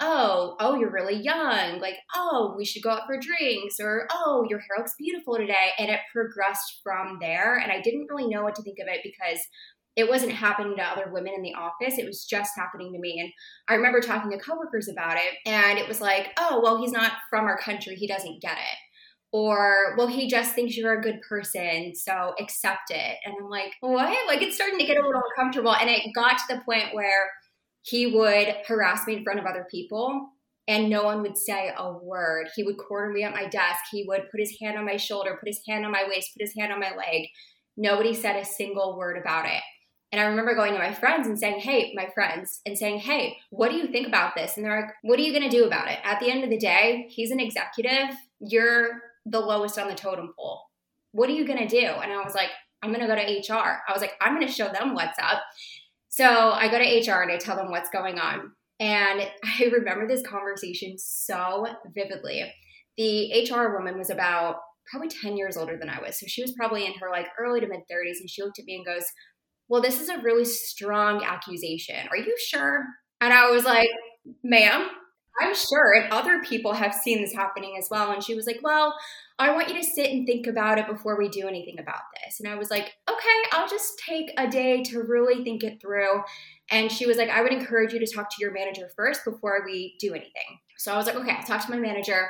oh, 0.00 0.56
oh, 0.58 0.76
you're 0.76 0.90
really 0.90 1.14
young. 1.14 1.80
Like, 1.80 1.96
oh, 2.14 2.54
we 2.56 2.64
should 2.64 2.82
go 2.82 2.90
out 2.90 3.06
for 3.06 3.18
drinks, 3.18 3.76
or 3.80 4.08
oh, 4.10 4.44
your 4.48 4.58
hair 4.58 4.78
looks 4.78 4.94
beautiful 4.98 5.36
today. 5.36 5.70
And 5.78 5.90
it 5.90 6.00
progressed 6.12 6.80
from 6.82 7.18
there. 7.20 7.56
And 7.56 7.70
I 7.70 7.80
didn't 7.80 8.06
really 8.10 8.28
know 8.28 8.42
what 8.42 8.54
to 8.56 8.62
think 8.62 8.78
of 8.80 8.88
it 8.88 9.00
because 9.02 9.40
it 9.96 10.08
wasn't 10.08 10.32
happening 10.32 10.76
to 10.76 10.82
other 10.82 11.10
women 11.12 11.34
in 11.36 11.42
the 11.42 11.54
office. 11.54 11.98
It 11.98 12.06
was 12.06 12.24
just 12.24 12.52
happening 12.56 12.92
to 12.92 12.98
me. 12.98 13.20
And 13.20 13.30
I 13.68 13.74
remember 13.74 14.00
talking 14.00 14.30
to 14.30 14.38
coworkers 14.38 14.88
about 14.88 15.16
it, 15.16 15.34
and 15.46 15.78
it 15.78 15.88
was 15.88 16.00
like, 16.00 16.32
oh, 16.38 16.60
well, 16.62 16.78
he's 16.78 16.92
not 16.92 17.12
from 17.30 17.44
our 17.44 17.58
country. 17.58 17.94
He 17.94 18.08
doesn't 18.08 18.42
get 18.42 18.56
it. 18.56 18.78
Or, 19.32 19.94
well, 19.96 20.06
he 20.06 20.28
just 20.28 20.54
thinks 20.54 20.76
you're 20.76 20.98
a 20.98 21.02
good 21.02 21.20
person, 21.28 21.92
so 21.94 22.34
accept 22.40 22.90
it. 22.90 23.16
And 23.24 23.34
I'm 23.40 23.50
like, 23.50 23.72
what? 23.80 24.26
Like, 24.28 24.42
it's 24.42 24.54
starting 24.54 24.78
to 24.78 24.86
get 24.86 24.96
a 24.96 25.04
little 25.04 25.22
uncomfortable. 25.36 25.74
And 25.74 25.90
it 25.90 26.14
got 26.14 26.38
to 26.38 26.54
the 26.54 26.60
point 26.64 26.94
where 26.94 27.30
he 27.82 28.06
would 28.06 28.54
harass 28.66 29.06
me 29.06 29.16
in 29.16 29.24
front 29.24 29.40
of 29.40 29.46
other 29.46 29.66
people 29.70 30.28
and 30.66 30.88
no 30.88 31.04
one 31.04 31.20
would 31.22 31.36
say 31.36 31.70
a 31.76 31.92
word. 31.92 32.48
He 32.56 32.62
would 32.62 32.78
corner 32.78 33.12
me 33.12 33.22
at 33.22 33.34
my 33.34 33.46
desk. 33.46 33.80
He 33.90 34.04
would 34.08 34.30
put 34.30 34.40
his 34.40 34.56
hand 34.60 34.78
on 34.78 34.86
my 34.86 34.96
shoulder, 34.96 35.36
put 35.38 35.48
his 35.48 35.60
hand 35.68 35.84
on 35.84 35.92
my 35.92 36.04
waist, 36.08 36.30
put 36.34 36.46
his 36.46 36.54
hand 36.58 36.72
on 36.72 36.80
my 36.80 36.94
leg. 36.96 37.28
Nobody 37.76 38.14
said 38.14 38.36
a 38.36 38.44
single 38.44 38.96
word 38.96 39.18
about 39.18 39.46
it. 39.46 39.62
And 40.14 40.20
I 40.20 40.26
remember 40.26 40.54
going 40.54 40.74
to 40.74 40.78
my 40.78 40.94
friends 40.94 41.26
and 41.26 41.36
saying, 41.36 41.58
Hey, 41.58 41.92
my 41.96 42.06
friends, 42.14 42.60
and 42.64 42.78
saying, 42.78 43.00
Hey, 43.00 43.36
what 43.50 43.72
do 43.72 43.76
you 43.76 43.88
think 43.88 44.06
about 44.06 44.36
this? 44.36 44.56
And 44.56 44.64
they're 44.64 44.82
like, 44.82 44.94
What 45.02 45.18
are 45.18 45.22
you 45.22 45.32
going 45.32 45.50
to 45.50 45.56
do 45.56 45.64
about 45.64 45.90
it? 45.90 45.98
At 46.04 46.20
the 46.20 46.30
end 46.30 46.44
of 46.44 46.50
the 46.50 46.56
day, 46.56 47.06
he's 47.08 47.32
an 47.32 47.40
executive. 47.40 48.14
You're 48.38 48.90
the 49.26 49.40
lowest 49.40 49.76
on 49.76 49.88
the 49.88 49.94
totem 49.96 50.32
pole. 50.38 50.60
What 51.10 51.28
are 51.28 51.32
you 51.32 51.44
going 51.44 51.58
to 51.58 51.66
do? 51.66 51.84
And 51.84 52.12
I 52.12 52.22
was 52.22 52.32
like, 52.32 52.50
I'm 52.80 52.92
going 52.92 53.00
to 53.00 53.08
go 53.08 53.16
to 53.16 53.52
HR. 53.52 53.80
I 53.88 53.92
was 53.92 54.00
like, 54.00 54.12
I'm 54.20 54.36
going 54.36 54.46
to 54.46 54.52
show 54.52 54.68
them 54.68 54.94
what's 54.94 55.18
up. 55.18 55.42
So 56.10 56.24
I 56.24 56.68
go 56.68 56.78
to 56.78 56.84
HR 57.10 57.22
and 57.22 57.32
I 57.32 57.36
tell 57.36 57.56
them 57.56 57.72
what's 57.72 57.90
going 57.90 58.20
on. 58.20 58.52
And 58.78 59.20
I 59.44 59.64
remember 59.64 60.06
this 60.06 60.22
conversation 60.24 60.94
so 60.96 61.66
vividly. 61.92 62.52
The 62.96 63.48
HR 63.50 63.76
woman 63.76 63.98
was 63.98 64.10
about 64.10 64.58
probably 64.88 65.08
10 65.08 65.36
years 65.36 65.56
older 65.56 65.76
than 65.76 65.88
I 65.88 66.00
was. 66.00 66.20
So 66.20 66.26
she 66.28 66.42
was 66.42 66.52
probably 66.52 66.86
in 66.86 66.92
her 67.00 67.10
like 67.10 67.26
early 67.36 67.58
to 67.58 67.66
mid 67.66 67.80
30s. 67.80 68.20
And 68.20 68.30
she 68.30 68.42
looked 68.42 68.60
at 68.60 68.64
me 68.64 68.76
and 68.76 68.86
goes, 68.86 69.06
well, 69.68 69.82
this 69.82 70.00
is 70.00 70.08
a 70.08 70.18
really 70.18 70.44
strong 70.44 71.24
accusation. 71.24 72.08
Are 72.10 72.16
you 72.16 72.34
sure? 72.38 72.84
And 73.20 73.32
I 73.32 73.50
was 73.50 73.64
like, 73.64 73.88
ma'am, 74.42 74.88
I'm 75.40 75.54
sure. 75.54 75.94
And 75.94 76.12
other 76.12 76.42
people 76.42 76.72
have 76.74 76.94
seen 76.94 77.20
this 77.20 77.34
happening 77.34 77.76
as 77.78 77.88
well. 77.90 78.12
And 78.12 78.22
she 78.22 78.34
was 78.34 78.46
like, 78.46 78.60
well, 78.62 78.94
I 79.38 79.52
want 79.52 79.68
you 79.68 79.74
to 79.74 79.82
sit 79.82 80.10
and 80.10 80.26
think 80.26 80.46
about 80.46 80.78
it 80.78 80.86
before 80.86 81.18
we 81.18 81.28
do 81.28 81.48
anything 81.48 81.78
about 81.80 82.02
this. 82.22 82.38
And 82.38 82.48
I 82.48 82.56
was 82.56 82.70
like, 82.70 82.92
okay, 83.10 83.42
I'll 83.52 83.68
just 83.68 83.98
take 83.98 84.32
a 84.38 84.48
day 84.48 84.82
to 84.84 85.02
really 85.02 85.42
think 85.42 85.64
it 85.64 85.80
through. 85.80 86.22
And 86.70 86.90
she 86.90 87.06
was 87.06 87.16
like, 87.16 87.30
I 87.30 87.42
would 87.42 87.52
encourage 87.52 87.92
you 87.92 87.98
to 87.98 88.06
talk 88.06 88.30
to 88.30 88.36
your 88.38 88.52
manager 88.52 88.88
first 88.94 89.24
before 89.24 89.62
we 89.64 89.96
do 89.98 90.12
anything. 90.12 90.60
So 90.78 90.92
I 90.92 90.96
was 90.96 91.06
like, 91.06 91.16
okay, 91.16 91.32
I'll 91.32 91.42
talk 91.42 91.64
to 91.64 91.70
my 91.70 91.78
manager. 91.78 92.28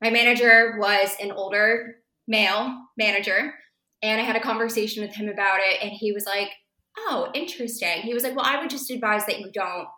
My 0.00 0.10
manager 0.10 0.76
was 0.78 1.16
an 1.20 1.32
older 1.32 1.96
male 2.28 2.76
manager. 2.96 3.54
And 4.02 4.20
I 4.20 4.24
had 4.24 4.36
a 4.36 4.40
conversation 4.40 5.02
with 5.02 5.14
him 5.14 5.28
about 5.28 5.58
it. 5.60 5.82
And 5.82 5.90
he 5.90 6.12
was 6.12 6.26
like, 6.26 6.50
oh, 6.98 7.30
interesting. 7.34 8.02
He 8.02 8.14
was 8.14 8.22
like, 8.22 8.36
well, 8.36 8.46
I 8.46 8.60
would 8.60 8.70
just 8.70 8.90
advise 8.90 9.26
that 9.26 9.40
you 9.40 9.50
don't 9.52 9.88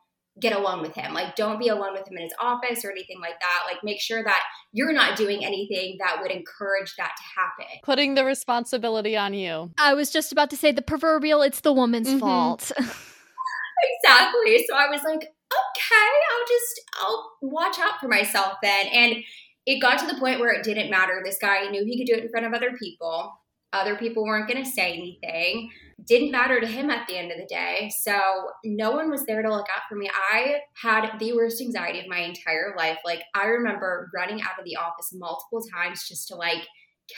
get 0.41 0.53
alone 0.53 0.83
with 0.83 0.95
him. 0.95 1.15
Like, 1.15 1.35
don't 1.35 1.59
be 1.59 1.69
alone 1.69 1.95
with 1.95 2.07
him 2.09 2.17
in 2.17 2.25
his 2.25 2.35
office 2.41 2.85
or 2.85 2.91
anything 2.91 3.21
like 3.21 3.39
that. 3.41 3.63
Like, 3.71 3.83
make 3.83 4.01
sure 4.01 4.23
that 4.23 4.43
you're 4.73 4.93
not 4.93 5.17
doing 5.17 5.45
anything 5.45 5.97
that 6.01 6.21
would 6.21 6.31
encourage 6.31 6.95
that 6.97 7.13
to 7.17 7.41
happen. 7.41 7.81
Putting 7.83 8.15
the 8.15 8.25
responsibility 8.25 9.17
on 9.17 9.33
you. 9.33 9.71
I 9.79 9.95
was 9.95 10.11
just 10.11 10.33
about 10.33 10.51
to 10.51 10.57
say 10.57 10.73
the 10.73 10.83
proverbial 10.83 11.43
it's 11.43 11.61
the 11.61 11.73
woman's 11.73 12.09
mm-hmm. 12.09 12.19
fault. 12.19 12.71
exactly. 12.79 14.65
So 14.69 14.77
I 14.77 14.89
was 14.91 15.03
like, 15.05 15.23
okay, 15.23 16.11
I'll 16.33 16.47
just, 16.49 16.81
I'll 17.01 17.33
watch 17.41 17.79
out 17.79 18.01
for 18.01 18.09
myself 18.09 18.55
then. 18.63 18.87
And 18.89 19.17
it 19.65 19.81
got 19.81 19.99
to 19.99 20.07
the 20.07 20.19
point 20.19 20.41
where 20.41 20.53
it 20.53 20.65
didn't 20.65 20.91
matter. 20.91 21.21
This 21.25 21.39
guy 21.41 21.67
knew 21.69 21.85
he 21.85 21.99
could 21.99 22.07
do 22.07 22.19
it 22.19 22.25
in 22.25 22.31
front 22.31 22.47
of 22.47 22.53
other 22.53 22.73
people. 22.79 23.33
Other 23.73 23.97
people 23.97 24.25
weren't 24.25 24.49
going 24.49 24.63
to 24.63 24.71
say 24.71 24.93
anything. 24.93 25.71
Didn't 26.05 26.31
matter 26.31 26.61
to 26.61 26.67
him 26.67 26.91
at 26.91 27.09
the 27.09 27.17
end 27.17 27.33
of 27.33 27.39
the 27.39 27.47
day. 27.47 27.91
So 28.03 28.19
no 28.65 28.93
one 28.93 29.11
was 29.11 29.25
there 29.25 29.43
to 29.43 29.51
look 29.51 29.67
out 29.75 29.83
for 29.89 29.97
me. 29.97 30.11
I 30.13 30.61
had 30.81 31.19
the 31.19 31.33
worst 31.33 31.61
anxiety 31.61 32.01
of 32.01 32.07
my 32.07 32.19
entire 32.19 32.75
life. 32.77 32.99
Like, 33.05 33.23
I 33.35 33.47
remember 33.47 34.11
running 34.15 34.43
out 34.43 34.59
of 34.59 34.65
the 34.65 34.77
office 34.77 35.13
multiple 35.15 35.63
times 35.75 36.07
just 36.07 36.29
to 36.29 36.37
like 36.37 36.67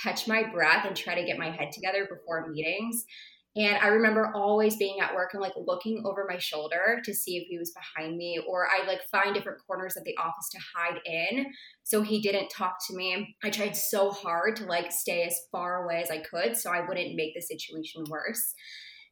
catch 0.02 0.28
my 0.28 0.44
breath 0.52 0.86
and 0.86 0.96
try 0.96 1.14
to 1.14 1.24
get 1.24 1.38
my 1.38 1.50
head 1.50 1.72
together 1.72 2.06
before 2.08 2.48
meetings. 2.48 3.04
And 3.56 3.76
I 3.78 3.88
remember 3.88 4.30
always 4.34 4.76
being 4.76 5.00
at 5.00 5.14
work 5.14 5.30
and 5.32 5.42
like 5.42 5.54
looking 5.56 6.04
over 6.06 6.26
my 6.28 6.38
shoulder 6.38 7.00
to 7.04 7.14
see 7.14 7.38
if 7.38 7.48
he 7.48 7.58
was 7.58 7.72
behind 7.72 8.16
me, 8.16 8.38
or 8.46 8.68
I'd 8.68 8.86
like 8.86 9.00
find 9.10 9.34
different 9.34 9.60
corners 9.66 9.96
of 9.96 10.04
the 10.04 10.16
office 10.16 10.48
to 10.50 10.58
hide 10.76 11.00
in 11.04 11.46
so 11.82 12.02
he 12.02 12.20
didn't 12.20 12.50
talk 12.50 12.76
to 12.86 12.96
me. 12.96 13.34
I 13.42 13.50
tried 13.50 13.76
so 13.76 14.10
hard 14.10 14.56
to 14.56 14.66
like 14.66 14.92
stay 14.92 15.24
as 15.24 15.40
far 15.50 15.82
away 15.82 16.02
as 16.02 16.10
I 16.10 16.18
could 16.18 16.56
so 16.56 16.70
I 16.70 16.86
wouldn't 16.86 17.16
make 17.16 17.34
the 17.34 17.40
situation 17.40 18.04
worse. 18.08 18.54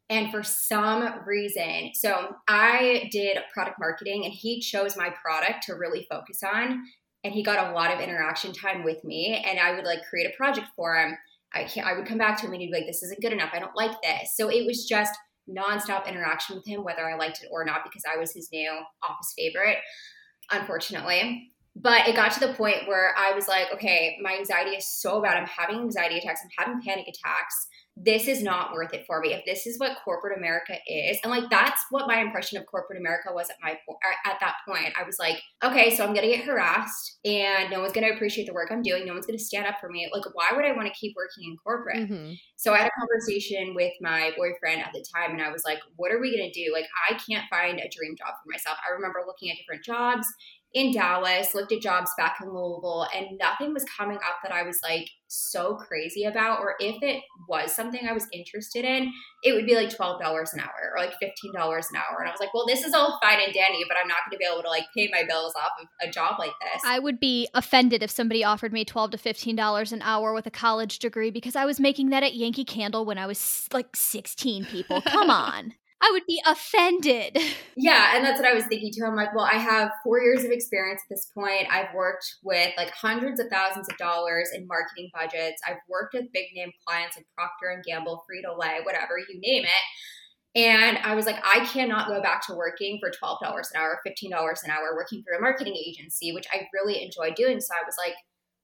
And 0.09 0.31
for 0.31 0.43
some 0.45 1.25
reason, 1.27 1.91
so 1.95 2.37
I 2.47 3.09
did 3.11 3.39
product 3.53 3.81
marketing 3.81 4.25
and 4.25 4.33
he 4.33 4.61
chose 4.61 4.97
my 4.97 5.11
product 5.11 5.65
to 5.65 5.75
really 5.75 6.07
focus 6.09 6.43
on. 6.45 6.85
And 7.25 7.35
he 7.35 7.43
got 7.43 7.69
a 7.69 7.73
lot 7.73 7.93
of 7.93 7.99
interaction 7.99 8.53
time 8.53 8.85
with 8.85 9.03
me. 9.03 9.43
And 9.45 9.59
I 9.59 9.75
would 9.75 9.85
like 9.85 10.07
create 10.09 10.31
a 10.33 10.37
project 10.37 10.69
for 10.77 10.95
him. 10.95 11.17
I 11.55 11.65
can't, 11.65 11.87
I 11.87 11.95
would 11.95 12.07
come 12.07 12.19
back 12.19 12.39
to 12.41 12.47
him 12.47 12.53
and 12.53 12.61
he'd 12.61 12.71
be 12.71 12.79
like, 12.79 12.87
this 12.87 13.03
isn't 13.03 13.21
good 13.21 13.33
enough. 13.33 13.51
I 13.53 13.59
don't 13.59 13.77
like 13.77 14.01
this. 14.03 14.37
So 14.37 14.49
it 14.49 14.67
was 14.67 14.85
just 14.85 15.13
nonstop 15.49 16.07
interaction 16.07 16.57
with 16.57 16.67
him, 16.67 16.85
whether 16.85 17.09
I 17.09 17.17
liked 17.17 17.43
it 17.43 17.49
or 17.53 17.65
not, 17.65 17.85
because 17.85 18.03
I 18.11 18.19
was 18.19 18.33
his 18.33 18.49
new 18.53 18.71
office 19.03 19.33
favorite, 19.37 19.79
unfortunately. 20.51 21.53
But 21.77 22.09
it 22.09 22.17
got 22.17 22.33
to 22.33 22.41
the 22.41 22.55
point 22.55 22.89
where 22.89 23.15
I 23.17 23.33
was 23.33 23.49
like, 23.49 23.69
okay, 23.75 24.17
my 24.23 24.35
anxiety 24.35 24.71
is 24.71 24.89
so 24.89 25.21
bad. 25.21 25.37
I'm 25.37 25.47
having 25.47 25.77
anxiety 25.77 26.19
attacks. 26.19 26.41
I'm 26.43 26.67
having 26.67 26.83
panic 26.83 27.07
attacks. 27.07 27.69
This 27.97 28.29
is 28.29 28.43
not 28.43 28.75
worth 28.75 28.93
it 28.93 29.07
for 29.07 29.21
me. 29.21 29.33
If 29.33 29.45
this 29.47 29.67
is 29.67 29.79
what 29.81 29.97
corporate 30.05 30.37
America 30.37 30.75
is, 30.87 31.19
and 31.23 31.31
like 31.31 31.49
that's 31.49 31.81
what 31.91 32.07
my 32.07 32.21
impression 32.21 32.59
of 32.59 32.67
corporate 32.67 33.01
America 33.01 33.31
was 33.33 33.49
at 33.49 33.57
my 33.63 33.71
at 33.71 34.39
that 34.41 34.57
point. 34.69 34.93
I 35.01 35.05
was 35.05 35.19
like, 35.19 35.41
okay, 35.65 35.97
so 35.97 36.05
I'm 36.05 36.15
gonna 36.15 36.27
get 36.27 36.45
harassed, 36.45 37.19
and 37.25 37.71
no 37.71 37.81
one's 37.81 37.95
gonna 37.95 38.11
appreciate 38.11 38.47
the 38.47 38.53
work 38.53 38.69
I'm 38.71 38.83
doing. 38.83 39.07
No 39.07 39.15
one's 39.15 39.25
gonna 39.25 39.39
stand 39.39 39.67
up 39.67 39.77
for 39.81 39.89
me. 39.89 40.09
Like, 40.13 40.25
why 40.35 40.51
would 40.55 40.67
I 40.67 40.73
want 40.73 40.89
to 40.89 40.95
keep 40.99 41.15
working 41.17 41.51
in 41.51 41.57
corporate? 41.57 42.11
Mm-hmm. 42.11 42.33
So 42.57 42.75
I 42.75 42.79
had 42.79 42.89
a 42.89 43.01
conversation 43.01 43.75
with 43.75 43.93
my 44.03 44.33
boyfriend 44.37 44.83
at 44.83 44.93
the 44.93 45.05
time, 45.15 45.33
and 45.33 45.43
I 45.43 45.51
was 45.51 45.63
like, 45.65 45.79
what 45.97 46.13
are 46.13 46.21
we 46.21 46.37
gonna 46.37 46.53
do? 46.53 46.73
Like, 46.75 46.87
I 47.09 47.15
can't 47.15 47.49
find 47.49 47.79
a 47.79 47.89
dream 47.89 48.15
job 48.17 48.35
for 48.43 48.51
myself. 48.51 48.77
I 48.87 48.93
remember 48.93 49.23
looking 49.27 49.51
at 49.51 49.57
different 49.57 49.85
jobs 49.85 50.27
in 50.77 50.93
Dallas, 50.93 51.55
looked 51.55 51.73
at 51.73 51.81
jobs 51.81 52.11
back 52.19 52.37
in 52.43 52.49
Louisville, 52.53 53.07
and 53.15 53.39
nothing 53.41 53.73
was 53.73 53.83
coming 53.85 54.19
up 54.19 54.37
that 54.43 54.53
I 54.53 54.63
was 54.63 54.79
like 54.83 55.09
so 55.27 55.75
crazy 55.75 56.25
about. 56.25 56.61
Or 56.61 56.75
if 56.79 57.03
it 57.03 57.23
was 57.49 57.75
something 57.75 58.07
I 58.07 58.13
was 58.13 58.27
interested 58.31 58.85
in, 58.85 59.11
it 59.43 59.55
would 59.55 59.65
be 59.65 59.75
like 59.75 59.89
$12 59.89 60.21
an 60.21 60.61
hour 60.61 60.93
or 60.93 60.99
like 60.99 61.15
$15 61.15 61.55
an 61.55 61.97
hour. 61.97 62.19
And 62.21 62.29
I 62.29 62.31
was 62.31 62.41
like, 62.41 62.53
well, 62.53 62.67
this 62.67 62.85
is 62.85 62.93
all 62.93 63.19
fine 63.23 63.39
and 63.43 63.55
dandy, 63.55 63.87
but 63.89 63.97
I'm 63.99 64.07
not 64.07 64.19
going 64.29 64.33
to 64.33 64.37
be 64.37 64.45
able 64.45 64.63
to 64.65 64.69
like 64.69 64.85
pay 64.95 65.09
my 65.11 65.23
bills 65.27 65.55
off 65.57 65.71
of 65.81 65.89
a 66.07 66.11
job 66.13 66.39
like 66.39 66.53
this. 66.61 66.83
I 66.85 66.99
would 66.99 67.19
be 67.19 67.49
offended 67.55 68.03
if 68.03 68.11
somebody 68.11 68.45
offered 68.45 68.75
me 68.75 68.85
12 68.85 69.13
to 69.13 69.17
$15 69.17 69.93
an 69.93 70.03
hour 70.03 70.35
with 70.35 70.47
a 70.47 70.51
college 70.51 70.99
degree 70.99 71.31
because 71.31 71.57
I 71.57 71.65
was 71.65 71.81
making 71.81 72.11
that 72.11 72.23
at 72.23 72.35
Yankee 72.35 72.67
Candle 72.67 73.07
when 73.07 73.17
I 73.17 73.27
was 73.27 73.67
like 73.73 73.97
16 73.97 74.67
people. 74.67 75.01
Come 75.01 75.31
on. 75.31 75.73
I 76.01 76.11
would 76.13 76.27
be 76.27 76.43
offended. 76.47 77.39
Yeah, 77.79 78.17
and 78.17 78.25
that's 78.25 78.41
what 78.41 78.49
I 78.49 78.55
was 78.55 78.65
thinking 78.65 78.91
too. 78.91 79.05
I'm 79.07 79.15
like, 79.15 79.35
well, 79.35 79.45
I 79.45 79.59
have 79.59 79.91
four 80.03 80.19
years 80.19 80.45
of 80.45 80.51
experience 80.51 81.03
at 81.05 81.15
this 81.15 81.31
point. 81.35 81.67
I've 81.71 81.95
worked 81.95 82.25
with 82.43 82.73
like 82.79 82.91
hundreds 82.91 83.39
of 83.39 83.49
thousands 83.53 83.87
of 83.91 83.99
dollars 83.99 84.49
in 84.55 84.67
marketing 84.67 85.11
budgets. 85.13 85.61
I've 85.69 85.77
worked 85.87 86.15
with 86.15 86.33
big 86.33 86.47
name 86.55 86.73
clients 86.87 87.19
like 87.19 87.27
Procter 87.37 87.69
and 87.69 87.85
Gamble, 87.85 88.25
Frito 88.25 88.59
Lay, 88.59 88.79
whatever 88.83 89.19
you 89.19 89.39
name 89.41 89.65
it. 89.65 90.59
And 90.59 90.97
I 91.05 91.15
was 91.15 91.27
like, 91.27 91.37
I 91.45 91.67
cannot 91.67 92.09
go 92.09 92.23
back 92.23 92.47
to 92.47 92.55
working 92.55 92.99
for 92.99 93.11
$12 93.11 93.43
an 93.43 93.57
hour, 93.77 94.01
$15 94.07 94.31
an 94.65 94.71
hour, 94.71 94.95
working 94.97 95.23
for 95.23 95.37
a 95.37 95.41
marketing 95.41 95.77
agency, 95.77 96.33
which 96.33 96.47
I 96.51 96.67
really 96.73 97.03
enjoy 97.03 97.35
doing. 97.35 97.61
So 97.61 97.75
I 97.75 97.85
was 97.85 97.97
like, 98.03 98.15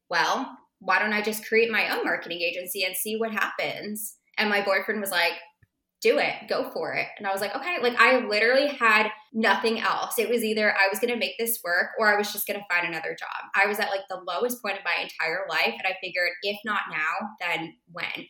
well, 0.09 0.57
why 0.79 0.99
don't 0.99 1.13
I 1.13 1.21
just 1.21 1.47
create 1.47 1.71
my 1.71 1.95
own 1.95 2.03
marketing 2.03 2.41
agency 2.41 2.83
and 2.85 2.97
see 2.97 3.17
what 3.17 3.31
happens? 3.31 4.17
And 4.39 4.49
my 4.49 4.65
boyfriend 4.65 5.03
was 5.03 5.11
like, 5.11 5.35
do 6.03 6.19
it, 6.19 6.35
go 6.49 6.69
for 6.71 6.93
it. 6.95 7.07
And 7.17 7.27
I 7.27 7.33
was 7.33 7.41
like, 7.41 7.55
okay, 7.55 7.79
like 7.81 7.99
I 7.99 8.27
literally 8.27 8.69
had 8.69 9.09
nothing 9.33 9.81
else. 9.81 10.19
It 10.19 10.29
was 10.29 10.43
either 10.43 10.73
I 10.73 10.89
was 10.91 10.99
going 10.99 11.13
to 11.13 11.19
make 11.19 11.39
this 11.39 11.61
work 11.63 11.91
or 11.99 12.13
I 12.13 12.19
was 12.19 12.33
just 12.33 12.47
going 12.47 12.59
to 12.59 12.67
find 12.75 12.87
another 12.87 13.17
job. 13.19 13.51
I 13.55 13.67
was 13.69 13.79
at 13.79 13.91
like 13.91 14.03
the 14.11 14.21
lowest 14.27 14.61
point 14.61 14.79
of 14.79 14.85
my 14.85 15.01
entire 15.01 15.47
life. 15.49 15.75
And 15.79 15.87
I 15.87 15.97
figured 16.03 16.31
if 16.43 16.59
not 16.65 16.81
now, 16.91 17.29
then 17.41 17.75
when? 17.93 18.27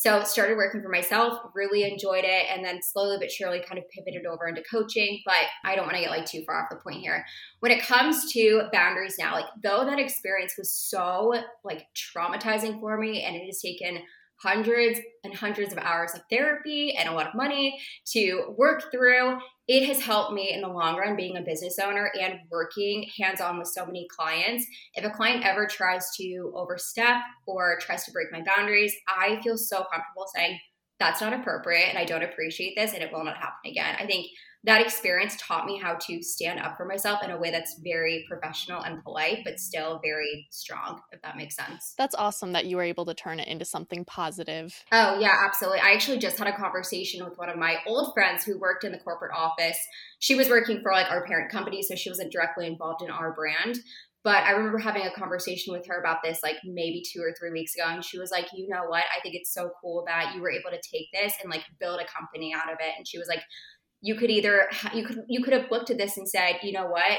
So 0.00 0.24
started 0.24 0.56
working 0.56 0.80
for 0.80 0.88
myself, 0.88 1.38
really 1.54 1.82
enjoyed 1.82 2.24
it, 2.24 2.46
and 2.50 2.64
then 2.64 2.80
slowly 2.82 3.18
but 3.20 3.30
surely 3.30 3.60
kind 3.60 3.76
of 3.76 3.84
pivoted 3.90 4.24
over 4.24 4.48
into 4.48 4.62
coaching. 4.62 5.20
But 5.26 5.44
I 5.62 5.76
don't 5.76 5.84
want 5.84 5.96
to 5.96 6.00
get 6.00 6.08
like 6.08 6.24
too 6.24 6.42
far 6.46 6.62
off 6.62 6.70
the 6.70 6.76
point 6.76 7.02
here. 7.02 7.22
When 7.58 7.70
it 7.70 7.82
comes 7.82 8.32
to 8.32 8.62
boundaries 8.72 9.16
now, 9.18 9.34
like 9.34 9.44
though 9.62 9.84
that 9.84 9.98
experience 9.98 10.54
was 10.56 10.72
so 10.72 11.34
like 11.64 11.84
traumatizing 11.94 12.80
for 12.80 12.96
me 12.96 13.22
and 13.22 13.36
it 13.36 13.44
has 13.44 13.60
taken 13.60 13.98
hundreds 14.42 14.98
and 15.22 15.34
hundreds 15.34 15.72
of 15.72 15.78
hours 15.78 16.14
of 16.14 16.22
therapy 16.30 16.96
and 16.96 17.08
a 17.08 17.12
lot 17.12 17.26
of 17.26 17.34
money 17.34 17.78
to 18.06 18.54
work 18.56 18.90
through. 18.90 19.38
It 19.68 19.86
has 19.86 20.00
helped 20.00 20.32
me 20.32 20.52
in 20.52 20.62
the 20.62 20.68
long 20.68 20.96
run 20.96 21.16
being 21.16 21.36
a 21.36 21.42
business 21.42 21.78
owner 21.78 22.10
and 22.18 22.40
working 22.50 23.06
hands 23.18 23.40
on 23.40 23.58
with 23.58 23.68
so 23.68 23.84
many 23.84 24.08
clients. 24.08 24.66
If 24.94 25.04
a 25.04 25.10
client 25.10 25.44
ever 25.44 25.66
tries 25.66 26.08
to 26.16 26.52
overstep 26.56 27.16
or 27.46 27.78
tries 27.80 28.04
to 28.04 28.12
break 28.12 28.32
my 28.32 28.42
boundaries, 28.42 28.94
I 29.08 29.40
feel 29.42 29.58
so 29.58 29.84
comfortable 29.92 30.26
saying, 30.34 30.58
that's 30.98 31.22
not 31.22 31.32
appropriate 31.32 31.88
and 31.88 31.98
I 31.98 32.04
don't 32.04 32.22
appreciate 32.22 32.74
this 32.76 32.92
and 32.92 33.02
it 33.02 33.10
will 33.10 33.24
not 33.24 33.36
happen 33.36 33.70
again. 33.70 33.96
I 33.98 34.06
think 34.06 34.26
that 34.64 34.82
experience 34.82 35.36
taught 35.38 35.64
me 35.64 35.78
how 35.78 35.94
to 35.94 36.22
stand 36.22 36.60
up 36.60 36.76
for 36.76 36.84
myself 36.84 37.20
in 37.24 37.30
a 37.30 37.38
way 37.38 37.50
that's 37.50 37.80
very 37.82 38.26
professional 38.28 38.82
and 38.82 39.02
polite, 39.02 39.38
but 39.44 39.58
still 39.58 40.00
very 40.02 40.46
strong, 40.50 41.00
if 41.12 41.22
that 41.22 41.36
makes 41.36 41.56
sense. 41.56 41.94
That's 41.96 42.14
awesome 42.14 42.52
that 42.52 42.66
you 42.66 42.76
were 42.76 42.82
able 42.82 43.06
to 43.06 43.14
turn 43.14 43.40
it 43.40 43.48
into 43.48 43.64
something 43.64 44.04
positive. 44.04 44.74
Oh, 44.92 45.18
yeah, 45.18 45.34
absolutely. 45.46 45.80
I 45.80 45.92
actually 45.92 46.18
just 46.18 46.38
had 46.38 46.46
a 46.46 46.56
conversation 46.56 47.24
with 47.24 47.38
one 47.38 47.48
of 47.48 47.56
my 47.56 47.78
old 47.86 48.12
friends 48.12 48.44
who 48.44 48.58
worked 48.58 48.84
in 48.84 48.92
the 48.92 48.98
corporate 48.98 49.32
office. 49.34 49.78
She 50.18 50.34
was 50.34 50.50
working 50.50 50.82
for 50.82 50.92
like 50.92 51.10
our 51.10 51.24
parent 51.24 51.50
company, 51.50 51.82
so 51.82 51.94
she 51.94 52.10
wasn't 52.10 52.32
directly 52.32 52.66
involved 52.66 53.02
in 53.02 53.10
our 53.10 53.32
brand. 53.32 53.78
But 54.22 54.44
I 54.44 54.50
remember 54.50 54.76
having 54.76 55.06
a 55.06 55.12
conversation 55.12 55.72
with 55.72 55.86
her 55.86 55.98
about 55.98 56.18
this 56.22 56.40
like 56.42 56.56
maybe 56.62 57.02
two 57.10 57.22
or 57.22 57.32
three 57.38 57.50
weeks 57.50 57.74
ago. 57.74 57.84
And 57.88 58.04
she 58.04 58.18
was 58.18 58.30
like, 58.30 58.48
you 58.52 58.68
know 58.68 58.84
what? 58.86 59.04
I 59.16 59.20
think 59.22 59.34
it's 59.34 59.54
so 59.54 59.70
cool 59.80 60.04
that 60.06 60.34
you 60.34 60.42
were 60.42 60.50
able 60.50 60.68
to 60.68 60.76
take 60.76 61.06
this 61.14 61.32
and 61.42 61.50
like 61.50 61.64
build 61.78 62.00
a 62.00 62.04
company 62.04 62.52
out 62.54 62.70
of 62.70 62.78
it. 62.80 62.92
And 62.98 63.08
she 63.08 63.18
was 63.18 63.28
like, 63.28 63.40
you 64.00 64.14
could 64.14 64.30
either 64.30 64.68
you 64.94 65.04
could 65.04 65.24
you 65.28 65.42
could 65.42 65.52
have 65.52 65.70
looked 65.70 65.90
at 65.90 65.98
this 65.98 66.16
and 66.16 66.28
said, 66.28 66.60
you 66.62 66.72
know 66.72 66.86
what, 66.86 67.18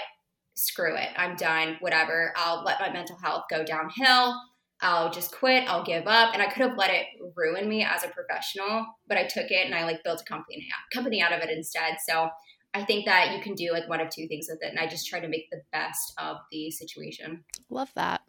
screw 0.55 0.95
it, 0.95 1.09
I'm 1.15 1.35
done, 1.35 1.77
whatever. 1.79 2.33
I'll 2.35 2.63
let 2.63 2.79
my 2.79 2.91
mental 2.91 3.17
health 3.17 3.43
go 3.49 3.63
downhill. 3.63 4.35
I'll 4.83 5.11
just 5.11 5.31
quit. 5.31 5.69
I'll 5.69 5.83
give 5.83 6.07
up. 6.07 6.33
And 6.33 6.41
I 6.41 6.47
could 6.47 6.63
have 6.63 6.75
let 6.75 6.89
it 6.89 7.05
ruin 7.35 7.69
me 7.69 7.83
as 7.83 8.03
a 8.03 8.07
professional, 8.07 8.85
but 9.07 9.15
I 9.15 9.27
took 9.27 9.51
it 9.51 9.65
and 9.65 9.75
I 9.75 9.83
like 9.83 10.03
built 10.03 10.21
a 10.21 10.25
company 10.25 10.67
company 10.93 11.21
out 11.21 11.33
of 11.33 11.41
it 11.41 11.49
instead. 11.49 11.97
So 12.07 12.29
I 12.73 12.83
think 12.83 13.05
that 13.05 13.35
you 13.35 13.41
can 13.41 13.53
do 13.53 13.71
like 13.71 13.87
one 13.89 13.99
of 13.99 14.09
two 14.09 14.27
things 14.27 14.47
with 14.49 14.59
it, 14.61 14.69
and 14.69 14.79
I 14.79 14.87
just 14.87 15.07
try 15.07 15.19
to 15.19 15.27
make 15.27 15.49
the 15.51 15.61
best 15.71 16.13
of 16.17 16.37
the 16.51 16.71
situation. 16.71 17.43
Love 17.69 17.91
that. 17.95 18.21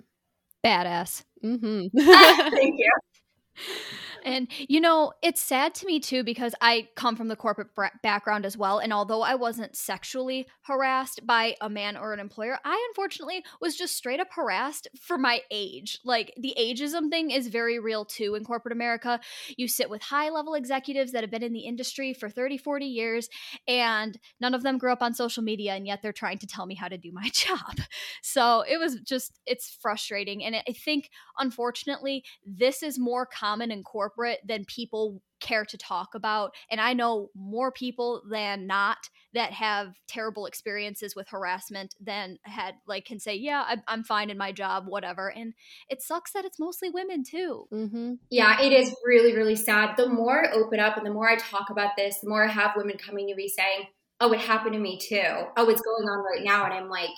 Badass. 0.64 1.24
Mm-hmm. 1.44 1.96
Thank 2.50 2.74
you. 2.78 2.92
And 4.24 4.48
you 4.56 4.80
know, 4.80 5.12
it's 5.22 5.40
sad 5.40 5.74
to 5.76 5.86
me 5.86 6.00
too 6.00 6.24
because 6.24 6.54
I 6.60 6.88
come 6.96 7.16
from 7.16 7.28
the 7.28 7.36
corporate 7.36 7.68
background 8.02 8.46
as 8.46 8.56
well. 8.56 8.78
And 8.78 8.92
although 8.92 9.22
I 9.22 9.34
wasn't 9.34 9.76
sexually 9.76 10.46
harassed 10.62 11.26
by 11.26 11.56
a 11.60 11.68
man 11.68 11.96
or 11.96 12.12
an 12.12 12.20
employer, 12.20 12.58
I 12.64 12.86
unfortunately 12.90 13.44
was 13.60 13.76
just 13.76 13.96
straight 13.96 14.20
up 14.20 14.28
harassed 14.30 14.88
for 15.00 15.18
my 15.18 15.40
age. 15.50 15.98
Like 16.04 16.32
the 16.38 16.54
ageism 16.58 17.10
thing 17.10 17.30
is 17.30 17.48
very 17.48 17.78
real 17.78 18.04
too 18.04 18.34
in 18.34 18.44
corporate 18.44 18.72
America. 18.72 19.20
You 19.56 19.68
sit 19.68 19.90
with 19.90 20.02
high 20.02 20.30
level 20.30 20.54
executives 20.54 21.12
that 21.12 21.22
have 21.22 21.30
been 21.30 21.42
in 21.42 21.52
the 21.52 21.60
industry 21.60 22.14
for 22.14 22.28
30, 22.28 22.58
40 22.58 22.86
years, 22.86 23.28
and 23.66 24.18
none 24.40 24.54
of 24.54 24.62
them 24.62 24.78
grew 24.78 24.92
up 24.92 25.02
on 25.02 25.14
social 25.14 25.42
media, 25.42 25.74
and 25.74 25.86
yet 25.86 26.00
they're 26.02 26.12
trying 26.12 26.38
to 26.38 26.46
tell 26.46 26.66
me 26.66 26.74
how 26.74 26.88
to 26.88 26.98
do 26.98 27.10
my 27.12 27.28
job. 27.32 27.76
So 28.22 28.62
it 28.68 28.78
was 28.78 29.00
just, 29.00 29.40
it's 29.46 29.76
frustrating. 29.80 30.44
And 30.44 30.56
I 30.56 30.72
think, 30.72 31.10
unfortunately, 31.38 32.24
this 32.46 32.82
is 32.82 32.98
more 32.98 33.26
common 33.26 33.70
in 33.70 33.82
corporate 33.82 34.11
corporate 34.12 34.40
than 34.46 34.64
people 34.64 35.22
care 35.40 35.64
to 35.64 35.76
talk 35.76 36.14
about. 36.14 36.54
And 36.70 36.80
I 36.80 36.92
know 36.92 37.30
more 37.34 37.72
people 37.72 38.22
than 38.30 38.66
not 38.66 38.98
that 39.34 39.52
have 39.52 39.94
terrible 40.06 40.46
experiences 40.46 41.16
with 41.16 41.28
harassment 41.28 41.94
than 42.00 42.38
had 42.42 42.74
like 42.86 43.06
can 43.06 43.18
say, 43.18 43.34
yeah, 43.34 43.64
I'm, 43.66 43.82
I'm 43.88 44.04
fine 44.04 44.30
in 44.30 44.38
my 44.38 44.52
job, 44.52 44.84
whatever. 44.86 45.28
And 45.28 45.54
it 45.88 46.00
sucks 46.00 46.32
that 46.32 46.44
it's 46.44 46.60
mostly 46.60 46.90
women 46.90 47.24
too. 47.24 47.66
Mm-hmm. 47.72 48.14
Yeah, 48.30 48.60
it 48.62 48.72
is 48.72 48.94
really, 49.04 49.34
really 49.34 49.56
sad. 49.56 49.96
The 49.96 50.08
more 50.08 50.46
I 50.46 50.52
open 50.52 50.78
up 50.78 50.96
and 50.96 51.06
the 51.06 51.12
more 51.12 51.28
I 51.28 51.36
talk 51.36 51.70
about 51.70 51.96
this, 51.96 52.20
the 52.20 52.28
more 52.28 52.44
I 52.44 52.50
have 52.50 52.76
women 52.76 52.96
coming 52.98 53.26
to 53.28 53.34
me 53.34 53.48
saying, 53.48 53.88
oh, 54.20 54.32
it 54.32 54.40
happened 54.40 54.74
to 54.74 54.78
me 54.78 54.98
too. 54.98 55.46
Oh, 55.56 55.68
it's 55.68 55.82
going 55.82 56.08
on 56.08 56.24
right 56.24 56.44
now. 56.44 56.64
And 56.64 56.74
I'm 56.74 56.88
like, 56.88 57.10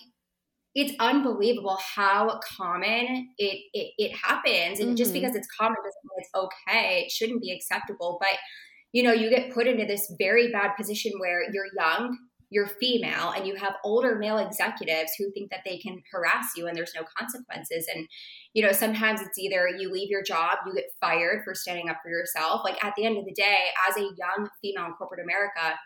it's 0.74 0.92
unbelievable 0.98 1.78
how 1.94 2.40
common 2.56 3.28
it 3.38 3.58
it, 3.72 3.92
it 3.96 4.16
happens. 4.16 4.80
And 4.80 4.90
mm-hmm. 4.90 4.96
just 4.96 5.12
because 5.12 5.34
it's 5.36 5.48
common 5.58 5.76
doesn't 5.76 6.02
mean 6.04 6.18
it's 6.18 6.30
okay. 6.34 7.04
It 7.04 7.12
shouldn't 7.12 7.42
be 7.42 7.52
acceptable. 7.52 8.18
But 8.20 8.38
you 8.92 9.02
know 9.02 9.12
you 9.12 9.30
get 9.30 9.52
put 9.52 9.66
into 9.66 9.86
this 9.86 10.12
very 10.18 10.50
bad 10.50 10.72
position 10.76 11.12
where 11.18 11.42
you're 11.52 11.66
young 11.76 12.16
you're 12.50 12.68
female 12.68 13.30
and 13.30 13.48
you 13.48 13.56
have 13.56 13.74
older 13.82 14.16
male 14.16 14.38
executives 14.38 15.10
who 15.18 15.28
think 15.32 15.50
that 15.50 15.62
they 15.64 15.76
can 15.78 16.00
harass 16.12 16.52
you 16.56 16.68
and 16.68 16.76
there's 16.76 16.94
no 16.94 17.02
consequences. 17.18 17.86
And 17.92 18.06
you 18.52 18.64
know 18.64 18.72
sometimes 18.72 19.20
it's 19.20 19.38
either 19.38 19.68
you 19.78 19.90
leave 19.90 20.10
your 20.10 20.22
job 20.22 20.58
you 20.66 20.74
get 20.74 20.84
fired 21.00 21.42
for 21.44 21.54
standing 21.54 21.88
up 21.88 21.98
for 22.02 22.10
yourself. 22.10 22.62
Like 22.64 22.82
at 22.84 22.94
the 22.96 23.06
end 23.06 23.18
of 23.18 23.24
the 23.24 23.34
day 23.34 23.58
as 23.88 23.96
a 23.96 24.02
young 24.02 24.48
female 24.60 24.86
in 24.86 24.92
corporate 24.92 25.24
america 25.24 25.78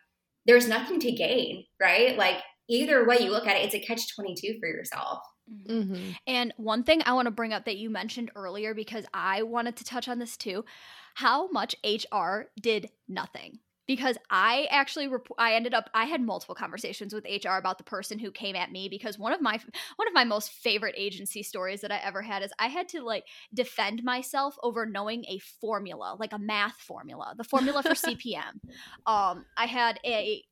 there's 0.46 0.66
nothing 0.66 0.98
to 1.00 1.12
gain 1.12 1.64
right? 1.80 2.16
Like 2.16 2.38
either 2.68 3.06
way 3.06 3.18
you 3.20 3.30
look 3.30 3.46
at 3.46 3.56
it, 3.56 3.64
it's 3.64 3.74
a 3.74 3.80
catch 3.80 4.14
22 4.14 4.58
for 4.60 4.68
yourself. 4.68 5.22
Mm-hmm. 5.68 6.10
And 6.26 6.54
one 6.56 6.82
thing 6.82 7.02
I 7.04 7.12
want 7.14 7.26
to 7.26 7.32
bring 7.32 7.52
up 7.52 7.64
that 7.64 7.78
you 7.78 7.90
mentioned 7.90 8.30
earlier, 8.34 8.74
because 8.74 9.06
I 9.14 9.42
wanted 9.42 9.76
to 9.76 9.84
touch 9.84 10.08
on 10.08 10.18
this 10.18 10.36
too 10.36 10.64
how 11.14 11.48
much 11.50 11.74
HR 11.84 12.42
did 12.60 12.90
nothing. 13.08 13.58
Because 13.88 14.18
I 14.30 14.68
actually, 14.70 15.08
rep- 15.08 15.28
I 15.38 15.54
ended 15.54 15.72
up, 15.72 15.88
I 15.94 16.04
had 16.04 16.20
multiple 16.20 16.54
conversations 16.54 17.14
with 17.14 17.24
HR 17.24 17.56
about 17.56 17.78
the 17.78 17.84
person 17.84 18.18
who 18.18 18.30
came 18.30 18.54
at 18.54 18.70
me. 18.70 18.90
Because 18.90 19.18
one 19.18 19.32
of 19.32 19.40
my, 19.40 19.58
one 19.96 20.06
of 20.06 20.12
my 20.12 20.24
most 20.24 20.52
favorite 20.52 20.94
agency 20.98 21.42
stories 21.42 21.80
that 21.80 21.90
I 21.90 21.96
ever 22.04 22.20
had 22.20 22.42
is 22.42 22.52
I 22.58 22.66
had 22.66 22.86
to 22.90 23.00
like 23.00 23.24
defend 23.54 24.04
myself 24.04 24.56
over 24.62 24.84
knowing 24.84 25.24
a 25.24 25.38
formula, 25.38 26.16
like 26.20 26.34
a 26.34 26.38
math 26.38 26.76
formula, 26.76 27.34
the 27.38 27.44
formula 27.44 27.82
for 27.82 27.88
CPM. 27.94 28.60
Um, 29.06 29.46
I 29.56 29.64
had 29.64 29.98
a 30.04 30.44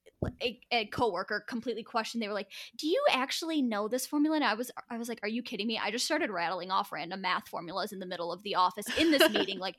a, 0.43 0.61
a 0.71 0.87
coworker 0.87 1.45
completely 1.47 1.83
questioned. 1.83 2.23
They 2.23 2.29
were 2.29 2.35
like, 2.35 2.51
"Do 2.77 2.87
you 2.87 3.03
actually 3.11 3.63
know 3.63 3.89
this 3.89 4.07
formula?" 4.07 4.37
And 4.37 4.45
I 4.45 4.55
was, 4.55 4.71
I 4.91 4.99
was 4.99 5.09
like, 5.09 5.21
"Are 5.23 5.29
you 5.29 5.43
kidding 5.43 5.67
me?" 5.67 5.79
I 5.83 5.91
just 5.91 6.05
started 6.05 6.31
rattling 6.31 6.71
off 6.71 6.93
random 6.93 7.21
math 7.21 7.49
formulas 7.49 7.93
in 7.93 7.99
the 7.99 8.07
middle 8.07 8.33
of 8.33 8.43
the 8.43 8.55
office 8.55 8.87
in 8.99 9.11
this 9.11 9.29
meeting. 9.31 9.59
Like, 9.67 9.77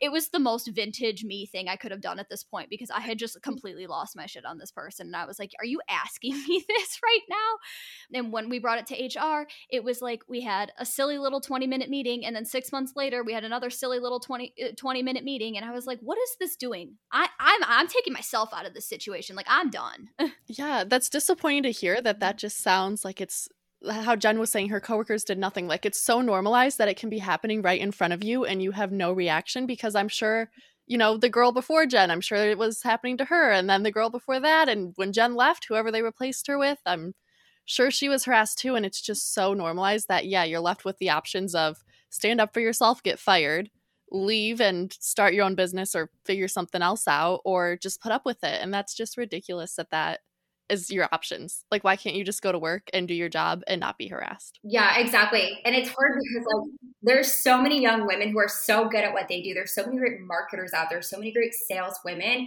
it 0.00 0.10
was 0.10 0.28
the 0.28 0.38
most 0.38 0.68
vintage 0.74 1.24
me 1.24 1.46
thing 1.46 1.68
I 1.68 1.76
could 1.76 1.90
have 1.90 2.00
done 2.00 2.18
at 2.18 2.28
this 2.28 2.42
point 2.42 2.70
because 2.70 2.90
I 2.90 3.00
had 3.00 3.18
just 3.18 3.40
completely 3.42 3.86
lost 3.86 4.16
my 4.16 4.26
shit 4.26 4.44
on 4.44 4.58
this 4.58 4.70
person. 4.70 5.06
And 5.06 5.16
I 5.16 5.26
was 5.26 5.38
like, 5.38 5.52
Are 5.58 5.64
you 5.64 5.80
asking 5.88 6.34
me 6.48 6.64
this 6.68 6.98
right 7.02 7.20
now? 7.28 8.18
And 8.18 8.32
when 8.32 8.48
we 8.48 8.58
brought 8.58 8.78
it 8.78 8.86
to 8.86 9.20
HR, 9.20 9.46
it 9.70 9.84
was 9.84 10.02
like 10.02 10.22
we 10.28 10.40
had 10.40 10.72
a 10.78 10.84
silly 10.84 11.18
little 11.18 11.40
20 11.40 11.66
minute 11.66 11.90
meeting. 11.90 12.24
And 12.24 12.34
then 12.34 12.44
six 12.44 12.72
months 12.72 12.92
later, 12.96 13.22
we 13.22 13.32
had 13.32 13.44
another 13.44 13.70
silly 13.70 13.98
little 13.98 14.20
20, 14.20 14.54
uh, 14.62 14.68
20 14.76 15.02
minute 15.02 15.24
meeting. 15.24 15.56
And 15.56 15.64
I 15.64 15.72
was 15.72 15.86
like, 15.86 16.00
What 16.00 16.18
is 16.18 16.36
this 16.40 16.56
doing? 16.56 16.94
I, 17.12 17.28
I'm, 17.38 17.60
I'm 17.66 17.88
taking 17.88 18.12
myself 18.12 18.50
out 18.52 18.66
of 18.66 18.74
this 18.74 18.88
situation. 18.88 19.36
Like, 19.36 19.46
I'm 19.48 19.70
done. 19.70 20.10
yeah, 20.46 20.84
that's 20.84 21.08
disappointing 21.08 21.64
to 21.64 21.70
hear 21.70 22.00
that 22.00 22.20
that 22.20 22.38
just 22.38 22.62
sounds 22.62 23.04
like 23.04 23.20
it's 23.20 23.48
how 23.90 24.16
Jen 24.16 24.38
was 24.38 24.50
saying 24.50 24.68
her 24.68 24.80
coworkers 24.80 25.24
did 25.24 25.38
nothing. 25.38 25.66
Like 25.66 25.84
it's 25.84 26.00
so 26.00 26.20
normalized 26.20 26.78
that 26.78 26.88
it 26.88 26.96
can 26.96 27.10
be 27.10 27.18
happening 27.18 27.62
right 27.62 27.80
in 27.80 27.92
front 27.92 28.12
of 28.12 28.24
you 28.24 28.44
and 28.44 28.62
you 28.62 28.72
have 28.72 28.92
no 28.92 29.12
reaction 29.12 29.66
because 29.66 29.94
I'm 29.94 30.08
sure, 30.08 30.50
you 30.86 30.98
know, 30.98 31.16
the 31.16 31.28
girl 31.28 31.52
before 31.52 31.86
Jen, 31.86 32.10
I'm 32.10 32.20
sure 32.20 32.38
it 32.38 32.58
was 32.58 32.82
happening 32.82 33.16
to 33.18 33.24
her. 33.26 33.50
And 33.50 33.68
then 33.68 33.82
the 33.82 33.92
girl 33.92 34.10
before 34.10 34.40
that. 34.40 34.68
And 34.68 34.92
when 34.96 35.12
Jen 35.12 35.34
left, 35.34 35.66
whoever 35.68 35.90
they 35.90 36.02
replaced 36.02 36.46
her 36.46 36.58
with, 36.58 36.78
I'm 36.86 37.14
sure 37.64 37.90
she 37.90 38.08
was 38.08 38.24
harassed 38.24 38.58
too. 38.58 38.74
And 38.74 38.84
it's 38.84 39.00
just 39.00 39.32
so 39.34 39.54
normalized 39.54 40.08
that, 40.08 40.26
yeah, 40.26 40.44
you're 40.44 40.60
left 40.60 40.84
with 40.84 40.98
the 40.98 41.10
options 41.10 41.54
of 41.54 41.78
stand 42.10 42.40
up 42.40 42.54
for 42.54 42.60
yourself, 42.60 43.02
get 43.02 43.18
fired, 43.18 43.70
leave 44.10 44.60
and 44.60 44.92
start 44.92 45.34
your 45.34 45.44
own 45.44 45.54
business 45.54 45.94
or 45.94 46.10
figure 46.24 46.48
something 46.48 46.82
else 46.82 47.08
out, 47.08 47.40
or 47.44 47.76
just 47.76 48.00
put 48.00 48.12
up 48.12 48.24
with 48.24 48.44
it. 48.44 48.60
And 48.62 48.72
that's 48.72 48.94
just 48.94 49.16
ridiculous 49.16 49.74
that 49.74 49.90
that 49.90 50.20
is 50.68 50.90
your 50.90 51.08
options. 51.12 51.64
Like, 51.70 51.84
why 51.84 51.96
can't 51.96 52.16
you 52.16 52.24
just 52.24 52.42
go 52.42 52.52
to 52.52 52.58
work 52.58 52.88
and 52.92 53.06
do 53.06 53.14
your 53.14 53.28
job 53.28 53.62
and 53.66 53.80
not 53.80 53.98
be 53.98 54.08
harassed? 54.08 54.58
Yeah, 54.62 54.98
exactly. 54.98 55.60
And 55.64 55.74
it's 55.74 55.88
hard 55.88 56.12
because 56.18 56.46
like 56.46 56.70
there's 57.02 57.32
so 57.32 57.60
many 57.60 57.82
young 57.82 58.06
women 58.06 58.30
who 58.30 58.38
are 58.38 58.48
so 58.48 58.88
good 58.88 59.04
at 59.04 59.12
what 59.12 59.28
they 59.28 59.42
do. 59.42 59.54
There's 59.54 59.74
so 59.74 59.84
many 59.84 59.98
great 59.98 60.20
marketers 60.20 60.72
out 60.72 60.88
there, 60.90 61.02
so 61.02 61.18
many 61.18 61.32
great 61.32 61.54
sales 61.54 61.98
women. 62.04 62.46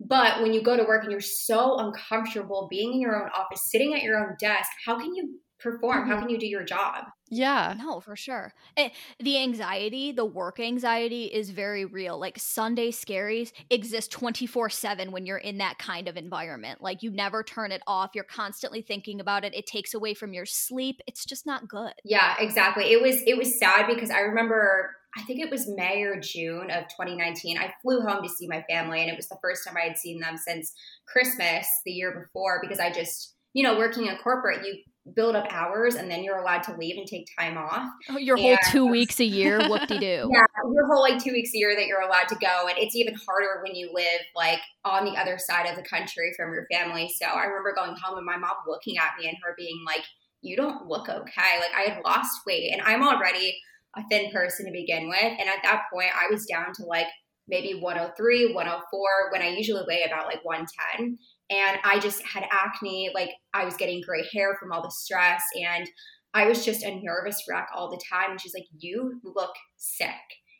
But 0.00 0.42
when 0.42 0.52
you 0.52 0.62
go 0.62 0.76
to 0.76 0.84
work 0.84 1.02
and 1.02 1.10
you're 1.10 1.20
so 1.20 1.76
uncomfortable 1.78 2.68
being 2.70 2.92
in 2.92 3.00
your 3.00 3.20
own 3.20 3.30
office, 3.30 3.70
sitting 3.70 3.94
at 3.94 4.02
your 4.02 4.18
own 4.18 4.36
desk, 4.38 4.70
how 4.86 4.98
can 4.98 5.14
you 5.14 5.40
perform? 5.58 6.02
Mm-hmm. 6.02 6.10
How 6.10 6.20
can 6.20 6.28
you 6.28 6.38
do 6.38 6.46
your 6.46 6.64
job? 6.64 7.04
Yeah. 7.30 7.74
No, 7.76 8.00
for 8.00 8.16
sure. 8.16 8.54
It, 8.76 8.92
the 9.20 9.38
anxiety, 9.38 10.12
the 10.12 10.24
work 10.24 10.60
anxiety 10.60 11.24
is 11.24 11.50
very 11.50 11.84
real. 11.84 12.18
Like 12.18 12.38
Sunday 12.38 12.90
scaries 12.90 13.52
exist 13.70 14.10
24 14.10 14.70
7 14.70 15.12
when 15.12 15.26
you're 15.26 15.38
in 15.38 15.58
that 15.58 15.78
kind 15.78 16.08
of 16.08 16.16
environment. 16.16 16.82
Like 16.82 17.02
you 17.02 17.10
never 17.10 17.42
turn 17.42 17.72
it 17.72 17.82
off. 17.86 18.10
You're 18.14 18.24
constantly 18.24 18.82
thinking 18.82 19.20
about 19.20 19.44
it. 19.44 19.54
It 19.54 19.66
takes 19.66 19.94
away 19.94 20.14
from 20.14 20.32
your 20.32 20.46
sleep. 20.46 21.00
It's 21.06 21.24
just 21.24 21.44
not 21.46 21.68
good. 21.68 21.92
Yeah, 22.04 22.34
exactly. 22.38 22.92
It 22.92 23.02
was, 23.02 23.16
it 23.26 23.36
was 23.36 23.58
sad 23.58 23.86
because 23.86 24.10
I 24.10 24.20
remember 24.20 24.94
I 25.16 25.22
think 25.22 25.40
it 25.40 25.50
was 25.50 25.68
May 25.68 26.02
or 26.02 26.20
June 26.20 26.70
of 26.70 26.84
2019. 26.84 27.58
I 27.58 27.72
flew 27.82 28.02
home 28.02 28.22
to 28.22 28.28
see 28.28 28.46
my 28.46 28.62
family, 28.68 29.00
and 29.00 29.10
it 29.10 29.16
was 29.16 29.28
the 29.28 29.38
first 29.42 29.66
time 29.66 29.76
I 29.76 29.88
had 29.88 29.96
seen 29.96 30.20
them 30.20 30.36
since 30.36 30.72
Christmas 31.06 31.66
the 31.84 31.92
year 31.92 32.12
before 32.12 32.60
because 32.60 32.78
I 32.78 32.92
just, 32.92 33.34
you 33.54 33.62
know, 33.62 33.78
working 33.78 34.06
in 34.06 34.16
corporate, 34.18 34.66
you 34.66 34.82
build 35.14 35.36
up 35.36 35.46
hours 35.50 35.94
and 35.94 36.10
then 36.10 36.22
you're 36.22 36.38
allowed 36.38 36.62
to 36.64 36.76
leave 36.76 36.96
and 36.96 37.06
take 37.06 37.26
time 37.38 37.56
off. 37.56 37.88
Oh, 38.08 38.18
your 38.18 38.36
and, 38.36 38.44
whole 38.44 38.56
two 38.70 38.86
weeks 38.86 39.20
a 39.20 39.24
year, 39.24 39.58
whoop 39.68 39.86
de 39.86 39.98
doo. 39.98 40.30
Yeah, 40.32 40.44
your 40.72 40.86
whole 40.86 41.00
like 41.00 41.22
two 41.22 41.32
weeks 41.32 41.50
a 41.54 41.58
year 41.58 41.74
that 41.76 41.86
you're 41.86 42.00
allowed 42.00 42.28
to 42.28 42.36
go. 42.36 42.66
And 42.68 42.78
it's 42.78 42.96
even 42.96 43.14
harder 43.14 43.62
when 43.62 43.74
you 43.74 43.90
live 43.92 44.20
like 44.34 44.60
on 44.84 45.04
the 45.04 45.12
other 45.12 45.38
side 45.38 45.68
of 45.68 45.76
the 45.76 45.82
country 45.82 46.32
from 46.36 46.52
your 46.52 46.66
family. 46.70 47.10
So 47.20 47.26
I 47.26 47.44
remember 47.44 47.74
going 47.74 47.96
home 48.02 48.18
and 48.18 48.26
my 48.26 48.36
mom 48.36 48.56
looking 48.66 48.96
at 48.98 49.12
me 49.20 49.28
and 49.28 49.36
her 49.42 49.54
being 49.56 49.82
like, 49.86 50.04
You 50.42 50.56
don't 50.56 50.86
look 50.86 51.08
okay. 51.08 51.58
Like 51.60 51.74
I 51.76 51.90
had 51.90 52.02
lost 52.04 52.40
weight 52.46 52.70
and 52.72 52.82
I'm 52.82 53.02
already 53.02 53.58
a 53.96 54.02
thin 54.10 54.30
person 54.30 54.66
to 54.66 54.72
begin 54.72 55.08
with. 55.08 55.22
And 55.22 55.48
at 55.48 55.62
that 55.62 55.84
point, 55.92 56.10
I 56.14 56.32
was 56.32 56.46
down 56.46 56.72
to 56.74 56.84
like 56.84 57.06
maybe 57.48 57.80
103, 57.80 58.52
104 58.52 59.32
when 59.32 59.42
I 59.42 59.48
usually 59.48 59.82
weigh 59.86 60.04
about 60.04 60.26
like 60.26 60.44
110 60.44 61.18
and 61.50 61.78
I 61.84 61.98
just 61.98 62.22
had 62.26 62.44
acne. 62.50 63.10
Like 63.14 63.30
I 63.54 63.64
was 63.64 63.76
getting 63.76 64.02
gray 64.02 64.26
hair 64.32 64.56
from 64.60 64.72
all 64.72 64.82
the 64.82 64.90
stress, 64.90 65.42
and 65.54 65.88
I 66.34 66.46
was 66.46 66.64
just 66.64 66.84
a 66.84 67.00
nervous 67.00 67.42
wreck 67.48 67.68
all 67.74 67.90
the 67.90 68.00
time. 68.10 68.30
And 68.30 68.40
she's 68.40 68.54
like, 68.54 68.66
"You 68.78 69.20
look 69.24 69.54
sick," 69.76 70.10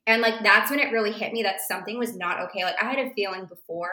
and 0.06 0.22
like 0.22 0.42
that's 0.42 0.70
when 0.70 0.80
it 0.80 0.92
really 0.92 1.12
hit 1.12 1.32
me 1.32 1.42
that 1.42 1.60
something 1.66 1.98
was 1.98 2.16
not 2.16 2.40
okay. 2.40 2.64
Like 2.64 2.82
I 2.82 2.90
had 2.90 2.98
a 2.98 3.12
feeling 3.14 3.46
before 3.46 3.90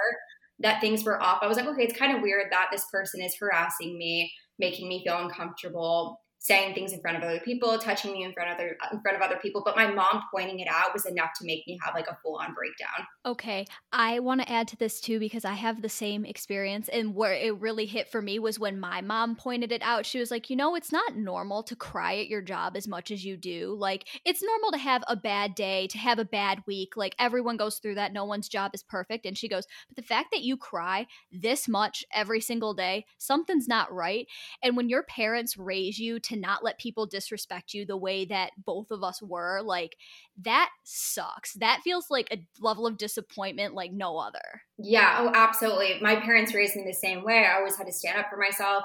that 0.59 0.81
things 0.81 1.03
were 1.03 1.21
off. 1.21 1.39
I 1.41 1.47
was 1.47 1.57
like, 1.57 1.67
okay, 1.67 1.83
it's 1.83 1.97
kind 1.97 2.15
of 2.15 2.21
weird 2.21 2.45
that 2.51 2.69
this 2.71 2.85
person 2.91 3.21
is 3.21 3.35
harassing 3.37 3.97
me, 3.97 4.31
making 4.57 4.87
me 4.87 5.03
feel 5.03 5.17
uncomfortable 5.17 6.21
saying 6.45 6.75
things 6.75 6.93
in 6.93 7.01
front 7.01 7.17
of 7.17 7.23
other 7.23 7.39
people, 7.39 7.75
touching 7.79 8.13
me 8.13 8.23
in 8.23 8.31
front 8.31 8.51
of 8.51 8.55
other 8.55 8.77
in 8.91 9.01
front 9.01 9.17
of 9.17 9.23
other 9.23 9.37
people. 9.37 9.63
But 9.65 9.75
my 9.75 9.87
mom 9.87 10.21
pointing 10.31 10.59
it 10.59 10.67
out 10.69 10.93
was 10.93 11.07
enough 11.07 11.31
to 11.39 11.45
make 11.45 11.65
me 11.65 11.79
have 11.83 11.95
like 11.95 12.07
a 12.07 12.17
full 12.21 12.35
on 12.35 12.53
breakdown. 12.53 13.07
Okay, 13.25 13.65
I 13.91 14.19
want 14.19 14.41
to 14.41 14.51
add 14.51 14.67
to 14.67 14.77
this 14.77 15.01
too 15.01 15.19
because 15.19 15.43
I 15.43 15.53
have 15.53 15.81
the 15.81 15.89
same 15.89 16.23
experience, 16.23 16.87
and 16.87 17.15
where 17.15 17.33
it 17.33 17.59
really 17.59 17.87
hit 17.87 18.11
for 18.11 18.21
me 18.21 18.37
was 18.37 18.59
when 18.59 18.79
my 18.79 19.01
mom 19.01 19.35
pointed 19.35 19.71
it 19.71 19.81
out. 19.81 20.05
She 20.05 20.19
was 20.19 20.29
like, 20.29 20.51
you 20.51 20.55
know, 20.55 20.75
it's 20.75 20.91
not 20.91 21.15
normal 21.15 21.63
to 21.63 21.75
cry 21.75 22.17
at 22.17 22.27
your 22.27 22.43
job 22.43 22.77
as 22.77 22.87
much 22.87 23.09
as 23.09 23.25
you 23.25 23.37
do. 23.37 23.75
Like, 23.77 24.07
it's 24.23 24.43
normal 24.43 24.71
to 24.71 24.77
have 24.77 25.03
a 25.07 25.15
bad 25.15 25.55
day, 25.55 25.87
to 25.87 25.97
have 25.97 26.19
a 26.19 26.25
bad 26.25 26.61
week. 26.67 26.95
Like 26.95 27.15
everyone 27.17 27.57
goes 27.57 27.79
through 27.79 27.95
that. 27.95 28.13
No 28.13 28.25
one's 28.25 28.47
job 28.47 28.71
is 28.75 28.83
perfect. 28.83 29.25
And 29.25 29.35
she 29.35 29.49
goes, 29.49 29.65
but 29.87 29.95
the 29.95 30.07
fact 30.07 30.27
that 30.31 30.43
you 30.43 30.57
cry 30.57 31.07
this 31.31 31.67
much 31.67 32.05
every 32.13 32.41
single 32.41 32.75
day, 32.75 33.05
something's 33.17 33.67
not 33.67 33.91
right. 33.91 34.27
And 34.61 34.77
when 34.77 34.89
your 34.89 35.03
parents 35.03 35.57
raise 35.57 35.97
you 35.97 36.19
to 36.19 36.34
not 36.41 36.63
let 36.63 36.77
people 36.79 37.05
disrespect 37.05 37.73
you 37.73 37.85
the 37.85 37.97
way 37.97 38.25
that 38.25 38.51
both 38.65 38.91
of 38.91 39.03
us 39.03 39.21
were, 39.21 39.61
like 39.63 39.97
that 40.43 40.69
sucks. 40.83 41.53
That 41.53 41.81
feels 41.83 42.09
like 42.09 42.27
a 42.31 42.45
level 42.59 42.87
of 42.87 42.97
disappointment 42.97 43.73
like 43.73 43.91
no 43.91 44.17
other. 44.17 44.61
Yeah, 44.77 45.17
oh, 45.19 45.31
absolutely. 45.33 45.99
My 46.01 46.15
parents 46.15 46.53
raised 46.53 46.75
me 46.75 46.83
the 46.85 46.93
same 46.93 47.23
way. 47.23 47.45
I 47.45 47.57
always 47.57 47.77
had 47.77 47.87
to 47.87 47.93
stand 47.93 48.17
up 48.17 48.29
for 48.29 48.37
myself. 48.37 48.83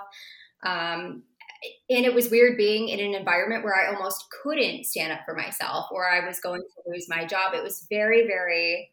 Um, 0.62 1.22
and 1.90 2.04
it 2.06 2.14
was 2.14 2.30
weird 2.30 2.56
being 2.56 2.88
in 2.88 3.00
an 3.00 3.14
environment 3.14 3.64
where 3.64 3.74
I 3.74 3.94
almost 3.94 4.26
couldn't 4.42 4.86
stand 4.86 5.12
up 5.12 5.20
for 5.24 5.34
myself 5.34 5.86
or 5.90 6.08
I 6.08 6.26
was 6.26 6.40
going 6.40 6.62
to 6.62 6.90
lose 6.90 7.06
my 7.08 7.24
job. 7.24 7.54
It 7.54 7.62
was 7.62 7.86
very, 7.90 8.26
very, 8.26 8.92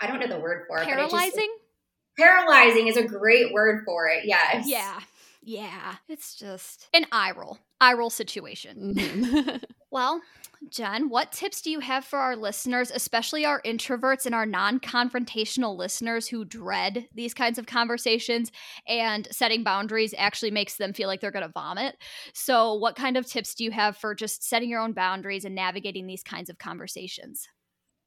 I 0.00 0.06
don't 0.06 0.20
know 0.20 0.26
the 0.26 0.40
word 0.40 0.64
for 0.68 0.78
it. 0.78 0.84
Paralyzing? 0.84 1.30
Just, 1.32 2.18
paralyzing 2.18 2.88
is 2.88 2.96
a 2.96 3.04
great 3.04 3.52
word 3.52 3.84
for 3.86 4.08
it. 4.08 4.24
Yes. 4.24 4.66
Yeah. 4.68 5.00
Yeah, 5.44 5.96
it's 6.08 6.36
just 6.36 6.88
an 6.94 7.06
eye 7.10 7.32
roll, 7.32 7.58
eye 7.80 7.94
roll 7.94 8.10
situation. 8.10 8.94
Mm-hmm. 8.94 9.56
well, 9.90 10.22
Jen, 10.70 11.08
what 11.08 11.32
tips 11.32 11.60
do 11.60 11.70
you 11.70 11.80
have 11.80 12.04
for 12.04 12.20
our 12.20 12.36
listeners, 12.36 12.92
especially 12.92 13.44
our 13.44 13.60
introverts 13.62 14.24
and 14.24 14.36
our 14.36 14.46
non 14.46 14.78
confrontational 14.78 15.76
listeners 15.76 16.28
who 16.28 16.44
dread 16.44 17.08
these 17.12 17.34
kinds 17.34 17.58
of 17.58 17.66
conversations 17.66 18.52
and 18.86 19.26
setting 19.32 19.64
boundaries 19.64 20.14
actually 20.16 20.52
makes 20.52 20.76
them 20.76 20.92
feel 20.92 21.08
like 21.08 21.20
they're 21.20 21.32
going 21.32 21.44
to 21.44 21.52
vomit? 21.52 21.96
So, 22.32 22.74
what 22.74 22.94
kind 22.94 23.16
of 23.16 23.26
tips 23.26 23.56
do 23.56 23.64
you 23.64 23.72
have 23.72 23.96
for 23.96 24.14
just 24.14 24.44
setting 24.48 24.70
your 24.70 24.80
own 24.80 24.92
boundaries 24.92 25.44
and 25.44 25.56
navigating 25.56 26.06
these 26.06 26.22
kinds 26.22 26.50
of 26.50 26.58
conversations? 26.58 27.48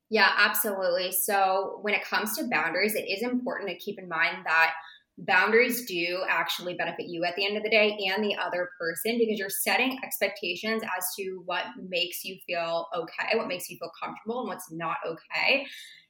Yeah, 0.09 0.31
absolutely. 0.37 1.11
So, 1.11 1.79
when 1.81 1.93
it 1.93 2.05
comes 2.05 2.37
to 2.37 2.47
boundaries, 2.47 2.95
it 2.95 3.09
is 3.09 3.23
important 3.23 3.69
to 3.71 3.75
keep 3.75 3.99
in 3.99 4.07
mind 4.07 4.45
that 4.45 4.73
boundaries 5.17 5.85
do 5.85 6.23
actually 6.29 6.73
benefit 6.73 7.05
you 7.07 7.23
at 7.23 7.35
the 7.35 7.45
end 7.45 7.55
of 7.55 7.63
the 7.63 7.69
day 7.69 7.97
and 8.07 8.23
the 8.23 8.35
other 8.35 8.69
person 8.79 9.17
because 9.17 9.39
you're 9.39 9.49
setting 9.49 9.97
expectations 10.03 10.83
as 10.83 11.05
to 11.17 11.41
what 11.45 11.63
makes 11.89 12.25
you 12.25 12.37
feel 12.45 12.87
okay, 12.95 13.37
what 13.37 13.47
makes 13.47 13.69
you 13.69 13.77
feel 13.77 13.91
comfortable, 14.01 14.41
and 14.41 14.49
what's 14.49 14.71
not 14.71 14.97
okay. 15.05 15.65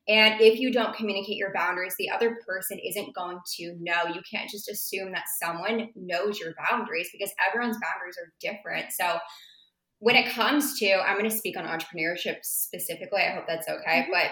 And 0.07 0.39
if 0.39 0.59
you 0.59 0.71
don't 0.71 0.95
communicate 0.95 1.37
your 1.37 1.53
boundaries, 1.53 1.95
the 1.97 2.09
other 2.09 2.37
person 2.47 2.79
isn't 2.79 3.15
going 3.15 3.39
to 3.57 3.75
know. 3.79 4.13
You 4.13 4.21
can't 4.31 4.49
just 4.49 4.69
assume 4.69 5.11
that 5.13 5.23
someone 5.41 5.89
knows 5.95 6.39
your 6.39 6.53
boundaries 6.69 7.09
because 7.11 7.33
everyone's 7.47 7.77
boundaries 7.81 8.17
are 8.17 8.31
different. 8.39 8.91
So, 8.91 9.17
when 9.99 10.15
it 10.15 10.29
comes 10.29 10.77
to, 10.79 10.91
I'm 10.91 11.17
going 11.17 11.29
to 11.29 11.35
speak 11.35 11.57
on 11.57 11.65
entrepreneurship 11.65 12.37
specifically. 12.43 13.21
I 13.21 13.33
hope 13.33 13.45
that's 13.47 13.67
okay. 13.67 14.01
Mm-hmm. 14.01 14.11
But 14.11 14.31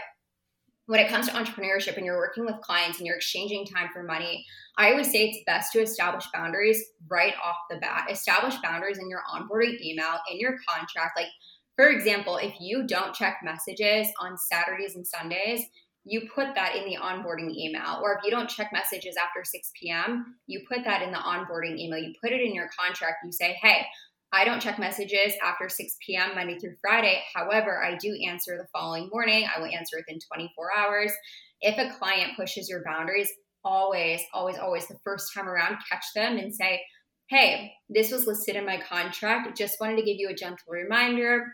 when 0.88 1.00
it 1.00 1.10
comes 1.10 1.28
to 1.28 1.34
entrepreneurship 1.34 1.96
and 1.96 2.06
you're 2.06 2.18
working 2.18 2.46
with 2.46 2.60
clients 2.62 2.98
and 2.98 3.08
you're 3.08 3.16
exchanging 3.16 3.66
time 3.66 3.90
for 3.94 4.04
money, 4.04 4.46
I 4.78 4.92
always 4.92 5.12
say 5.12 5.30
it's 5.30 5.44
best 5.46 5.72
to 5.74 5.82
establish 5.82 6.26
boundaries 6.34 6.84
right 7.10 7.34
off 7.44 7.56
the 7.70 7.78
bat. 7.78 8.08
Establish 8.10 8.56
boundaries 8.62 8.98
in 8.98 9.10
your 9.10 9.22
onboarding 9.34 9.80
email, 9.82 10.20
in 10.30 10.40
your 10.40 10.58
contract. 10.68 11.18
Like, 11.18 11.30
for 11.76 11.88
example, 11.88 12.38
if 12.38 12.54
you 12.60 12.86
don't 12.86 13.16
check 13.16 13.38
messages 13.44 14.08
on 14.20 14.38
Saturdays 14.38 14.96
and 14.96 15.08
Sundays, 15.08 15.64
you 16.06 16.28
put 16.36 16.54
that 16.56 16.76
in 16.76 16.84
the 16.84 16.98
onboarding 16.98 17.56
email. 17.56 18.02
Or 18.04 18.18
if 18.18 18.26
you 18.26 18.32
don't 18.32 18.50
check 18.50 18.72
messages 18.74 19.16
after 19.16 19.44
6 19.46 19.72
p.m., 19.82 20.36
you 20.48 20.62
put 20.68 20.84
that 20.84 21.02
in 21.02 21.12
the 21.12 21.18
onboarding 21.18 21.80
email. 21.80 22.00
You 22.00 22.14
put 22.22 22.34
it 22.34 22.42
in 22.42 22.54
your 22.54 22.70
contract. 22.78 23.18
You 23.24 23.32
say, 23.32 23.58
hey, 23.62 23.86
I 24.34 24.46
don't 24.46 24.60
check 24.60 24.80
messages 24.80 25.34
after 25.46 25.70
6 25.70 25.98
p.m. 26.04 26.34
Monday 26.34 26.58
through 26.58 26.74
Friday. 26.82 27.22
However, 27.36 27.84
I 27.84 27.96
do 27.98 28.18
answer 28.28 28.58
the 28.58 28.68
following 28.74 29.08
morning. 29.14 29.46
I 29.46 29.60
will 29.60 29.68
answer 29.68 29.98
within 29.98 30.20
24 30.20 30.70
hours. 30.76 31.14
If 31.62 31.78
a 31.78 31.96
client 32.00 32.32
pushes 32.36 32.68
your 32.68 32.84
boundaries, 32.84 33.30
always, 33.64 34.22
always, 34.34 34.58
always 34.58 34.88
the 34.88 34.98
first 35.04 35.32
time 35.36 35.48
around, 35.48 35.78
catch 35.88 36.06
them 36.16 36.38
and 36.38 36.54
say, 36.54 36.82
Hey, 37.30 37.74
this 37.90 38.12
was 38.12 38.26
listed 38.26 38.56
in 38.56 38.66
my 38.66 38.82
contract. 38.82 39.56
Just 39.56 39.80
wanted 39.80 39.98
to 39.98 40.04
give 40.04 40.18
you 40.18 40.30
a 40.30 40.36
gentle 40.36 40.58
reminder. 40.68 41.46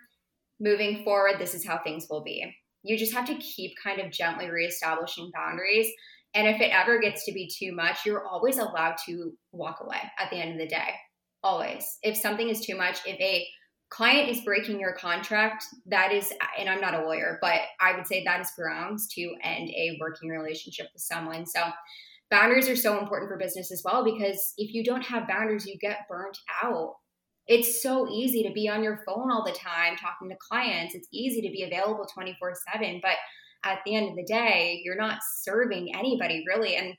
Moving 0.62 1.04
forward, 1.04 1.36
this 1.38 1.54
is 1.54 1.68
how 1.68 1.80
things 1.80 2.08
will 2.10 2.24
be. 2.24 2.50
you 2.84 2.98
just 2.98 3.14
have 3.14 3.26
to 3.26 3.36
keep 3.36 3.74
kind 3.84 4.00
of 4.00 4.10
gently 4.10 4.50
reestablishing 4.50 5.32
boundaries. 5.36 5.92
And 6.34 6.48
if 6.48 6.62
it 6.62 6.72
ever 6.74 7.00
gets 7.00 7.26
to 7.26 7.34
be 7.34 7.50
too 7.54 7.74
much, 7.76 8.06
you're 8.06 8.26
always 8.26 8.58
allowed 8.58 8.96
to 9.06 9.34
walk 9.52 9.80
away 9.82 10.00
at 10.18 10.30
the 10.30 10.38
end 10.38 10.54
of 10.54 10.58
the 10.60 10.68
day. 10.68 10.94
Always. 11.44 11.98
If 12.04 12.18
something 12.18 12.50
is 12.50 12.62
too 12.62 12.76
much, 12.76 13.00
if 13.06 13.20
a 13.20 13.48
client 13.90 14.30
is 14.30 14.42
breaking 14.42 14.80
your 14.80 14.94
contract, 14.94 15.66
that 15.88 16.12
is, 16.12 16.32
and 16.58 16.70
I'm 16.70 16.82
not 16.82 16.94
a 16.94 17.06
lawyer, 17.06 17.40
but 17.42 17.62
I 17.80 17.96
would 17.96 18.08
say 18.08 18.24
that 18.24 18.42
is 18.42 18.52
grounds 18.58 19.08
to 19.16 19.36
end 19.44 19.70
a 19.70 19.98
working 20.00 20.30
relationship 20.30 20.88
with 20.94 21.02
someone. 21.02 21.46
So, 21.46 21.62
boundaries 22.30 22.70
are 22.70 22.76
so 22.76 23.00
important 23.00 23.30
for 23.30 23.38
business 23.38 23.72
as 23.72 23.82
well 23.84 24.04
because 24.04 24.54
if 24.58 24.74
you 24.74 24.84
don't 24.84 25.06
have 25.06 25.28
boundaries, 25.28 25.66
you 25.66 25.78
get 25.80 26.08
burnt 26.08 26.38
out. 26.64 26.96
It's 27.48 27.82
so 27.82 28.08
easy 28.08 28.44
to 28.44 28.54
be 28.54 28.70
on 28.70 28.84
your 28.84 29.02
phone 29.08 29.32
all 29.32 29.44
the 29.44 29.52
time 29.52 29.96
talking 29.96 30.30
to 30.30 30.36
clients. 30.36 30.94
It's 30.94 31.08
easy 31.12 31.42
to 31.42 31.52
be 31.52 31.64
available 31.64 32.06
24 32.06 32.54
7, 32.74 33.00
but 33.02 33.16
at 33.66 33.80
the 33.86 33.96
end 33.96 34.10
of 34.10 34.16
the 34.16 34.24
day, 34.24 34.82
you're 34.84 34.96
not 34.96 35.20
serving 35.42 35.96
anybody 35.96 36.44
really. 36.48 36.76
And 36.76 36.94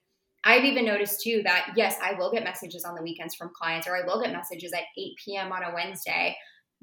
I've 0.45 0.65
even 0.65 0.87
noticed 0.87 1.21
too 1.23 1.43
that 1.45 1.73
yes, 1.77 1.97
I 2.03 2.15
will 2.15 2.33
get 2.33 2.45
messages 2.45 2.85
on 2.85 2.95
the 2.95 3.03
weekends 3.03 3.35
from 3.35 3.51
clients 3.55 3.87
or 3.87 3.97
I 3.97 4.07
will 4.07 4.23
get 4.23 4.33
messages 4.33 4.73
at 4.73 4.85
8 4.97 5.13
p.m. 5.25 5.53
on 5.53 5.63
a 5.63 5.75
Wednesday 5.75 6.37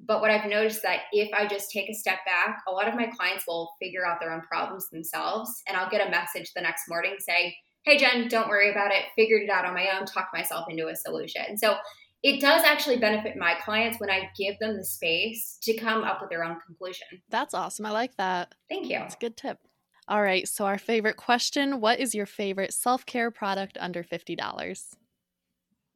but 0.05 0.21
what 0.21 0.29
I've 0.29 0.49
noticed 0.49 0.83
that 0.83 1.01
if 1.11 1.29
I 1.33 1.47
just 1.47 1.71
take 1.71 1.89
a 1.89 1.93
step 1.93 2.19
back, 2.25 2.61
a 2.67 2.71
lot 2.71 2.87
of 2.87 2.95
my 2.95 3.07
clients 3.07 3.45
will 3.47 3.73
figure 3.81 4.05
out 4.05 4.19
their 4.19 4.33
own 4.33 4.41
problems 4.41 4.89
themselves. 4.89 5.63
And 5.67 5.75
I'll 5.75 5.89
get 5.89 6.05
a 6.05 6.11
message 6.11 6.53
the 6.53 6.61
next 6.61 6.87
morning 6.87 7.15
say, 7.19 7.55
Hey, 7.83 7.97
Jen, 7.97 8.27
don't 8.27 8.49
worry 8.49 8.69
about 8.69 8.91
it. 8.91 9.05
Figured 9.15 9.43
it 9.43 9.49
out 9.49 9.65
on 9.65 9.73
my 9.73 9.87
own, 9.97 10.05
talked 10.05 10.33
myself 10.33 10.65
into 10.69 10.87
a 10.87 10.95
solution. 10.95 11.57
So 11.57 11.77
it 12.21 12.41
does 12.41 12.63
actually 12.63 12.97
benefit 12.97 13.37
my 13.37 13.55
clients 13.63 13.99
when 13.99 14.09
I 14.09 14.29
give 14.37 14.59
them 14.59 14.75
the 14.75 14.83
space 14.83 15.57
to 15.63 15.77
come 15.77 16.03
up 16.03 16.19
with 16.19 16.29
their 16.29 16.43
own 16.43 16.57
conclusion. 16.65 17.07
That's 17.29 17.53
awesome. 17.53 17.85
I 17.85 17.91
like 17.91 18.15
that. 18.17 18.53
Thank 18.69 18.89
you. 18.89 18.99
It's 18.99 19.15
a 19.15 19.19
good 19.19 19.37
tip. 19.37 19.59
All 20.07 20.21
right. 20.21 20.47
So, 20.47 20.65
our 20.65 20.77
favorite 20.77 21.17
question 21.17 21.81
What 21.81 21.99
is 21.99 22.15
your 22.15 22.25
favorite 22.25 22.73
self 22.73 23.05
care 23.05 23.31
product 23.31 23.77
under 23.79 24.03
$50? 24.03 24.37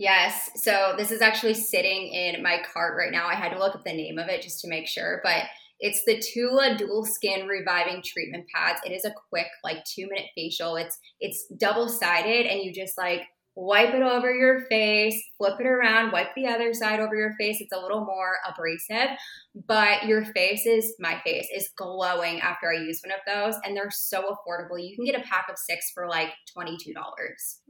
Yes. 0.02 0.50
So 0.56 0.96
this 0.98 1.12
is 1.12 1.22
actually 1.22 1.54
sitting 1.54 2.08
in 2.08 2.42
my 2.42 2.64
cart 2.74 2.98
right 2.98 3.12
now. 3.12 3.28
I 3.28 3.36
had 3.36 3.50
to 3.50 3.60
look 3.60 3.76
up 3.76 3.84
the 3.84 3.94
name 3.94 4.18
of 4.18 4.30
it 4.30 4.42
just 4.42 4.60
to 4.62 4.68
make 4.68 4.88
sure, 4.88 5.22
but 5.24 5.44
it's 5.80 6.04
the 6.06 6.20
Tula 6.20 6.76
Dual 6.76 7.06
Skin 7.06 7.48
Reviving 7.48 8.02
Treatment 8.04 8.46
Pads. 8.54 8.80
It 8.84 8.92
is 8.92 9.06
a 9.06 9.14
quick, 9.30 9.46
like 9.64 9.86
two 9.86 10.08
minute 10.08 10.32
facial. 10.34 10.76
It's 10.76 10.98
it's 11.20 11.46
double 11.56 11.88
sided, 11.88 12.48
and 12.48 12.64
you 12.64 12.74
just 12.74 12.98
like 12.98 13.22
wipe 13.56 13.94
it 13.94 14.02
over 14.02 14.34
your 14.34 14.62
face, 14.70 15.22
flip 15.38 15.60
it 15.60 15.66
around, 15.66 16.12
wipe 16.12 16.34
the 16.36 16.48
other 16.48 16.74
side 16.74 17.00
over 17.00 17.16
your 17.16 17.34
face. 17.34 17.58
It's 17.60 17.74
a 17.74 17.80
little 17.80 18.06
more 18.06 18.36
abrasive, 18.48 19.18
but 19.68 20.06
your 20.06 20.26
face 20.34 20.66
is, 20.66 20.96
my 21.00 21.20
face 21.26 21.48
is 21.54 21.70
glowing 21.76 22.40
after 22.40 22.72
I 22.72 22.78
use 22.78 23.02
one 23.06 23.14
of 23.14 23.20
those. 23.28 23.60
And 23.66 23.76
they're 23.76 23.92
so 23.92 24.22
affordable. 24.22 24.82
You 24.82 24.96
can 24.96 25.06
get 25.06 25.20
a 25.20 25.28
pack 25.28 25.48
of 25.50 25.58
six 25.58 25.92
for 25.94 26.08
like 26.08 26.30
$22. 26.58 26.94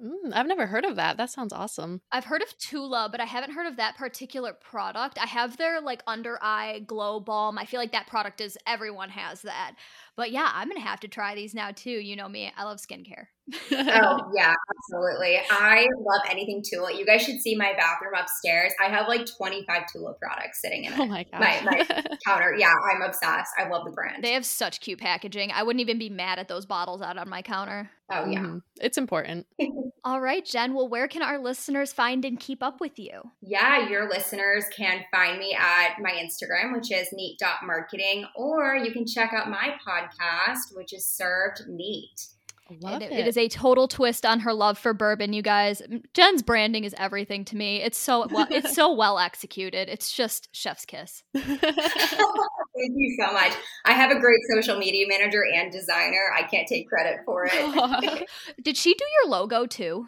Mm, 0.04 0.34
I've 0.34 0.48
never 0.48 0.68
heard 0.68 0.86
of 0.86 0.96
that. 0.98 1.18
That 1.18 1.32
sounds 1.32 1.54
awesome. 1.54 2.02
I've 2.12 2.26
heard 2.26 2.44
of 2.44 2.56
Tula, 2.58 3.10
but 3.12 3.20
I 3.20 3.26
haven't 3.26 3.54
heard 3.54 3.68
of 3.68 3.78
that 3.78 3.98
particular 3.98 4.54
product. 4.54 5.18
I 5.20 5.26
have 5.26 5.58
their 5.58 5.82
like 5.82 6.04
under 6.06 6.38
eye 6.42 6.84
glow 6.86 7.20
balm. 7.20 7.58
I 7.58 7.66
feel 7.66 7.80
like 7.80 7.92
that 7.94 8.08
product 8.08 8.42
is, 8.42 8.58
everyone 8.68 9.10
has 9.10 9.42
that. 9.42 9.76
But 10.16 10.32
yeah, 10.32 10.52
I'm 10.54 10.68
going 10.68 10.80
to 10.80 10.88
have 10.88 11.00
to 11.02 11.08
try 11.08 11.34
these 11.34 11.56
now 11.56 11.72
too. 11.72 11.90
You 11.90 12.16
know 12.16 12.30
me, 12.30 12.52
I 12.56 12.64
love 12.64 12.78
skincare. 12.78 13.28
Oh 13.72 14.32
yeah, 14.36 14.54
absolutely. 14.78 15.40
I 15.50 15.88
love 16.00 16.22
anything 16.30 16.64
Tula. 16.64 16.94
You 16.94 17.06
guys 17.06 17.22
should 17.22 17.40
see 17.42 17.56
my 17.56 17.74
bathroom 17.78 18.14
upstairs. 18.18 18.74
I 18.80 18.90
have 18.90 19.08
like 19.08 19.26
25 19.26 19.84
Tula 19.92 20.14
products 20.14 20.62
sitting 20.62 20.86
in 20.86 20.94
it. 20.94 21.00
Oh 21.00 21.06
my 21.06 21.26
god. 21.32 21.40
My, 21.40 21.62
my 21.64 22.04
counter. 22.26 22.56
Yeah, 22.58 22.74
I'm 22.92 23.02
obsessed. 23.02 23.52
I 23.58 23.68
love 23.68 23.86
the 23.86 23.92
brand. 23.92 24.24
They 24.24 24.34
have 24.34 24.46
such 24.46 24.82
cute 24.82 25.00
packaging. 25.00 25.52
I 25.52 25.64
wouldn't 25.64 25.82
even 25.82 25.98
be 26.00 26.10
mad 26.10 26.40
at 26.40 26.48
those 26.48 26.66
bottles 26.66 27.02
out 27.02 27.18
on 27.18 27.30
my 27.30 27.42
counter. 27.42 27.90
Oh 28.12 28.26
yeah. 28.26 28.40
Mm-hmm. 28.40 28.58
It's 28.82 28.98
important. 28.98 29.48
All 30.04 30.20
right, 30.20 30.44
Jen. 30.44 30.74
Well, 30.74 30.90
where 30.90 31.08
can 31.08 31.22
our 31.22 31.38
listeners 31.38 31.94
find 31.94 32.26
and 32.26 32.40
keep 32.40 32.62
up 32.64 32.82
with 32.82 32.98
you? 32.98 33.22
Yeah, 33.42 33.88
your 33.88 34.10
listeners 34.10 34.66
can 34.76 35.06
find 35.12 35.38
me 35.38 35.56
at 35.58 36.00
my 36.00 36.12
Instagram, 36.12 36.74
which 36.74 36.92
is 36.92 37.08
neat.marketing, 37.14 38.26
or 38.36 38.76
you 38.76 38.92
can 38.92 39.06
check 39.06 39.32
out 39.34 39.50
my 39.50 39.76
podcast, 39.88 40.76
which 40.76 40.92
is 40.92 41.06
Served 41.06 41.68
Neat. 41.68 42.28
Love 42.80 43.02
it. 43.02 43.12
it 43.12 43.28
is 43.28 43.38
a 43.38 43.48
total 43.50 43.88
twist 43.88 44.26
on 44.26 44.40
her 44.42 44.54
love 44.54 44.78
for 44.78 44.94
bourbon, 44.94 45.34
you 45.34 45.42
guys. 45.42 45.82
Jen's 46.14 46.42
branding 46.42 46.84
is 46.84 46.96
everything 46.98 47.44
to 47.46 47.56
me. 47.56 47.82
It's 47.82 47.98
so 47.98 48.28
well, 48.32 48.48
it's 48.50 48.74
so 48.74 48.94
well 48.96 49.20
executed. 49.20 49.90
It's 49.90 50.12
just 50.12 50.50
chef's 50.54 50.86
kiss. 50.86 51.24
Thank 51.34 52.94
you 52.96 53.18
so 53.20 53.34
much. 53.34 53.54
I 53.86 53.94
have 53.94 54.12
a 54.12 54.20
great 54.20 54.40
social 54.50 54.78
media 54.78 55.06
manager 55.08 55.44
and 55.54 55.72
designer. 55.72 56.32
I 56.38 56.44
can't 56.44 56.68
take 56.68 56.88
credit 56.88 57.20
for 57.26 57.48
it. 57.52 58.30
did 58.64 58.78
she 58.78 58.94
do 58.94 59.06
your 59.22 59.32
logo 59.32 59.66
too? 59.66 60.08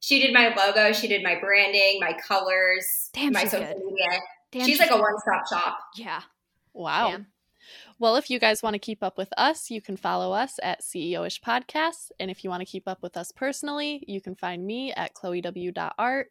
She 0.00 0.20
did 0.20 0.32
my 0.34 0.52
logo. 0.54 0.92
She 0.92 1.06
did 1.06 1.22
my 1.22 1.38
branding, 1.38 1.98
my 2.00 2.14
colors, 2.26 3.10
Damn, 3.12 3.32
my 3.32 3.44
social 3.44 3.60
good. 3.60 3.76
media. 3.76 4.20
Damn, 4.50 4.60
she's, 4.62 4.70
she's 4.70 4.78
like 4.80 4.90
good. 4.90 4.98
a 4.98 5.00
one-stop 5.00 5.48
shop. 5.48 5.78
Yeah. 5.96 6.22
Wow. 6.74 7.10
Damn. 7.10 7.26
Well, 8.02 8.16
if 8.16 8.30
you 8.30 8.40
guys 8.40 8.64
want 8.64 8.74
to 8.74 8.80
keep 8.80 9.00
up 9.00 9.16
with 9.16 9.28
us, 9.36 9.70
you 9.70 9.80
can 9.80 9.96
follow 9.96 10.32
us 10.32 10.58
at 10.60 10.82
CEO-ish 10.82 11.40
Podcasts. 11.40 12.10
And 12.18 12.32
if 12.32 12.42
you 12.42 12.50
want 12.50 12.60
to 12.60 12.66
keep 12.66 12.88
up 12.88 13.00
with 13.00 13.16
us 13.16 13.30
personally, 13.30 14.04
you 14.08 14.20
can 14.20 14.34
find 14.34 14.66
me 14.66 14.92
at 14.92 15.14
chloew.art. 15.14 16.26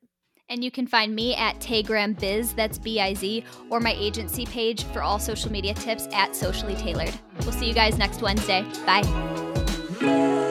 And 0.49 0.65
you 0.65 0.69
can 0.69 0.85
find 0.85 1.15
me 1.15 1.33
at 1.33 1.61
Taygram 1.61 2.19
Biz, 2.19 2.55
that's 2.55 2.77
B 2.77 2.99
I 2.99 3.13
Z, 3.13 3.45
or 3.69 3.79
my 3.79 3.93
agency 3.93 4.45
page 4.45 4.83
for 4.83 5.01
all 5.01 5.17
social 5.17 5.49
media 5.49 5.73
tips 5.73 6.09
at 6.11 6.35
Socially 6.35 6.75
Tailored. 6.75 7.13
We'll 7.39 7.53
see 7.53 7.69
you 7.69 7.73
guys 7.73 7.97
next 7.97 8.21
Wednesday. 8.21 8.65
Bye. 8.85 10.49